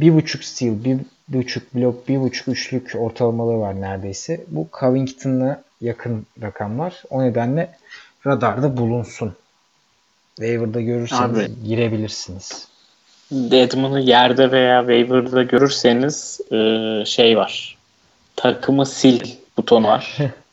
bir 0.00 0.14
buçuk 0.14 0.44
steal, 0.44 0.84
bir 0.84 0.98
buçuk 1.28 1.74
blok, 1.74 2.08
bir 2.08 2.20
buçuk 2.20 2.48
üçlük 2.48 2.92
ortalamaları 2.98 3.60
var 3.60 3.80
neredeyse. 3.80 4.44
Bu 4.48 4.68
Covington'la 4.80 5.62
yakın 5.80 6.26
rakamlar. 6.42 7.02
O 7.10 7.22
nedenle 7.22 7.76
radarda 8.26 8.76
bulunsun. 8.76 9.32
Waiver'da 10.36 10.80
görürseniz 10.80 11.38
Abi. 11.38 11.50
girebilirsiniz. 11.64 12.68
Deadman'ı 13.30 14.00
yerde 14.00 14.52
veya 14.52 14.80
waiver'da 14.80 15.42
görürseniz 15.42 16.40
e, 16.52 16.56
şey 17.06 17.36
var. 17.36 17.78
Takımı 18.36 18.86
sil 18.96 19.20
butonu 19.56 19.86
var. 19.88 20.16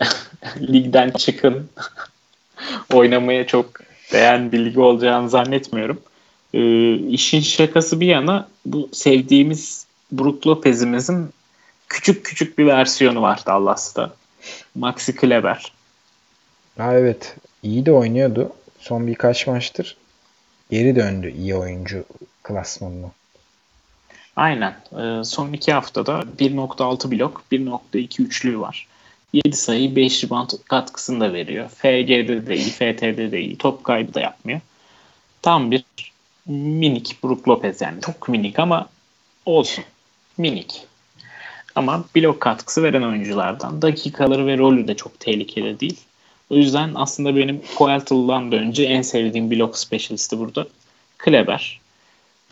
Ligden 0.60 1.10
çıkın. 1.10 1.70
Oynamaya 2.92 3.46
çok 3.46 3.66
değen 4.12 4.52
bir 4.52 4.64
lig 4.64 4.78
olacağını 4.78 5.30
zannetmiyorum. 5.30 6.00
E, 6.54 6.94
işin 6.96 7.40
şakası 7.40 8.00
bir 8.00 8.06
yana 8.06 8.48
bu 8.66 8.88
sevdiğimiz 8.92 9.86
Brook 10.12 10.46
Lopez'imizin 10.46 11.28
küçük 11.88 12.24
küçük 12.24 12.58
bir 12.58 12.66
versiyonu 12.66 13.22
var 13.22 13.40
Dallas'ta. 13.46 14.14
Maxi 14.74 15.16
Kleber. 15.16 15.72
Ha 16.78 16.94
evet. 16.94 17.36
iyi 17.62 17.86
de 17.86 17.92
oynuyordu. 17.92 18.52
Son 18.80 19.06
birkaç 19.06 19.46
maçtır 19.46 19.96
geri 20.70 20.96
döndü 20.96 21.34
iyi 21.38 21.54
oyuncu 21.54 22.04
klasmanına. 22.42 23.10
Aynen. 24.36 24.76
Ee, 24.92 25.24
son 25.24 25.52
iki 25.52 25.72
haftada 25.72 26.24
1.6 26.38 27.10
blok, 27.10 27.42
1.2 27.52 28.22
üçlüğü 28.22 28.60
var. 28.60 28.86
7 29.32 29.56
sayı, 29.56 29.96
5 29.96 30.24
rebound 30.24 30.50
katkısını 30.68 31.20
da 31.20 31.32
veriyor. 31.32 31.68
FG'de 31.68 32.46
de 32.46 32.56
iyi, 32.56 32.70
FT'de 32.70 33.32
de 33.32 33.40
iyi. 33.40 33.58
Top 33.58 33.84
kaybı 33.84 34.14
da 34.14 34.20
yapmıyor. 34.20 34.60
Tam 35.42 35.70
bir 35.70 35.84
minik 36.46 37.16
Brook 37.24 37.48
Lopez 37.48 37.80
yani. 37.80 38.00
Çok 38.00 38.28
minik 38.28 38.58
ama 38.58 38.88
olsun. 39.46 39.84
Minik. 40.38 40.82
Ama 41.74 42.04
blok 42.16 42.40
katkısı 42.40 42.82
veren 42.82 43.02
oyunculardan. 43.02 43.82
Dakikaları 43.82 44.46
ve 44.46 44.58
rolü 44.58 44.88
de 44.88 44.96
çok 44.96 45.20
tehlikeli 45.20 45.80
değil. 45.80 46.00
O 46.50 46.54
yüzden 46.54 46.92
aslında 46.94 47.36
benim 47.36 47.62
Poeltl'dan 47.76 48.52
da 48.52 48.56
önce 48.56 48.84
en 48.84 49.02
sevdiğim 49.02 49.50
blok 49.50 49.78
specialisti 49.78 50.38
burada. 50.38 50.66
Kleber. 51.18 51.80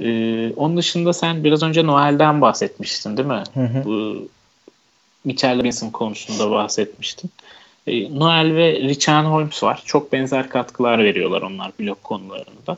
Ee, 0.01 0.53
onun 0.57 0.77
dışında 0.77 1.13
sen 1.13 1.45
biraz 1.45 1.63
önce 1.63 1.87
Noel'den 1.87 2.41
bahsetmiştin 2.41 3.17
değil 3.17 3.29
mi? 3.29 3.43
Hı 3.55 3.61
hı. 3.61 3.85
Bu 3.85 4.29
Mitchell 5.25 5.59
Robinson 5.59 5.91
konusunda 5.91 6.51
bahsetmiştin. 6.51 7.31
Ee, 7.87 8.19
Noel 8.19 8.55
ve 8.55 8.73
Richard 8.81 9.27
Holmes 9.27 9.63
var. 9.63 9.83
Çok 9.85 10.13
benzer 10.13 10.49
katkılar 10.49 10.99
veriyorlar 10.99 11.43
onlar 11.43 11.73
blok 11.81 12.05
konularında. 12.05 12.77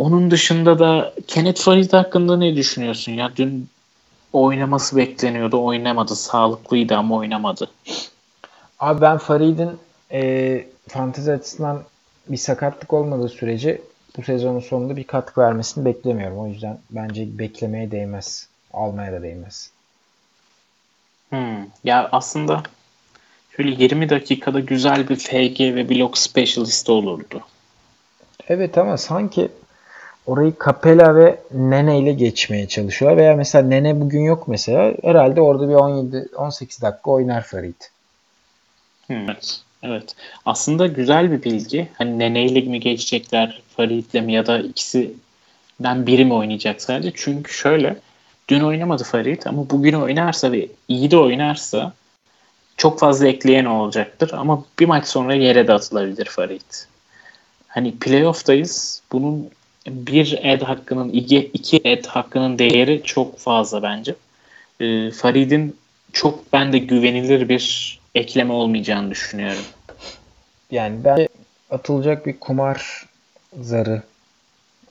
Onun 0.00 0.30
dışında 0.30 0.78
da 0.78 1.14
Kenneth 1.26 1.60
Farid 1.60 1.92
hakkında 1.92 2.36
ne 2.36 2.56
düşünüyorsun? 2.56 3.12
Ya 3.12 3.32
dün 3.36 3.68
oynaması 4.32 4.96
bekleniyordu, 4.96 5.64
oynamadı. 5.64 6.16
Sağlıklıydı 6.16 6.96
ama 6.96 7.16
oynamadı. 7.16 7.70
Abi 8.78 9.00
ben 9.00 9.18
Farid'in 9.18 9.70
e, 10.12 10.64
fantezi 10.88 11.32
açısından 11.32 11.82
bir 12.28 12.36
sakatlık 12.36 12.92
olmadığı 12.92 13.28
sürece 13.28 13.80
bu 14.16 14.22
sezonun 14.22 14.60
sonunda 14.60 14.96
bir 14.96 15.04
katkı 15.04 15.40
vermesini 15.40 15.84
beklemiyorum. 15.84 16.38
O 16.38 16.46
yüzden 16.46 16.78
bence 16.90 17.38
beklemeye 17.38 17.90
değmez. 17.90 18.48
Almaya 18.72 19.12
da 19.12 19.22
değmez. 19.22 19.70
Hmm. 21.30 21.66
Ya 21.84 22.08
aslında 22.12 22.62
şöyle 23.56 23.84
20 23.84 24.10
dakikada 24.10 24.60
güzel 24.60 25.08
bir 25.08 25.16
FG 25.16 25.60
ve 25.60 25.88
blok 25.88 26.18
specialist 26.18 26.90
olurdu. 26.90 27.40
Evet 28.48 28.78
ama 28.78 28.96
sanki 28.96 29.48
orayı 30.26 30.52
Capella 30.64 31.16
ve 31.16 31.40
Nene 31.52 31.98
ile 31.98 32.12
geçmeye 32.12 32.68
çalışıyorlar. 32.68 33.18
Veya 33.18 33.36
mesela 33.36 33.68
Nene 33.68 34.00
bugün 34.00 34.20
yok 34.20 34.48
mesela. 34.48 34.94
Herhalde 35.02 35.40
orada 35.40 35.68
bir 35.68 35.74
17-18 35.74 36.82
dakika 36.82 37.10
oynar 37.10 37.42
Farid. 37.42 37.80
Evet. 39.10 39.60
Evet. 39.82 40.16
Aslında 40.46 40.86
güzel 40.86 41.32
bir 41.32 41.42
bilgi. 41.42 41.88
Hani 41.98 42.18
Nene 42.18 42.46
ile 42.46 42.60
mi 42.60 42.80
geçecekler, 42.80 43.62
Farid'le 43.76 44.22
mi 44.22 44.32
ya 44.32 44.46
da 44.46 44.58
ikisinden 44.58 46.06
biri 46.06 46.24
mi 46.24 46.34
oynayacak 46.34 46.82
sadece? 46.82 47.12
Çünkü 47.14 47.52
şöyle 47.52 47.96
dün 48.48 48.60
oynamadı 48.60 49.04
Farid 49.04 49.42
ama 49.46 49.70
bugün 49.70 49.92
oynarsa 49.92 50.52
ve 50.52 50.68
iyi 50.88 51.10
de 51.10 51.16
oynarsa 51.16 51.92
çok 52.76 52.98
fazla 52.98 53.28
ekleyen 53.28 53.64
olacaktır 53.64 54.30
ama 54.32 54.64
bir 54.78 54.86
maç 54.86 55.06
sonra 55.06 55.34
yere 55.34 55.66
de 55.66 55.72
atılabilir 55.72 56.26
Farid. 56.26 56.60
Hani 57.68 57.98
playoff'tayız. 57.98 59.02
Bunun 59.12 59.50
bir 59.86 60.38
ed 60.42 60.62
hakkının, 60.62 61.08
iki, 61.08 61.38
iki 61.38 61.80
ed 61.84 62.04
hakkının 62.04 62.58
değeri 62.58 63.02
çok 63.04 63.38
fazla 63.38 63.82
bence. 63.82 64.14
Ee, 64.80 65.10
Farid'in 65.10 65.76
çok 66.12 66.52
ben 66.52 66.72
de 66.72 66.78
güvenilir 66.78 67.48
bir 67.48 67.98
ekleme 68.14 68.52
olmayacağını 68.52 69.10
düşünüyorum. 69.10 69.64
Yani 70.70 71.04
bence 71.04 71.28
atılacak 71.70 72.26
bir 72.26 72.40
kumar 72.40 73.06
zarı 73.60 74.02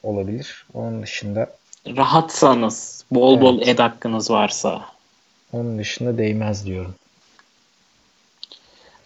olabilir. 0.03 0.65
Onun 0.73 1.03
dışında 1.03 1.55
rahatsanız, 1.87 3.05
bol 3.11 3.41
bol 3.41 3.61
ed 3.61 3.79
hakkınız 3.79 4.31
varsa. 4.31 4.85
Onun 5.53 5.79
dışında 5.79 6.17
değmez 6.17 6.65
diyorum. 6.65 6.95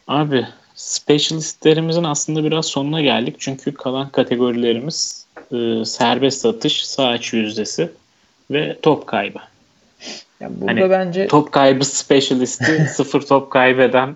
Abi 0.08 0.48
specialistlerimizin 0.76 2.04
aslında 2.04 2.44
biraz 2.44 2.66
sonuna 2.66 3.02
geldik. 3.02 3.36
Çünkü 3.40 3.74
kalan 3.74 4.10
kategorilerimiz 4.10 5.26
e, 5.52 5.86
serbest 5.86 6.46
atış, 6.46 6.86
sağ 6.86 7.08
açı 7.08 7.38
yüzdesi 7.38 7.92
ve 8.52 8.80
top 8.82 9.08
kaybı. 9.08 9.40
Yani 10.40 10.62
burada 10.62 10.72
hani, 10.72 10.90
bence 10.90 11.28
top 11.28 11.52
kaybı 11.52 11.86
specialisti 11.86 12.88
sıfır 12.94 13.22
top 13.22 13.52
kaybeden 13.52 14.16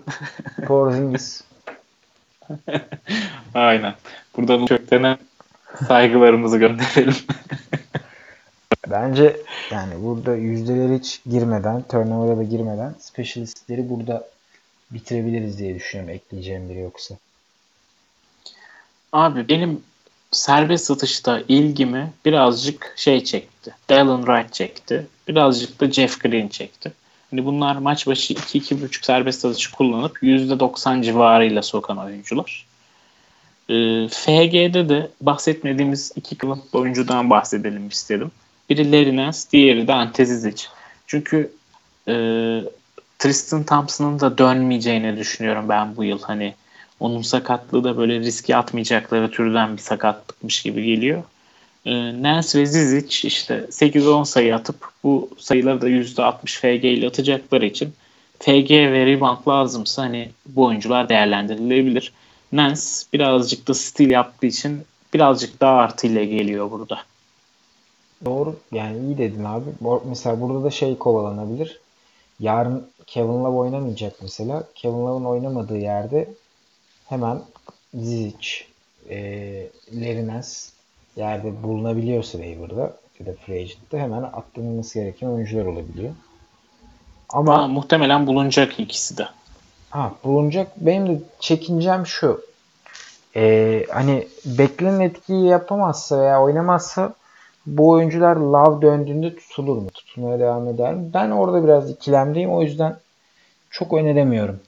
Porzingis. 0.66 1.42
Aynen. 3.54 3.94
Buradan 4.36 4.66
köktene 4.66 5.16
saygılarımızı 5.88 6.58
gönderelim. 6.58 7.14
Bence 8.90 9.36
yani 9.70 9.94
burada 10.02 10.36
yüzdeler 10.36 10.98
hiç 10.98 11.20
girmeden, 11.26 11.82
turnover'a 11.82 12.36
da 12.36 12.42
girmeden 12.42 12.94
specialistleri 12.98 13.90
burada 13.90 14.28
bitirebiliriz 14.90 15.58
diye 15.58 15.74
düşünüyorum 15.74 16.14
ekleyeceğim 16.14 16.68
biri 16.68 16.78
yoksa. 16.78 17.14
Abi 19.12 19.48
benim 19.48 19.82
serbest 20.30 20.86
satışta 20.86 21.42
ilgimi 21.48 22.12
birazcık 22.24 22.94
şey 22.96 23.24
çekti. 23.24 23.74
Dallin 23.90 24.24
Wright 24.24 24.54
çekti. 24.54 25.06
Birazcık 25.28 25.80
da 25.80 25.90
Jeff 25.90 26.20
Green 26.20 26.48
çekti. 26.48 26.92
Hani 27.30 27.44
bunlar 27.44 27.76
maç 27.76 28.06
başı 28.06 28.34
2-2,5 28.34 29.04
serbest 29.06 29.44
atışı 29.44 29.72
kullanıp 29.72 30.22
%90 30.22 31.02
civarıyla 31.02 31.62
sokan 31.62 31.98
oyuncular. 31.98 32.66
Ee, 33.68 34.08
FG'de 34.08 34.88
de 34.88 35.10
bahsetmediğimiz 35.20 36.12
iki 36.16 36.36
kılıf 36.36 36.74
oyuncudan 36.74 37.30
bahsedelim 37.30 37.88
istedim. 37.88 38.30
Biri 38.70 39.16
Nance, 39.16 39.38
diğeri 39.52 39.88
de 39.88 39.92
Ante 39.92 40.24
Zizic. 40.24 40.64
Çünkü 41.06 41.52
e, 42.08 42.14
Tristan 43.18 43.64
Thompson'ın 43.64 44.20
da 44.20 44.38
dönmeyeceğini 44.38 45.16
düşünüyorum 45.16 45.68
ben 45.68 45.96
bu 45.96 46.04
yıl. 46.04 46.22
Hani 46.22 46.54
onun 47.00 47.22
sakatlığı 47.22 47.84
da 47.84 47.96
böyle 47.96 48.18
riske 48.18 48.56
atmayacakları 48.56 49.30
türden 49.30 49.76
bir 49.76 49.82
sakatlıkmış 49.82 50.62
gibi 50.62 50.84
geliyor. 50.84 51.22
E, 51.86 52.22
Nance 52.22 52.58
ve 52.58 52.66
Zizic 52.66 53.28
işte 53.28 53.66
8-10 53.70 54.24
sayı 54.24 54.54
atıp 54.54 54.88
bu 55.04 55.30
sayıları 55.38 55.80
da 55.80 55.88
%60 55.88 56.58
FG 56.58 56.84
ile 56.84 57.06
atacakları 57.06 57.66
için 57.66 57.92
FG 58.38 58.70
ve 58.70 59.06
rebound 59.06 59.48
lazımsa 59.48 60.02
hani 60.02 60.30
bu 60.46 60.64
oyuncular 60.64 61.08
değerlendirilebilir. 61.08 62.12
Nance 62.52 62.80
birazcık 63.12 63.68
da 63.68 63.74
stil 63.74 64.10
yaptığı 64.10 64.46
için 64.46 64.82
birazcık 65.14 65.60
daha 65.60 65.76
artıyla 65.76 66.24
geliyor 66.24 66.70
burada. 66.70 66.98
Doğru. 68.24 68.56
Yani 68.72 68.98
iyi 68.98 69.18
dedin 69.18 69.44
abi. 69.44 69.64
Mesela 70.04 70.40
burada 70.40 70.64
da 70.64 70.70
şey 70.70 70.98
kovalanabilir. 70.98 71.80
Yarın 72.40 72.90
Kevin 73.06 73.44
Love 73.44 73.56
oynamayacak 73.56 74.12
mesela. 74.22 74.64
Kevin 74.74 75.06
Love'ın 75.06 75.24
oynamadığı 75.24 75.78
yerde 75.78 76.28
hemen 77.08 77.40
Zizic, 77.94 78.48
e, 79.10 79.16
Lerinens 80.00 80.70
yerde 81.16 81.62
bulunabiliyorsa 81.62 82.38
waiver'da 82.38 82.96
ya 83.20 83.26
da 83.26 83.32
free 83.46 83.60
agent'ta 83.60 83.98
hemen 83.98 84.22
atlanılması 84.22 84.98
gereken 84.98 85.26
oyuncular 85.26 85.66
olabiliyor. 85.66 86.12
Ama 87.28 87.62
ha, 87.62 87.68
muhtemelen 87.68 88.26
bulunacak 88.26 88.80
ikisi 88.80 89.18
de. 89.18 89.28
Ha, 89.90 90.12
bulunacak. 90.24 90.72
Benim 90.76 91.08
de 91.08 91.20
çekincem 91.40 92.06
şu. 92.06 92.40
Ee, 93.36 93.86
hani 93.90 94.28
beklenen 94.44 95.00
etkiyi 95.00 95.46
yapamazsa 95.46 96.20
veya 96.20 96.42
oynamazsa 96.42 97.14
bu 97.76 97.88
oyuncular 97.90 98.36
Love 98.36 98.82
döndüğünde 98.82 99.36
tutulur 99.36 99.76
mu? 99.76 99.90
Tutulmaya 99.90 100.38
devam 100.38 100.68
eder 100.68 100.94
mi? 100.94 101.10
Ben 101.14 101.30
orada 101.30 101.64
biraz 101.64 101.90
ikilemdeyim. 101.90 102.50
O 102.50 102.62
yüzden 102.62 102.96
çok 103.70 103.92
öneremiyorum. 103.92 104.60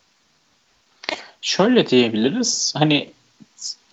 Şöyle 1.42 1.86
diyebiliriz. 1.86 2.74
Hani 2.76 3.10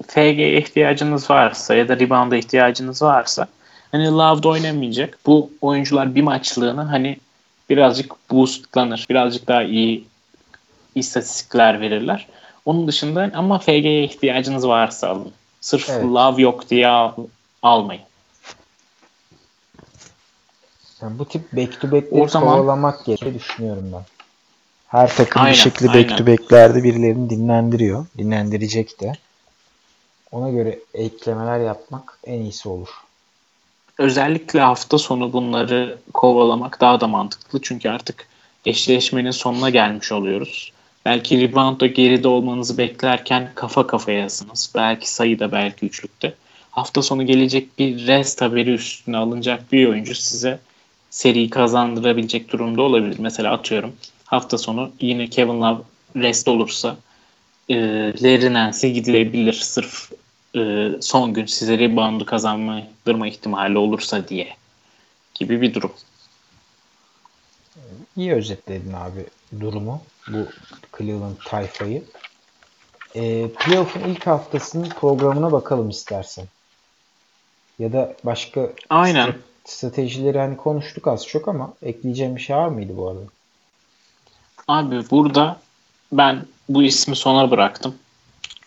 FG 0.08 0.39
ihtiyacınız 0.39 1.30
varsa 1.30 1.76
ya 1.76 1.88
da 1.88 1.99
rebound'a 1.99 2.36
ihtiyacınız 2.36 3.01
varsa 3.01 3.47
hani 3.91 4.12
Love'da 4.12 4.49
oynamayacak. 4.49 5.20
Bu 5.26 5.49
oyuncular 5.62 6.16
bir 6.16 6.22
maçlığını 6.22 6.82
hani 6.82 7.18
birazcık 7.70 8.32
boostlanır. 8.32 9.05
Birazcık 9.10 9.47
daha 9.47 9.64
iyi 9.64 10.05
istatistikler 10.95 11.82
verirler. 11.82 12.28
Onun 12.66 12.88
dışında 12.88 13.32
ama 13.34 13.60
FG'ye 13.60 14.03
ihtiyacınız 14.03 14.68
varsa 14.68 15.10
alın. 15.10 15.32
Sırf 15.62 15.89
evet. 15.89 16.03
Love 16.05 16.41
yok 16.41 16.70
diye 16.70 16.88
al, 16.88 17.12
almayın. 17.64 18.01
Yani 21.02 21.20
bu 21.20 21.26
tip 21.26 21.54
back 21.54 21.82
to 21.82 21.91
back'leri 21.91 22.30
zaman... 22.30 22.58
kovalamak 22.58 23.06
gerekiyor 23.06 23.34
düşünüyorum 23.34 23.89
ben. 23.93 24.04
Her 24.88 25.16
takım 25.16 25.41
aynen, 25.41 25.54
bir 25.54 25.58
şekilde 25.58 25.91
aynen. 25.91 26.10
back 26.10 26.18
to 26.18 26.28
back'lerde 26.28 26.84
birilerini 26.84 27.30
dinlendiriyor. 27.30 28.06
Dinlendirecek 28.18 29.02
de. 29.02 29.14
Ona 30.32 30.50
göre 30.50 30.80
eklemeler 30.93 31.60
yapmak 31.60 32.20
en 32.24 32.39
iyisi 32.39 32.70
olur. 32.70 32.89
Özellikle 33.98 34.60
hafta 34.60 34.98
sonu 34.98 35.34
bunları 35.34 35.98
kovalamak 36.14 36.82
daha 36.82 37.02
da 37.02 37.08
mantıklı. 37.08 37.62
Çünkü 37.62 37.89
artık 37.89 38.28
eşleşmenin 38.66 39.32
sonuna 39.32 39.70
gelmiş 39.70 40.12
oluyoruz. 40.12 40.72
Belki 41.06 41.41
reboundda 41.41 41.88
geride 41.88 42.28
olmanızı 42.28 42.78
beklerken 42.78 43.52
kafa 43.56 43.88
kafayasınız. 43.88 44.72
Belki 44.76 45.12
sayıda 45.12 45.52
belki 45.52 45.86
üçlükte. 45.86 46.34
Hafta 46.72 47.02
sonu 47.02 47.26
gelecek 47.26 47.80
bir 47.80 48.08
rest 48.08 48.41
haberi 48.41 48.72
üstüne 48.74 49.18
alınacak 49.18 49.72
bir 49.72 49.88
oyuncu 49.88 50.16
size 50.16 50.60
seriyi 51.18 51.49
kazandırabilecek 51.49 52.51
durumda 52.51 52.82
olabilir. 52.82 53.15
Mesela 53.20 53.53
atıyorum 53.53 53.95
hafta 54.26 54.57
sonu 54.57 54.91
yine 54.99 55.28
Kevin 55.28 55.61
Love 55.61 55.82
rest 56.15 56.47
olursa 56.47 56.97
e, 57.70 57.76
Larry 58.24 58.53
Nance 58.53 58.89
gidilebilir 58.89 59.53
sırf 59.53 60.11
e, 60.55 60.89
son 61.01 61.34
gün 61.34 61.45
size 61.45 61.80
reboundu 61.80 62.26
kazanma 62.26 62.82
ihtimali 63.28 63.78
olursa 63.78 64.28
diye 64.28 64.55
gibi 65.36 65.61
bir 65.61 65.74
durum. 65.74 65.91
İyi 68.18 68.34
özetledin 68.34 68.93
abi 68.93 69.26
durumu. 69.59 70.01
Bu 70.28 70.47
Cleveland 70.97 71.38
tayfayı. 71.45 72.03
E, 73.15 73.47
playoff'un 73.47 74.09
ilk 74.09 74.28
haftasının 74.28 74.89
programına 74.89 75.51
bakalım 75.51 75.89
istersen. 75.89 76.45
Ya 77.80 77.93
da 77.93 78.15
başka 78.24 78.70
Aynen. 78.89 79.34
Stratejileri 79.68 80.39
hani 80.39 80.57
konuştuk 80.57 81.07
az 81.07 81.28
çok 81.28 81.47
ama 81.47 81.74
ekleyeceğim 81.82 82.36
bir 82.36 82.41
şey 82.41 82.55
var 82.55 82.68
mıydı 82.68 82.97
bu 82.97 83.09
arada? 83.09 83.20
Abi 84.68 85.09
burada 85.11 85.59
ben 86.11 86.45
bu 86.70 86.84
ismi 86.84 87.15
sona 87.15 87.51
bıraktım. 87.51 87.95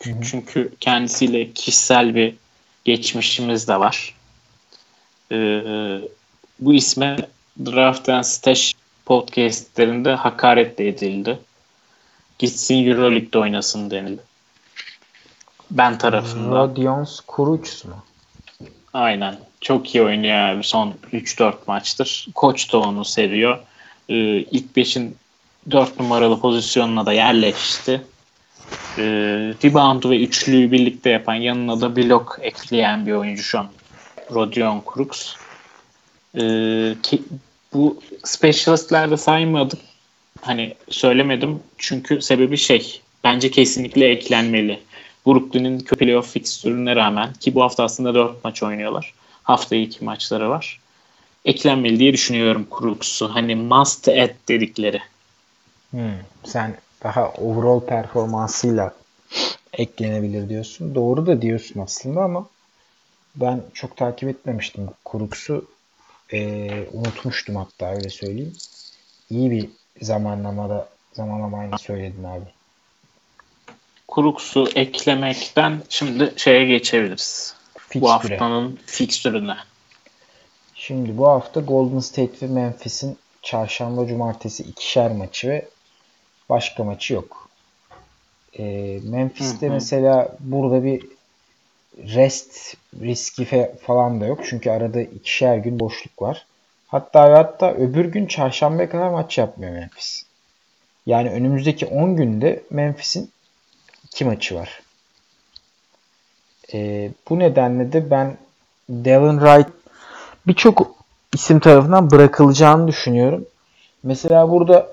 Hı-hı. 0.02 0.14
Çünkü 0.22 0.72
kendisiyle 0.80 1.52
kişisel 1.52 2.14
bir 2.14 2.34
geçmişimiz 2.84 3.68
de 3.68 3.80
var. 3.80 4.14
Ee, 5.32 6.00
bu 6.58 6.74
isme 6.74 7.16
Draft 7.66 8.08
and 8.08 8.24
Stash 8.24 8.74
podcastlerinde 9.06 10.14
hakaret 10.14 10.78
de 10.78 10.88
edildi. 10.88 11.38
Gitsin 12.38 12.86
Euroleague'de 12.86 13.38
oynasın 13.38 13.90
denildi. 13.90 14.22
Ben 15.70 15.98
tarafından. 15.98 16.56
Rodions 16.56 17.20
Kurucs 17.20 17.84
mu? 17.84 18.04
Aynen. 18.92 19.49
Çok 19.60 19.94
iyi 19.94 20.02
oynuyor 20.02 20.38
abi 20.38 20.64
son 20.64 20.94
3-4 21.12 21.54
maçtır. 21.66 22.26
Koç 22.34 22.72
da 22.72 22.78
onu 22.78 23.04
seviyor. 23.04 23.58
Ee, 24.08 24.14
ilk 24.36 24.76
5'in 24.76 25.16
4 25.70 26.00
numaralı 26.00 26.40
pozisyonuna 26.40 27.06
da 27.06 27.12
yerleşti. 27.12 28.02
Ee, 28.98 29.02
rebound 29.64 30.04
ve 30.04 30.20
üçlüyü 30.20 30.72
birlikte 30.72 31.10
yapan 31.10 31.34
yanına 31.34 31.80
da 31.80 31.96
blok 31.96 32.38
ekleyen 32.42 33.06
bir 33.06 33.12
oyuncu 33.12 33.42
şu 33.42 33.58
an. 33.58 33.68
Rodion 34.34 34.82
Crooks. 34.94 35.34
Ee, 36.34 36.94
ki, 37.02 37.22
bu 37.72 38.02
specialistlerde 38.24 39.16
saymadım. 39.16 39.78
Hani 40.40 40.74
söylemedim 40.90 41.60
çünkü 41.78 42.22
sebebi 42.22 42.56
şey. 42.56 43.00
Bence 43.24 43.50
kesinlikle 43.50 44.08
eklenmeli. 44.08 44.80
Brooklyn'in 45.26 45.78
playoff 45.78 46.32
fikstürüne 46.32 46.96
rağmen 46.96 47.32
ki 47.32 47.54
bu 47.54 47.62
hafta 47.62 47.84
aslında 47.84 48.14
4 48.14 48.44
maç 48.44 48.62
oynuyorlar. 48.62 49.14
Haftaya 49.50 49.82
2 49.82 50.04
maçları 50.04 50.50
var. 50.50 50.80
Eklenmeli 51.44 51.98
diye 51.98 52.12
düşünüyorum 52.12 52.66
Crooks'u. 52.78 53.34
Hani 53.34 53.56
must 53.56 54.08
add 54.08 54.34
dedikleri. 54.48 55.00
Hmm, 55.90 56.18
sen 56.44 56.76
daha 57.02 57.28
overall 57.28 57.80
performansıyla 57.80 58.94
eklenebilir 59.72 60.48
diyorsun. 60.48 60.94
Doğru 60.94 61.26
da 61.26 61.42
diyorsun 61.42 61.80
aslında 61.80 62.22
ama 62.22 62.46
ben 63.36 63.62
çok 63.74 63.96
takip 63.96 64.28
etmemiştim 64.28 64.88
Crooks'u. 65.12 65.64
Ee, 66.32 66.84
unutmuştum 66.92 67.56
hatta 67.56 67.94
öyle 67.94 68.10
söyleyeyim. 68.10 68.52
İyi 69.30 69.50
bir 69.50 69.68
zamanlamada 70.02 70.88
zamanlamayla 71.12 71.78
söyledin 71.78 72.24
abi. 72.24 72.44
Crooks'u 74.14 74.68
eklemekten 74.74 75.82
şimdi 75.88 76.32
şeye 76.36 76.64
geçebiliriz. 76.64 77.59
Fikstüre. 77.90 78.02
Bu 78.02 78.10
haftanın 78.10 78.78
fikstürüne. 78.86 79.56
Şimdi 80.74 81.18
bu 81.18 81.28
hafta 81.28 81.60
Golden 81.60 81.98
State 81.98 82.32
ve 82.42 82.46
Memphis'in 82.46 83.18
çarşamba 83.42 84.06
cumartesi 84.06 84.62
ikişer 84.62 85.12
maçı 85.12 85.48
ve 85.48 85.68
başka 86.48 86.84
maçı 86.84 87.14
yok. 87.14 87.48
E, 88.58 88.64
Memphis'te 89.04 89.66
hı 89.66 89.70
hı. 89.70 89.74
mesela 89.74 90.36
burada 90.40 90.84
bir 90.84 91.06
rest 91.98 92.76
riski 93.00 93.68
falan 93.86 94.20
da 94.20 94.26
yok. 94.26 94.40
Çünkü 94.50 94.70
arada 94.70 95.00
ikişer 95.00 95.56
gün 95.56 95.80
boşluk 95.80 96.22
var. 96.22 96.46
Hatta 96.88 97.38
hatta 97.38 97.72
öbür 97.72 98.04
gün 98.04 98.26
çarşambaya 98.26 98.90
kadar 98.90 99.10
maç 99.10 99.38
yapmıyor 99.38 99.72
Memphis. 99.72 100.22
Yani 101.06 101.30
önümüzdeki 101.30 101.86
10 101.86 102.16
günde 102.16 102.62
Memphis'in 102.70 103.30
iki 104.04 104.24
maçı 104.24 104.54
var. 104.54 104.80
E, 106.74 107.10
bu 107.30 107.38
nedenle 107.38 107.92
de 107.92 108.10
ben 108.10 108.36
Devin 108.88 109.38
Wright 109.38 109.68
birçok 110.46 110.94
isim 111.34 111.60
tarafından 111.60 112.10
bırakılacağını 112.10 112.88
düşünüyorum. 112.88 113.46
Mesela 114.02 114.50
burada 114.50 114.88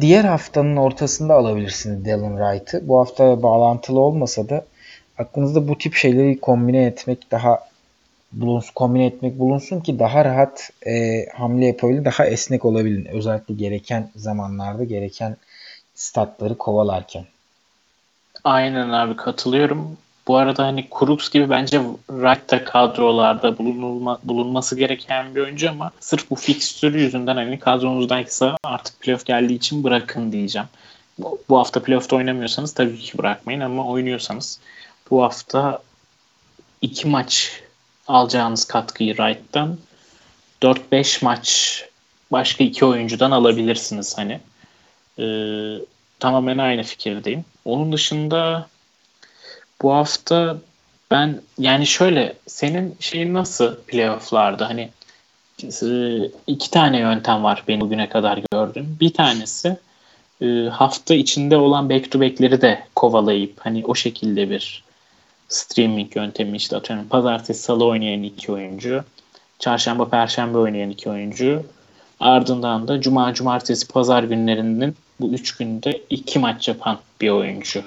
diğer 0.00 0.24
haftanın 0.24 0.76
ortasında 0.76 1.34
alabilirsiniz 1.34 2.04
Devin 2.04 2.36
Wright'ı. 2.36 2.88
Bu 2.88 3.00
hafta 3.00 3.42
bağlantılı 3.42 4.00
olmasa 4.00 4.48
da 4.48 4.64
aklınızda 5.18 5.68
bu 5.68 5.78
tip 5.78 5.94
şeyleri 5.94 6.40
kombine 6.40 6.84
etmek 6.84 7.30
daha 7.30 7.68
bulunsun, 8.32 8.72
kombine 8.74 9.06
etmek 9.06 9.38
bulunsun 9.38 9.80
ki 9.80 9.98
daha 9.98 10.24
rahat 10.24 10.70
e, 10.86 11.26
hamle 11.34 11.66
yapabilin, 11.66 12.04
daha 12.04 12.26
esnek 12.26 12.64
olabilin. 12.64 13.04
Özellikle 13.04 13.54
gereken 13.54 14.10
zamanlarda 14.16 14.84
gereken 14.84 15.36
statları 15.94 16.58
kovalarken. 16.58 17.24
Aynen 18.44 18.90
abi 18.90 19.16
katılıyorum. 19.16 19.96
Bu 20.28 20.36
arada 20.36 20.64
hani 20.64 20.88
Kuruks 20.88 21.30
gibi 21.30 21.50
bence 21.50 21.80
Wright 22.06 22.50
da 22.50 22.64
kadrolarda 22.64 23.58
bulunulma, 23.58 24.18
bulunması 24.24 24.76
gereken 24.76 25.34
bir 25.34 25.40
oyuncu 25.40 25.70
ama 25.70 25.90
sırf 26.00 26.30
bu 26.30 26.36
fikstürü 26.36 27.00
yüzünden 27.00 27.36
hani 27.36 27.58
kadronuzdaysa 27.58 28.56
artık 28.64 29.00
playoff 29.00 29.26
geldiği 29.26 29.54
için 29.54 29.84
bırakın 29.84 30.32
diyeceğim. 30.32 30.68
Bu, 31.18 31.38
bu 31.48 31.58
hafta 31.58 31.82
playoff'ta 31.82 32.16
oynamıyorsanız 32.16 32.74
tabii 32.74 32.98
ki 32.98 33.18
bırakmayın 33.18 33.60
ama 33.60 33.86
oynuyorsanız 33.86 34.60
bu 35.10 35.22
hafta 35.22 35.82
iki 36.82 37.08
maç 37.08 37.62
alacağınız 38.08 38.64
katkıyı 38.64 39.16
Wright'tan 39.16 39.78
4-5 40.62 41.24
maç 41.24 41.84
başka 42.32 42.64
iki 42.64 42.84
oyuncudan 42.84 43.30
alabilirsiniz 43.30 44.18
hani. 44.18 44.40
Ee, 45.18 45.78
tamamen 46.20 46.58
aynı 46.58 46.82
fikirdeyim. 46.82 47.44
Onun 47.64 47.92
dışında 47.92 48.68
bu 49.82 49.92
hafta 49.92 50.58
ben 51.10 51.40
yani 51.58 51.86
şöyle 51.86 52.36
senin 52.46 52.96
şeyin 53.00 53.34
nasıl 53.34 53.76
playofflarda? 53.76 54.68
Hani 54.68 54.90
e, 55.82 55.88
iki 56.46 56.70
tane 56.70 56.98
yöntem 56.98 57.44
var 57.44 57.64
benim 57.68 57.80
bugüne 57.80 58.08
kadar 58.08 58.40
gördüğüm. 58.52 58.96
Bir 59.00 59.12
tanesi 59.12 59.76
e, 60.42 60.46
hafta 60.72 61.14
içinde 61.14 61.56
olan 61.56 61.90
back 61.90 62.10
to 62.10 62.20
back'leri 62.20 62.60
de 62.60 62.84
kovalayıp 62.94 63.54
hani 63.60 63.84
o 63.86 63.94
şekilde 63.94 64.50
bir 64.50 64.84
streaming 65.48 66.16
yöntemi 66.16 66.56
işte 66.56 66.76
atıyorum. 66.76 67.08
Pazartesi 67.08 67.62
salı 67.62 67.84
oynayan 67.84 68.22
iki 68.22 68.52
oyuncu 68.52 69.04
çarşamba 69.58 70.08
perşembe 70.08 70.58
oynayan 70.58 70.90
iki 70.90 71.10
oyuncu 71.10 71.66
ardından 72.20 72.88
da 72.88 73.00
cuma 73.00 73.34
cumartesi 73.34 73.88
pazar 73.88 74.22
günlerinin 74.22 74.96
bu 75.20 75.28
üç 75.28 75.56
günde 75.56 76.00
iki 76.10 76.38
maç 76.38 76.68
yapan 76.68 76.98
bir 77.20 77.28
oyuncu 77.28 77.82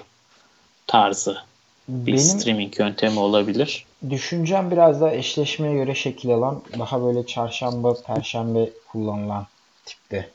tarzı 0.87 1.50
bir 1.91 2.07
Benim 2.07 2.19
streaming 2.19 2.79
yöntemi 2.79 3.19
olabilir. 3.19 3.85
Düşüncem 4.09 4.71
biraz 4.71 5.01
daha 5.01 5.11
eşleşmeye 5.11 5.73
göre 5.75 5.95
şekil 5.95 6.29
alan 6.29 6.61
daha 6.79 7.03
böyle 7.03 7.25
çarşamba 7.25 7.93
perşembe 8.07 8.69
kullanılan 8.91 9.47
tipte 9.85 10.29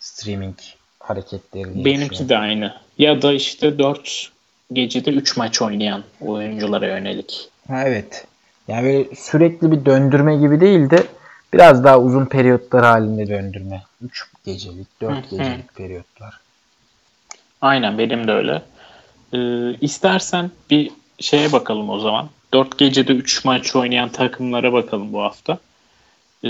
streaming 0.00 0.56
hareketleri. 0.98 1.84
Benimki 1.84 2.28
de 2.28 2.38
aynı. 2.38 2.74
Ya 2.98 3.22
da 3.22 3.32
işte 3.32 3.78
4 3.78 4.30
gecede 4.72 5.10
3 5.10 5.36
maç 5.36 5.62
oynayan 5.62 6.04
oyunculara 6.20 6.86
yönelik. 6.86 7.48
Ha, 7.68 7.82
evet. 7.86 8.26
Yani 8.68 8.84
böyle 8.84 9.14
sürekli 9.14 9.72
bir 9.72 9.84
döndürme 9.84 10.36
gibi 10.36 10.60
değil 10.60 10.90
de 10.90 11.04
biraz 11.52 11.84
daha 11.84 12.00
uzun 12.00 12.26
periyotlar 12.26 12.84
halinde 12.84 13.28
döndürme. 13.28 13.82
3 14.02 14.26
gecelik, 14.44 15.00
4 15.00 15.30
gecelik 15.30 15.74
periyotlar. 15.74 16.40
Aynen 17.60 17.98
benim 17.98 18.26
de 18.26 18.32
öyle. 18.32 18.62
Ee, 19.34 19.74
istersen 19.80 20.50
bir 20.70 20.90
şeye 21.20 21.52
bakalım 21.52 21.90
o 21.90 21.98
zaman. 21.98 22.28
4 22.52 22.78
gecede 22.78 23.12
3 23.12 23.44
maç 23.44 23.76
oynayan 23.76 24.08
takımlara 24.08 24.72
bakalım 24.72 25.12
bu 25.12 25.22
hafta. 25.22 25.58
Ee, 26.44 26.48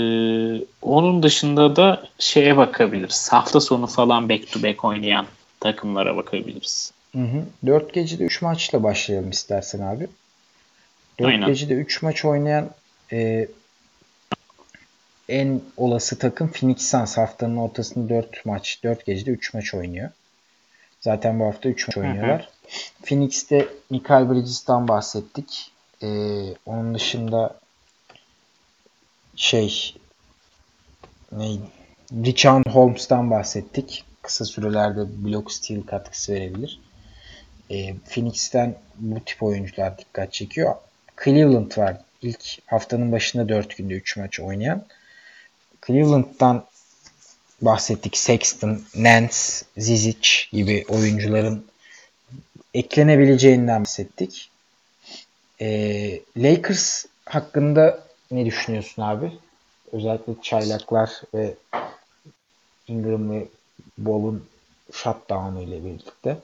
onun 0.81 1.23
dışında 1.23 1.75
da 1.75 2.03
şeye 2.19 2.57
bakabiliriz. 2.57 3.29
Hafta 3.31 3.59
sonu 3.59 3.87
falan 3.87 4.29
back 4.29 4.51
to 4.51 4.63
back 4.63 4.85
oynayan 4.85 5.25
takımlara 5.59 6.17
bakabiliriz. 6.17 6.93
Hı 7.11 7.21
hı. 7.21 7.45
4 7.65 7.93
gecede 7.93 8.23
3 8.23 8.41
maçla 8.41 8.83
başlayalım 8.83 9.29
istersen 9.29 9.79
abi. 9.79 10.07
4 11.19 11.29
Aynen. 11.29 11.47
gecede 11.47 11.73
3 11.73 12.01
maç 12.01 12.25
oynayan 12.25 12.69
e, 13.11 13.47
en 15.29 15.61
olası 15.77 16.19
takım 16.19 16.51
Phoenix 16.51 16.89
Suns 16.91 17.17
haftanın 17.17 17.57
ortasında 17.57 18.09
4 18.09 18.45
maç, 18.45 18.79
4 18.83 19.05
gecede 19.05 19.31
3 19.31 19.53
maç 19.53 19.73
oynuyor. 19.73 20.09
Zaten 21.01 21.39
bu 21.39 21.45
hafta 21.45 21.69
3 21.69 21.87
maç 21.87 21.97
oynuyorlar. 21.97 22.41
Hı 22.41 22.43
hı. 22.43 22.60
Phoenix'te 23.03 23.67
Michael 23.89 24.29
Bridges'tan 24.29 24.87
bahsettik. 24.87 25.71
Ee, 26.03 26.07
onun 26.65 26.95
dışında 26.95 27.59
şey 29.35 29.95
neydi? 31.31 31.61
Richard 32.13 32.65
Holmes'tan 32.69 33.31
bahsettik. 33.31 34.03
Kısa 34.21 34.45
sürelerde 34.45 35.25
block 35.25 35.51
steal 35.51 35.81
katkısı 35.81 36.33
verebilir. 36.33 36.79
Ee, 37.69 37.95
Phoenix'ten 38.09 38.75
bu 38.95 39.19
tip 39.25 39.43
oyuncular 39.43 39.97
dikkat 39.97 40.33
çekiyor. 40.33 40.75
Cleveland 41.23 41.77
var. 41.77 41.97
İlk 42.21 42.59
haftanın 42.65 43.11
başında 43.11 43.49
4 43.49 43.77
günde 43.77 43.93
3 43.93 44.17
maç 44.17 44.39
oynayan. 44.39 44.85
Cleveland'dan 45.87 46.65
bahsettik. 47.61 48.17
Sexton, 48.17 48.83
Nance, 48.95 49.35
Zizic 49.77 50.29
gibi 50.51 50.85
oyuncuların 50.89 51.65
eklenebileceğinden 52.73 53.81
bahsettik. 53.81 54.49
Ee, 55.61 56.19
Lakers 56.37 57.05
hakkında 57.25 57.99
ne 58.31 58.45
düşünüyorsun 58.45 59.01
abi? 59.01 59.31
Özellikle 59.91 60.33
çaylaklar 60.41 61.09
ve 61.33 61.53
Ingram 62.87 63.31
ve 63.31 63.47
Ball'un 63.97 64.45
shutdown'u 64.93 65.61
ile 65.61 65.85
birlikte. 65.85 66.37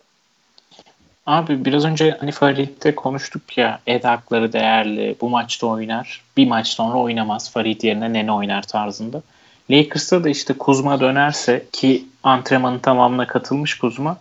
Abi 1.26 1.66
biraz 1.66 1.86
önce 1.86 2.18
hani 2.20 2.32
Farid'de 2.32 2.96
konuştuk 2.96 3.58
ya 3.58 3.80
Ed 3.88 4.04
hakları 4.04 4.54
değerli 4.54 5.16
bu 5.22 5.30
maçta 5.30 5.68
oynar 5.68 6.24
bir 6.38 6.48
maç 6.48 6.68
sonra 6.68 6.98
oynamaz 6.98 7.52
Farid 7.52 7.82
yerine 7.82 8.14
Nene 8.14 8.32
oynar 8.32 8.64
tarzında. 8.64 9.22
Lakers'ta 9.70 10.24
da 10.24 10.30
işte 10.30 10.54
Kuzma 10.54 11.00
dönerse 11.00 11.66
ki 11.72 12.06
antrenmanın 12.24 12.80
tamamına 12.80 13.28
katılmış 13.28 13.78
Kuzma 13.78 14.18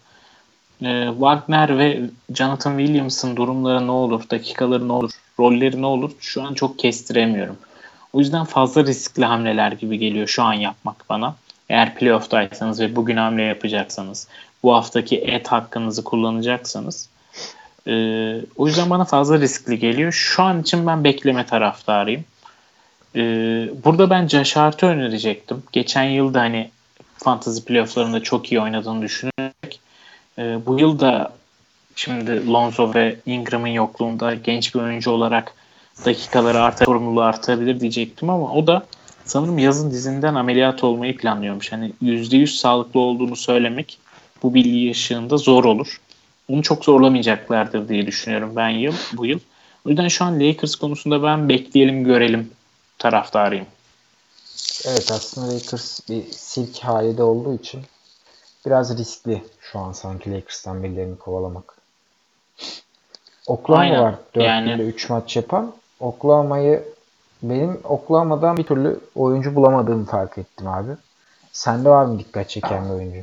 e, 0.83 1.09
Wagner 1.11 1.79
ve 1.79 2.01
Jonathan 2.35 2.79
Williams'ın 2.79 3.37
durumları 3.37 3.87
ne 3.87 3.91
olur, 3.91 4.22
dakikaları 4.31 4.89
ne 4.89 4.93
olur, 4.93 5.11
rolleri 5.39 5.83
ne 5.83 5.87
olur 5.87 6.11
şu 6.20 6.43
an 6.43 6.55
çok 6.55 6.79
kestiremiyorum. 6.79 7.57
O 8.12 8.18
yüzden 8.18 8.45
fazla 8.45 8.85
riskli 8.85 9.24
hamleler 9.24 9.72
gibi 9.72 9.99
geliyor 9.99 10.27
şu 10.27 10.43
an 10.43 10.53
yapmak 10.53 11.05
bana. 11.09 11.37
Eğer 11.68 11.95
playoff'taysanız 11.95 12.81
ve 12.81 12.97
bugün 12.97 13.16
hamle 13.16 13.43
yapacaksanız, 13.43 14.29
bu 14.62 14.74
haftaki 14.74 15.18
et 15.18 15.49
hakkınızı 15.49 16.05
kullanacaksanız. 16.05 17.09
E, 17.87 17.93
o 18.57 18.66
yüzden 18.66 18.91
bana 18.91 19.05
fazla 19.05 19.41
riskli 19.41 19.79
geliyor. 19.79 20.12
Şu 20.12 20.43
an 20.43 20.62
için 20.62 20.87
ben 20.87 21.05
bekleme 21.05 21.47
taraftarıyım. 21.47 22.24
E, 23.16 23.20
burada 23.85 24.11
ben 24.11 24.29
Hart'ı 24.55 24.87
önerecektim. 24.87 25.62
Geçen 25.72 26.05
yılda 26.05 26.41
hani 26.41 26.70
fantasy 27.16 27.61
playoff'larında 27.61 28.22
çok 28.22 28.53
iyi 28.53 28.61
oynadığını 28.61 29.03
düşünerek 29.03 29.36
e, 30.39 30.66
bu 30.66 30.80
yıl 30.80 31.01
da 31.01 31.32
şimdi 31.97 32.47
Lonzo 32.53 32.95
ve 32.95 33.16
Ingram'ın 33.26 33.68
yokluğunda 33.68 34.34
genç 34.34 34.74
bir 34.74 34.80
oyuncu 34.80 35.11
olarak 35.11 35.55
dakikaları 36.05 36.62
artar, 36.62 36.87
sorumluluğu 36.87 37.22
artabilir 37.22 37.80
diyecektim 37.80 38.30
ama 38.30 38.53
o 38.53 38.66
da 38.66 38.87
sanırım 39.24 39.59
yazın 39.59 39.91
dizinden 39.91 40.34
ameliyat 40.34 40.84
olmayı 40.84 41.16
planlıyormuş. 41.16 41.72
Hani 41.72 41.93
%100 42.03 42.47
sağlıklı 42.47 43.01
olduğunu 43.01 43.37
söylemek 43.37 43.99
bu 44.43 44.55
bilgi 44.55 44.91
ışığında 44.91 45.37
zor 45.37 45.64
olur. 45.64 46.01
Onu 46.49 46.62
çok 46.62 46.84
zorlamayacaklardır 46.84 47.89
diye 47.89 48.07
düşünüyorum 48.07 48.53
ben 48.57 48.68
yıl 48.68 48.95
bu 49.12 49.26
yıl. 49.26 49.39
O 49.87 49.89
yüzden 49.89 50.09
şu 50.09 50.24
an 50.24 50.41
Lakers 50.41 50.74
konusunda 50.74 51.22
ben 51.22 51.49
bekleyelim 51.49 52.05
görelim 52.05 52.51
taraftarıyım. 52.99 53.66
Evet 54.87 55.11
aslında 55.12 55.55
Lakers 55.55 56.01
bir 56.09 56.22
silk 56.30 56.78
halinde 56.78 57.22
olduğu 57.22 57.55
için 57.55 57.80
biraz 58.66 58.98
riskli 58.98 59.44
şu 59.60 59.78
an 59.78 59.92
sanki 59.92 60.32
Lakers'tan 60.32 60.82
birilerini 60.82 61.18
kovalamak. 61.18 61.76
Oklahoma 63.46 63.82
Aynen. 63.82 64.00
var 64.00 64.14
4 64.34 64.44
yani... 64.44 64.70
günde 64.70 64.82
3 64.82 65.10
maç 65.10 65.36
yapan. 65.36 65.74
Oklahoma'yı 66.00 66.96
Benim 67.42 67.80
Oklahoma'dan 67.84 68.56
bir 68.56 68.62
türlü 68.62 69.00
oyuncu 69.14 69.54
bulamadığımı 69.54 70.04
fark 70.04 70.38
ettim 70.38 70.68
abi. 70.68 70.92
Sende 71.52 71.88
var 71.88 72.04
mı 72.04 72.18
dikkat 72.18 72.50
çeken 72.50 72.84
bir 72.84 72.94
oyuncu? 72.94 73.20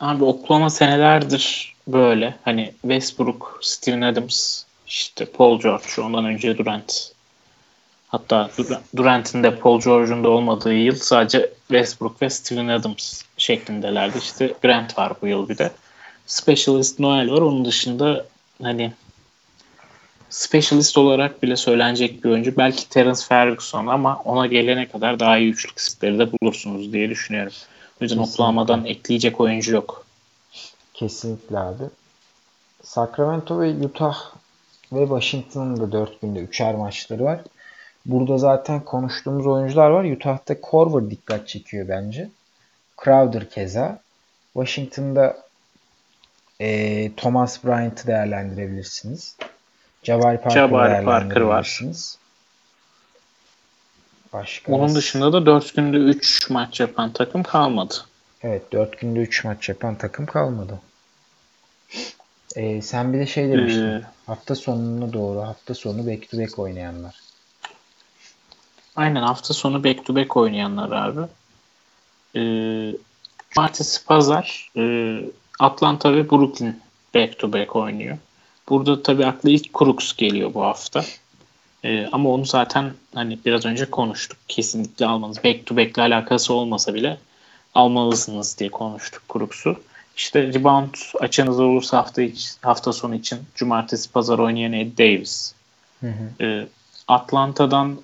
Abi 0.00 0.24
Oklahoma 0.24 0.70
senelerdir 0.70 1.74
böyle. 1.88 2.34
Hani 2.44 2.74
Westbrook, 2.80 3.58
Steven 3.60 4.00
Adams, 4.00 4.64
işte 4.86 5.24
Paul 5.24 5.60
George, 5.60 6.02
ondan 6.02 6.24
önce 6.24 6.58
Durant. 6.58 7.12
Hatta 8.08 8.50
Durant'in 8.96 9.42
de 9.42 9.56
Paul 9.56 9.80
George'un 9.80 10.24
da 10.24 10.28
olmadığı 10.28 10.74
yıl 10.74 10.94
sadece 10.94 11.52
Westbrook 11.68 12.22
ve 12.22 12.30
Steven 12.30 12.68
Adams 12.68 13.22
şeklindelerdi. 13.42 14.18
İşte 14.18 14.54
Grant 14.62 14.98
var 14.98 15.12
bu 15.22 15.26
yıl 15.26 15.48
bir 15.48 15.58
de. 15.58 15.70
Specialist 16.26 16.98
Noel 16.98 17.30
var. 17.30 17.40
Onun 17.40 17.64
dışında 17.64 18.24
hani 18.62 18.92
specialist 20.30 20.98
olarak 20.98 21.42
bile 21.42 21.56
söylenecek 21.56 22.24
bir 22.24 22.30
oyuncu. 22.30 22.56
Belki 22.56 22.88
Terence 22.88 23.20
Ferguson 23.28 23.86
ama 23.86 24.22
ona 24.24 24.46
gelene 24.46 24.88
kadar 24.88 25.20
daha 25.20 25.38
iyi 25.38 25.52
üçlük 25.52 25.78
isimleri 25.78 26.18
de 26.18 26.32
bulursunuz 26.32 26.92
diye 26.92 27.10
düşünüyorum. 27.10 27.52
O 28.00 28.04
yüzden. 28.04 28.18
Oklahoma'dan 28.18 28.84
ekleyecek 28.84 29.40
oyuncu 29.40 29.74
yok. 29.74 30.06
Kesinlikle 30.94 31.58
abi. 31.58 31.84
Sacramento 32.82 33.60
ve 33.60 33.86
Utah 33.86 34.16
ve 34.92 35.02
Washington'ın 35.02 35.80
da 35.80 35.92
4 35.92 36.20
günde 36.20 36.38
3'er 36.38 36.76
maçları 36.76 37.24
var. 37.24 37.40
Burada 38.06 38.38
zaten 38.38 38.80
konuştuğumuz 38.80 39.46
oyuncular 39.46 39.90
var. 39.90 40.04
Utah'ta 40.04 40.60
Korver 40.60 41.10
dikkat 41.10 41.48
çekiyor 41.48 41.88
bence. 41.88 42.28
Crowder 43.04 43.50
keza. 43.50 43.98
Washington'da 44.52 45.36
e, 46.60 47.10
Thomas 47.16 47.64
Bryant'ı 47.64 48.06
değerlendirebilirsiniz. 48.06 49.36
Jabari 50.02 50.40
Parker 50.40 50.60
Jabari 50.60 51.04
Parker 51.04 51.40
var. 51.40 51.80
Başka 54.32 54.72
Onun 54.72 54.94
dışında 54.94 55.32
da 55.32 55.46
4 55.46 55.76
günde 55.76 55.96
3 55.96 56.50
maç 56.50 56.80
yapan 56.80 57.12
takım 57.12 57.42
kalmadı. 57.42 57.94
Evet 58.42 58.72
4 58.72 59.00
günde 59.00 59.20
3 59.20 59.44
maç 59.44 59.68
yapan 59.68 59.94
takım 59.94 60.26
kalmadı. 60.26 60.80
Ee, 62.56 62.82
sen 62.82 63.12
bir 63.12 63.18
de 63.18 63.26
şey 63.26 63.48
demiştin. 63.48 63.82
Ee, 63.82 64.02
hafta 64.26 64.54
sonuna 64.54 65.12
doğru 65.12 65.42
hafta 65.42 65.74
sonu 65.74 66.06
back 66.06 66.30
to 66.30 66.38
back 66.38 66.58
oynayanlar. 66.58 67.14
Aynen 68.96 69.22
hafta 69.22 69.54
sonu 69.54 69.84
back 69.84 70.06
to 70.06 70.16
back 70.16 70.36
oynayanlar 70.36 70.90
abi. 70.90 71.20
Ee, 72.36 72.94
Cumartesi 73.50 74.04
pazar 74.04 74.70
e, 74.76 75.14
Atlanta 75.58 76.14
ve 76.14 76.30
Brooklyn 76.30 76.80
back 77.14 77.38
to 77.38 77.52
back 77.52 77.76
oynuyor. 77.76 78.18
Burada 78.68 79.02
tabii 79.02 79.26
aklı 79.26 79.50
ilk 79.50 79.78
Crooks 79.78 80.16
geliyor 80.16 80.54
bu 80.54 80.62
hafta. 80.62 81.04
Ee, 81.84 82.06
ama 82.12 82.30
onu 82.30 82.44
zaten 82.44 82.92
hani 83.14 83.38
biraz 83.44 83.64
önce 83.66 83.90
konuştuk. 83.90 84.38
Kesinlikle 84.48 85.06
almanız. 85.06 85.44
Back 85.44 85.66
to 85.66 85.76
back 85.76 85.98
ile 85.98 86.02
alakası 86.02 86.54
olmasa 86.54 86.94
bile 86.94 87.18
almalısınız 87.74 88.58
diye 88.58 88.70
konuştuk 88.70 89.22
Crooks'u. 89.32 89.76
İşte 90.16 90.42
rebound 90.42 90.94
açınız 91.20 91.60
olursa 91.60 91.98
hafta, 91.98 92.22
iç, 92.22 92.52
hafta 92.62 92.92
sonu 92.92 93.14
için 93.14 93.38
cumartesi 93.54 94.12
pazar 94.12 94.38
oynayan 94.38 94.72
Ed 94.72 94.98
Davis. 94.98 95.54
Hı 96.00 96.06
hı. 96.06 96.44
Ee, 96.44 96.66
Atlanta'dan 97.08 97.98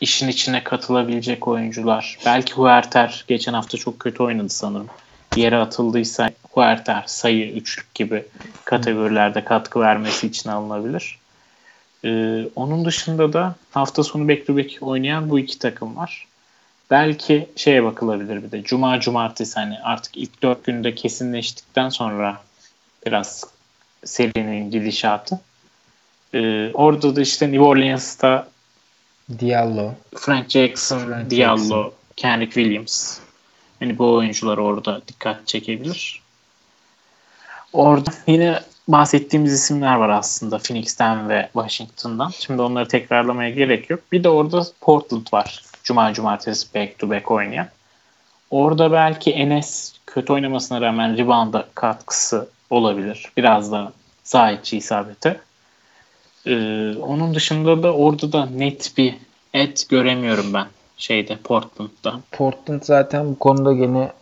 işin 0.00 0.28
içine 0.28 0.64
katılabilecek 0.64 1.48
oyuncular. 1.48 2.18
Belki 2.26 2.52
Huerter 2.52 3.24
geçen 3.28 3.52
hafta 3.52 3.78
çok 3.78 4.00
kötü 4.00 4.22
oynadı 4.22 4.48
sanırım. 4.48 4.88
Yere 5.36 5.56
atıldıysa 5.56 6.30
Huerter 6.50 7.04
sayı 7.06 7.52
üçlük 7.52 7.94
gibi 7.94 8.24
kategorilerde 8.64 9.44
katkı 9.44 9.80
vermesi 9.80 10.26
için 10.26 10.50
alınabilir. 10.50 11.18
Ee, 12.04 12.44
onun 12.56 12.84
dışında 12.84 13.32
da 13.32 13.54
hafta 13.70 14.04
sonu 14.04 14.28
back 14.28 14.46
to 14.46 14.56
back 14.56 14.78
oynayan 14.80 15.30
bu 15.30 15.38
iki 15.38 15.58
takım 15.58 15.96
var. 15.96 16.26
Belki 16.90 17.48
şeye 17.56 17.84
bakılabilir 17.84 18.42
bir 18.42 18.50
de. 18.50 18.62
Cuma 18.62 19.00
cumartesi 19.00 19.54
hani 19.54 19.78
artık 19.82 20.16
ilk 20.16 20.42
dört 20.42 20.64
günde 20.64 20.94
kesinleştikten 20.94 21.88
sonra 21.88 22.40
biraz 23.06 23.44
serinin 24.04 24.70
gidişatı. 24.70 25.40
Ee, 26.34 26.70
orada 26.74 27.16
da 27.16 27.20
işte 27.20 27.46
New 27.46 27.64
Orleans'ta 27.64 28.48
Diallo. 29.38 29.94
Frank 30.16 30.48
Jackson, 30.50 30.98
Frank 30.98 31.30
Diallo, 31.30 31.56
Jackson. 31.56 31.92
Kendrick 32.16 32.52
Williams. 32.54 33.18
Hani 33.78 33.98
bu 33.98 34.14
oyuncular 34.14 34.58
orada 34.58 35.00
dikkat 35.08 35.46
çekebilir. 35.46 36.22
Orada 37.72 38.10
yine 38.26 38.60
bahsettiğimiz 38.88 39.52
isimler 39.52 39.94
var 39.94 40.08
aslında 40.08 40.58
Phoenix'ten 40.58 41.28
ve 41.28 41.48
Washington'dan. 41.52 42.30
Şimdi 42.38 42.62
onları 42.62 42.88
tekrarlamaya 42.88 43.50
gerek 43.50 43.90
yok. 43.90 44.00
Bir 44.12 44.24
de 44.24 44.28
orada 44.28 44.66
Portland 44.80 45.26
var. 45.32 45.62
Cuma 45.84 46.12
cumartesi 46.12 46.74
back 46.74 46.98
to 46.98 47.10
back 47.10 47.30
oynayan. 47.30 47.68
Orada 48.50 48.92
belki 48.92 49.32
Enes 49.32 49.94
kötü 50.06 50.32
oynamasına 50.32 50.80
rağmen 50.80 51.18
rebound'a 51.18 51.68
katkısı 51.74 52.48
olabilir. 52.70 53.32
Biraz 53.36 53.72
da 53.72 53.92
Zahitçi 54.24 54.76
isabeti. 54.76 55.40
Ee, 56.46 56.94
onun 57.00 57.34
dışında 57.34 57.82
da 57.82 57.94
orada 57.94 58.32
da 58.32 58.46
net 58.46 58.92
bir 58.96 59.14
et 59.54 59.86
göremiyorum 59.88 60.54
ben 60.54 60.66
şeyde 60.96 61.36
Portland'da. 61.36 62.20
Portland 62.32 62.82
zaten 62.82 63.26
bu 63.26 63.38
konuda 63.38 63.72
gene 63.72 64.12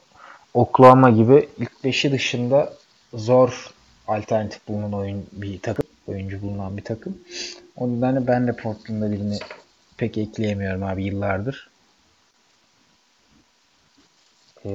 Oklahoma 0.55 1.11
gibi 1.11 1.49
ilk 1.59 1.85
beşi 1.85 2.13
dışında 2.13 2.73
zor 3.15 3.71
alternatif 4.09 4.69
bulunan 4.69 4.93
oyun 4.93 5.27
bir 5.33 5.61
takım. 5.61 5.85
Oyuncu 6.07 6.43
bulunan 6.43 6.77
bir 6.77 6.85
takım. 6.85 7.19
O 7.77 7.89
nedenle 7.89 8.27
ben 8.27 8.47
de 8.47 8.53
Portland'da 8.57 9.13
birini 9.13 9.39
pek 9.97 10.19
ekleyemiyorum 10.19 10.83
abi 10.83 11.05
yıllardır. 11.05 11.69
Ee, 14.65 14.69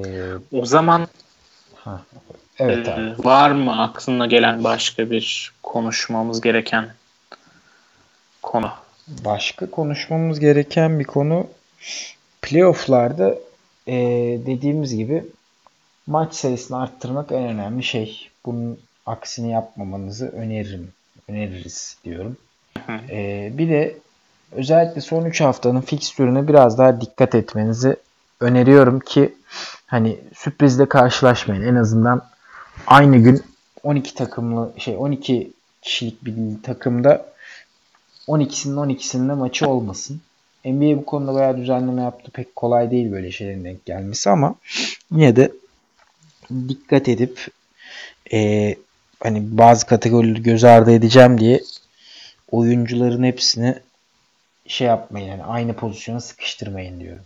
o 0.51 0.65
zaman 0.65 1.07
ha, 1.75 2.01
evet 2.59 2.87
e, 2.87 2.93
abi. 2.93 3.23
var 3.25 3.51
mı 3.51 3.81
aklına 3.81 4.25
gelen 4.25 4.63
başka 4.63 5.09
bir 5.11 5.53
konuşmamız 5.63 6.41
gereken 6.41 6.89
konu? 8.47 8.71
Başka 9.07 9.71
konuşmamız 9.71 10.39
gereken 10.39 10.99
bir 10.99 11.03
konu 11.03 11.47
playofflarda 12.41 13.35
e, 13.87 13.95
dediğimiz 14.45 14.95
gibi 14.95 15.25
maç 16.07 16.33
sayısını 16.35 16.81
arttırmak 16.81 17.31
en 17.31 17.43
önemli 17.43 17.83
şey. 17.83 18.29
Bunun 18.45 18.79
aksini 19.05 19.51
yapmamanızı 19.51 20.27
öneririm. 20.29 20.91
Öneririz 21.27 21.97
diyorum. 22.05 22.37
E, 23.09 23.49
bir 23.53 23.69
de 23.69 23.97
özellikle 24.51 25.01
son 25.01 25.25
3 25.25 25.41
haftanın 25.41 25.81
fikstürüne 25.81 26.47
biraz 26.47 26.77
daha 26.77 27.01
dikkat 27.01 27.35
etmenizi 27.35 27.95
öneriyorum 28.39 28.99
ki 28.99 29.35
hani 29.87 30.19
sürprizle 30.35 30.85
karşılaşmayın. 30.89 31.63
En 31.63 31.75
azından 31.75 32.25
aynı 32.87 33.17
gün 33.17 33.43
12 33.83 34.15
takımlı 34.15 34.71
şey 34.77 34.97
12 34.97 35.51
kişilik 35.81 36.25
bir 36.25 36.63
takımda 36.63 37.25
12'sinin 38.27 38.75
12'sinde 38.75 39.33
maçı 39.33 39.67
olmasın. 39.69 40.21
NBA 40.65 40.97
bu 40.97 41.05
konuda 41.05 41.33
bayağı 41.33 41.57
düzenleme 41.57 42.01
yaptı. 42.01 42.31
Pek 42.31 42.55
kolay 42.55 42.91
değil 42.91 43.11
böyle 43.11 43.31
şeylerin 43.31 43.63
denk 43.63 43.85
gelmesi 43.85 44.29
ama 44.29 44.55
yine 45.11 45.35
de 45.35 45.51
dikkat 46.67 47.07
edip 47.09 47.47
e, 48.33 48.75
hani 49.23 49.57
bazı 49.57 49.85
kategorileri 49.85 50.43
göz 50.43 50.63
ardı 50.63 50.91
edeceğim 50.91 51.39
diye 51.39 51.61
oyuncuların 52.51 53.23
hepsini 53.23 53.75
şey 54.67 54.87
yapmayın 54.87 55.27
yani 55.27 55.43
aynı 55.43 55.73
pozisyona 55.73 56.19
sıkıştırmayın 56.21 56.99
diyorum. 56.99 57.23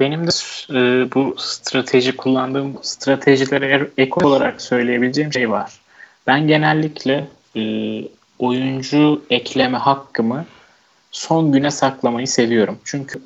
Benim 0.00 0.26
de 0.26 0.30
e, 0.70 1.12
bu 1.14 1.36
strateji 1.38 2.16
kullandığım 2.16 2.78
stratejilere 2.82 3.66
er, 3.66 3.86
ek 3.98 4.12
olarak 4.14 4.62
söyleyebileceğim 4.62 5.32
şey 5.32 5.50
var. 5.50 5.72
Ben 6.26 6.46
genellikle 6.48 7.28
e, 7.56 7.62
oyuncu 8.38 9.22
ekleme 9.30 9.78
hakkımı 9.78 10.44
son 11.10 11.52
güne 11.52 11.70
saklamayı 11.70 12.28
seviyorum. 12.28 12.78
Çünkü 12.84 13.20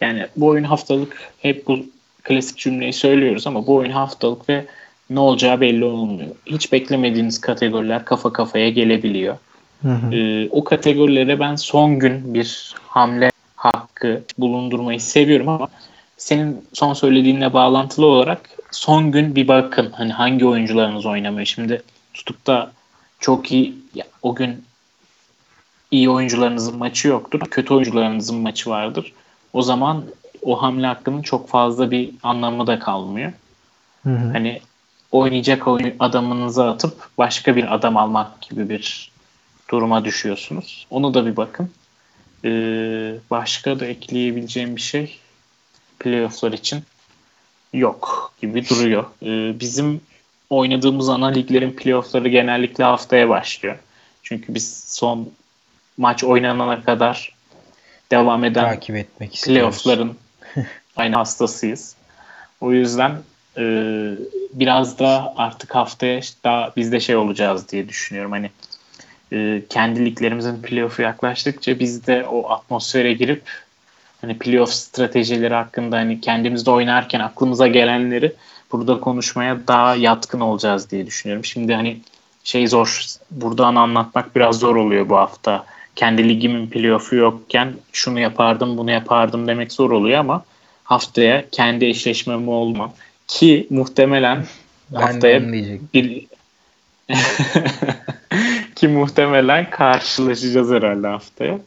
yani 0.00 0.26
bu 0.36 0.46
oyun 0.46 0.64
haftalık 0.64 1.32
hep 1.38 1.66
bu 1.66 1.78
klasik 2.22 2.58
cümleyi 2.58 2.92
söylüyoruz 2.92 3.46
ama 3.46 3.66
bu 3.66 3.74
oyun 3.74 3.90
haftalık 3.90 4.48
ve 4.48 4.66
ne 5.10 5.20
olacağı 5.20 5.60
belli 5.60 5.84
olmuyor. 5.84 6.30
Hiç 6.46 6.72
beklemediğiniz 6.72 7.40
kategoriler 7.40 8.04
kafa 8.04 8.32
kafaya 8.32 8.70
gelebiliyor. 8.70 9.36
Hı 9.82 9.88
hı. 9.88 10.14
Ee, 10.14 10.48
o 10.50 10.64
kategorilere 10.64 11.40
ben 11.40 11.56
son 11.56 11.98
gün 11.98 12.34
bir 12.34 12.74
hamle 12.86 13.30
hakkı 13.56 14.22
bulundurmayı 14.38 15.00
seviyorum 15.00 15.48
ama 15.48 15.68
senin 16.16 16.64
son 16.72 16.94
söylediğinle 16.94 17.52
bağlantılı 17.52 18.06
olarak 18.06 18.50
son 18.70 19.12
gün 19.12 19.34
bir 19.34 19.48
bakın 19.48 19.90
hani 19.92 20.12
hangi 20.12 20.46
oyuncularınız 20.46 21.06
oynamıyor. 21.06 21.46
Şimdi 21.46 21.82
tutup 22.14 22.46
da 22.46 22.72
çok 23.20 23.52
iyi 23.52 23.74
ya, 23.94 24.04
o 24.22 24.34
gün 24.34 24.64
iyi 25.90 26.10
oyuncularınızın 26.10 26.78
maçı 26.78 27.08
yoktur. 27.08 27.40
Kötü 27.40 27.74
oyuncularınızın 27.74 28.36
maçı 28.36 28.70
vardır. 28.70 29.12
O 29.52 29.62
zaman 29.62 30.04
o 30.42 30.62
hamle 30.62 30.86
hakkının 30.86 31.22
çok 31.22 31.48
fazla 31.48 31.90
bir 31.90 32.10
anlamı 32.22 32.66
da 32.66 32.78
kalmıyor. 32.78 33.32
Hı 34.02 34.10
hı. 34.10 34.32
Hani 34.32 34.60
oynayacak 35.12 35.68
oyun 35.68 35.94
adamınıza 35.98 36.70
atıp 36.70 37.08
başka 37.18 37.56
bir 37.56 37.74
adam 37.74 37.96
almak 37.96 38.42
gibi 38.42 38.68
bir 38.68 39.10
duruma 39.70 40.04
düşüyorsunuz. 40.04 40.86
Onu 40.90 41.14
da 41.14 41.26
bir 41.26 41.36
bakın. 41.36 41.70
Ee, 42.44 43.14
başka 43.30 43.80
da 43.80 43.86
ekleyebileceğim 43.86 44.76
bir 44.76 44.80
şey 44.80 45.18
playofflar 45.98 46.52
için 46.52 46.82
yok 47.72 48.32
gibi 48.42 48.68
duruyor. 48.68 49.04
Ee, 49.22 49.60
bizim 49.60 50.00
oynadığımız 50.50 51.08
ana 51.08 51.26
liglerin 51.26 51.72
playoffları 51.72 52.28
genellikle 52.28 52.84
haftaya 52.84 53.28
başlıyor. 53.28 53.78
Çünkü 54.22 54.54
biz 54.54 54.84
son 54.86 55.30
maç 55.96 56.24
oynanana 56.24 56.82
kadar 56.82 57.34
devam 58.10 58.44
eden 58.44 58.64
Takip 58.64 58.96
etmek 58.96 59.42
playoffların 59.44 60.16
aynı 60.96 61.16
hastasıyız. 61.16 61.96
O 62.60 62.72
yüzden 62.72 63.12
e, 63.58 63.64
biraz 64.52 64.98
da 64.98 65.34
artık 65.36 65.74
haftaya 65.74 66.20
daha 66.44 66.72
biz 66.76 66.92
de 66.92 67.00
şey 67.00 67.16
olacağız 67.16 67.68
diye 67.68 67.88
düşünüyorum. 67.88 68.32
Hani 68.32 68.50
e, 69.32 69.62
kendi 69.68 70.04
liglerimizin 70.04 70.62
playoff'u 70.62 71.02
yaklaştıkça 71.02 71.78
biz 71.78 72.06
de 72.06 72.26
o 72.26 72.50
atmosfere 72.50 73.12
girip 73.12 73.42
hani 74.20 74.38
playoff 74.38 74.72
stratejileri 74.72 75.54
hakkında 75.54 75.96
hani 75.96 76.20
kendimizde 76.20 76.70
oynarken 76.70 77.20
aklımıza 77.20 77.66
gelenleri 77.66 78.32
burada 78.72 79.00
konuşmaya 79.00 79.66
daha 79.68 79.94
yatkın 79.94 80.40
olacağız 80.40 80.90
diye 80.90 81.06
düşünüyorum. 81.06 81.44
Şimdi 81.44 81.74
hani 81.74 82.00
şey 82.44 82.66
zor 82.66 83.04
buradan 83.30 83.74
anlatmak 83.74 84.36
biraz 84.36 84.58
zor 84.58 84.76
oluyor 84.76 85.08
bu 85.08 85.16
hafta. 85.16 85.64
Kendi 85.96 86.28
ligimin 86.28 86.66
playoff'u 86.66 87.16
yokken 87.16 87.72
şunu 87.92 88.20
yapardım 88.20 88.78
bunu 88.78 88.90
yapardım 88.90 89.46
demek 89.46 89.72
zor 89.72 89.90
oluyor 89.90 90.18
ama 90.18 90.44
haftaya 90.84 91.44
kendi 91.50 91.84
eşleşmemi 91.84 92.50
olmam 92.50 92.92
ki 93.26 93.66
muhtemelen 93.70 94.44
Ben 94.90 95.00
haftaya 95.00 95.52
bir 95.94 96.26
ki 98.74 98.88
muhtemelen 98.88 99.70
karşılaşacağız 99.70 100.70
herhalde 100.70 101.06
haftaya. 101.06 101.58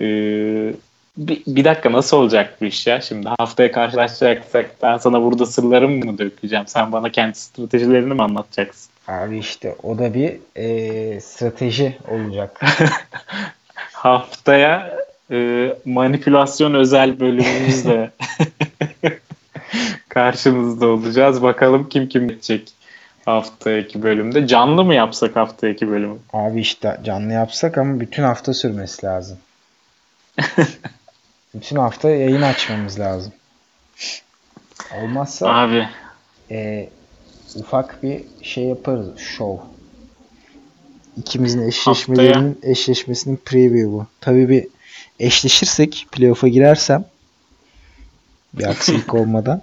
Ee, 0.00 0.72
bir, 1.20 1.42
bir 1.46 1.64
dakika 1.64 1.92
nasıl 1.92 2.16
olacak 2.16 2.56
bu 2.60 2.64
iş 2.64 2.86
ya? 2.86 3.00
Şimdi 3.00 3.28
haftaya 3.38 3.72
karşılaşacaksak 3.72 4.70
ben 4.82 4.96
sana 4.96 5.22
burada 5.22 5.46
sırlarımı 5.46 6.04
mı 6.04 6.18
dökeceğim? 6.18 6.66
Sen 6.66 6.92
bana 6.92 7.10
kendi 7.10 7.38
stratejilerini 7.38 8.14
mi 8.14 8.22
anlatacaksın? 8.22 8.90
Abi 9.08 9.38
işte 9.38 9.74
o 9.82 9.98
da 9.98 10.14
bir 10.14 10.36
e, 10.56 11.20
strateji 11.20 11.98
olacak. 12.08 12.60
Haftaya 13.92 14.98
e, 15.30 15.68
manipülasyon 15.84 16.74
özel 16.74 17.20
bölümümüzle 17.20 18.10
karşınızda 20.08 20.86
olacağız. 20.86 21.42
Bakalım 21.42 21.88
kim 21.88 22.08
kim 22.08 22.28
gidecek 22.28 22.72
haftaki 23.24 24.02
bölümde. 24.02 24.46
Canlı 24.46 24.84
mı 24.84 24.94
yapsak 24.94 25.36
haftaki 25.36 25.88
bölümü? 25.88 26.18
Abi 26.32 26.60
işte 26.60 27.00
canlı 27.04 27.32
yapsak 27.32 27.78
ama 27.78 28.00
bütün 28.00 28.22
hafta 28.22 28.54
sürmesi 28.54 29.06
lazım. 29.06 29.38
bütün 31.54 31.76
hafta 31.76 32.10
yayın 32.10 32.42
açmamız 32.42 33.00
lazım. 33.00 33.32
Olmazsa 35.02 35.48
Abi 35.48 35.88
e, 36.50 36.88
ufak 37.54 38.02
bir 38.02 38.24
şey 38.42 38.64
yaparız. 38.64 39.18
Show. 39.18 39.66
İkimizin 41.16 41.68
eşleşmelerinin 41.68 42.58
eşleşmesinin 42.62 43.40
preview 43.44 43.92
bu. 43.92 44.06
Tabii 44.20 44.48
bir 44.48 44.66
eşleşirsek 45.20 46.06
playoff'a 46.12 46.48
girersem 46.48 47.04
bir 48.54 48.64
aksilik 48.64 49.14
olmadan 49.20 49.62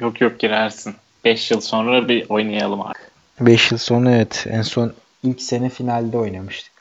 yok 0.00 0.20
yok 0.20 0.38
girersin. 0.38 0.94
5 1.24 1.50
yıl 1.50 1.60
sonra 1.60 2.08
bir 2.08 2.28
oynayalım 2.28 2.80
abi. 2.80 2.94
5 3.40 3.70
yıl 3.70 3.78
sonra 3.78 4.10
evet 4.10 4.46
en 4.50 4.62
son 4.62 4.94
ilk 5.22 5.42
sene 5.42 5.70
finalde 5.70 6.18
oynamıştık. 6.18 6.72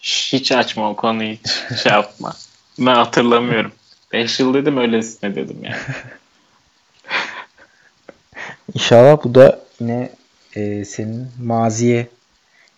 Hiç 0.00 0.52
açma 0.52 0.90
o 0.90 0.96
konuyu 0.96 1.34
hiç 1.34 1.80
şey 1.82 1.92
yapma. 1.92 2.32
Ben 2.78 2.94
hatırlamıyorum. 2.94 3.72
5 4.12 4.40
yıl 4.40 4.54
dedim 4.54 4.76
öylesine 4.76 5.34
dedim 5.34 5.58
yani. 5.62 5.76
İnşallah 8.74 9.24
bu 9.24 9.34
da 9.34 9.60
yine 9.80 10.10
e, 10.54 10.84
senin 10.84 11.28
maziye 11.42 12.08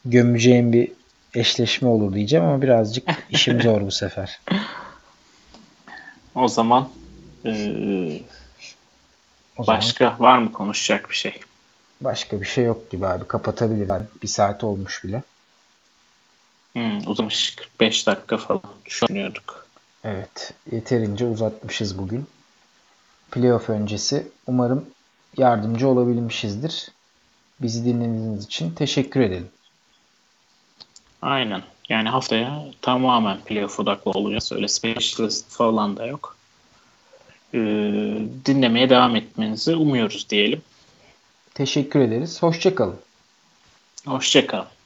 gömeceğin 0.04 0.72
bir 0.72 0.92
eşleşme 1.34 1.88
olur 1.88 2.14
diyeceğim 2.14 2.44
ama 2.46 2.62
birazcık 2.62 3.08
işim 3.30 3.62
zor 3.62 3.80
bu 3.80 3.90
sefer. 3.90 4.40
O 6.34 6.48
zaman 6.48 6.88
eee, 7.44 8.22
O 9.56 9.64
zaman 9.64 9.80
başka 9.80 10.16
var 10.18 10.38
mı 10.38 10.52
konuşacak 10.52 11.10
bir 11.10 11.14
şey? 11.14 11.40
başka 12.00 12.40
bir 12.40 12.46
şey 12.46 12.64
yok 12.64 12.90
gibi 12.90 13.06
abi. 13.06 13.24
Kapatabilir. 13.28 13.88
Yani 13.88 14.02
bir 14.22 14.28
saat 14.28 14.64
olmuş 14.64 15.04
bile. 15.04 15.22
Hmm, 16.72 16.98
uzamış 17.06 17.56
45 17.56 18.06
dakika 18.06 18.36
falan 18.36 18.62
düşünüyorduk. 18.86 19.57
Evet. 20.08 20.54
Yeterince 20.72 21.26
uzatmışız 21.26 21.98
bugün. 21.98 22.26
Playoff 23.30 23.70
öncesi. 23.70 24.28
Umarım 24.46 24.86
yardımcı 25.36 25.88
olabilmişizdir. 25.88 26.88
Bizi 27.60 27.84
dinlediğiniz 27.84 28.44
için 28.44 28.70
teşekkür 28.70 29.20
edelim. 29.20 29.48
Aynen. 31.22 31.62
Yani 31.88 32.08
haftaya 32.08 32.64
tamamen 32.82 33.40
playoff 33.40 33.80
odaklı 33.80 34.10
olacağız. 34.10 34.52
Öyle 34.52 34.68
specialist 34.68 35.50
falan 35.50 35.96
da 35.96 36.06
yok. 36.06 36.36
Ee, 37.54 37.58
dinlemeye 38.46 38.90
devam 38.90 39.16
etmenizi 39.16 39.76
umuyoruz 39.76 40.30
diyelim. 40.30 40.62
Teşekkür 41.54 42.00
ederiz. 42.00 42.42
Hoşçakalın. 42.42 42.96
Hoşçakalın. 44.06 44.77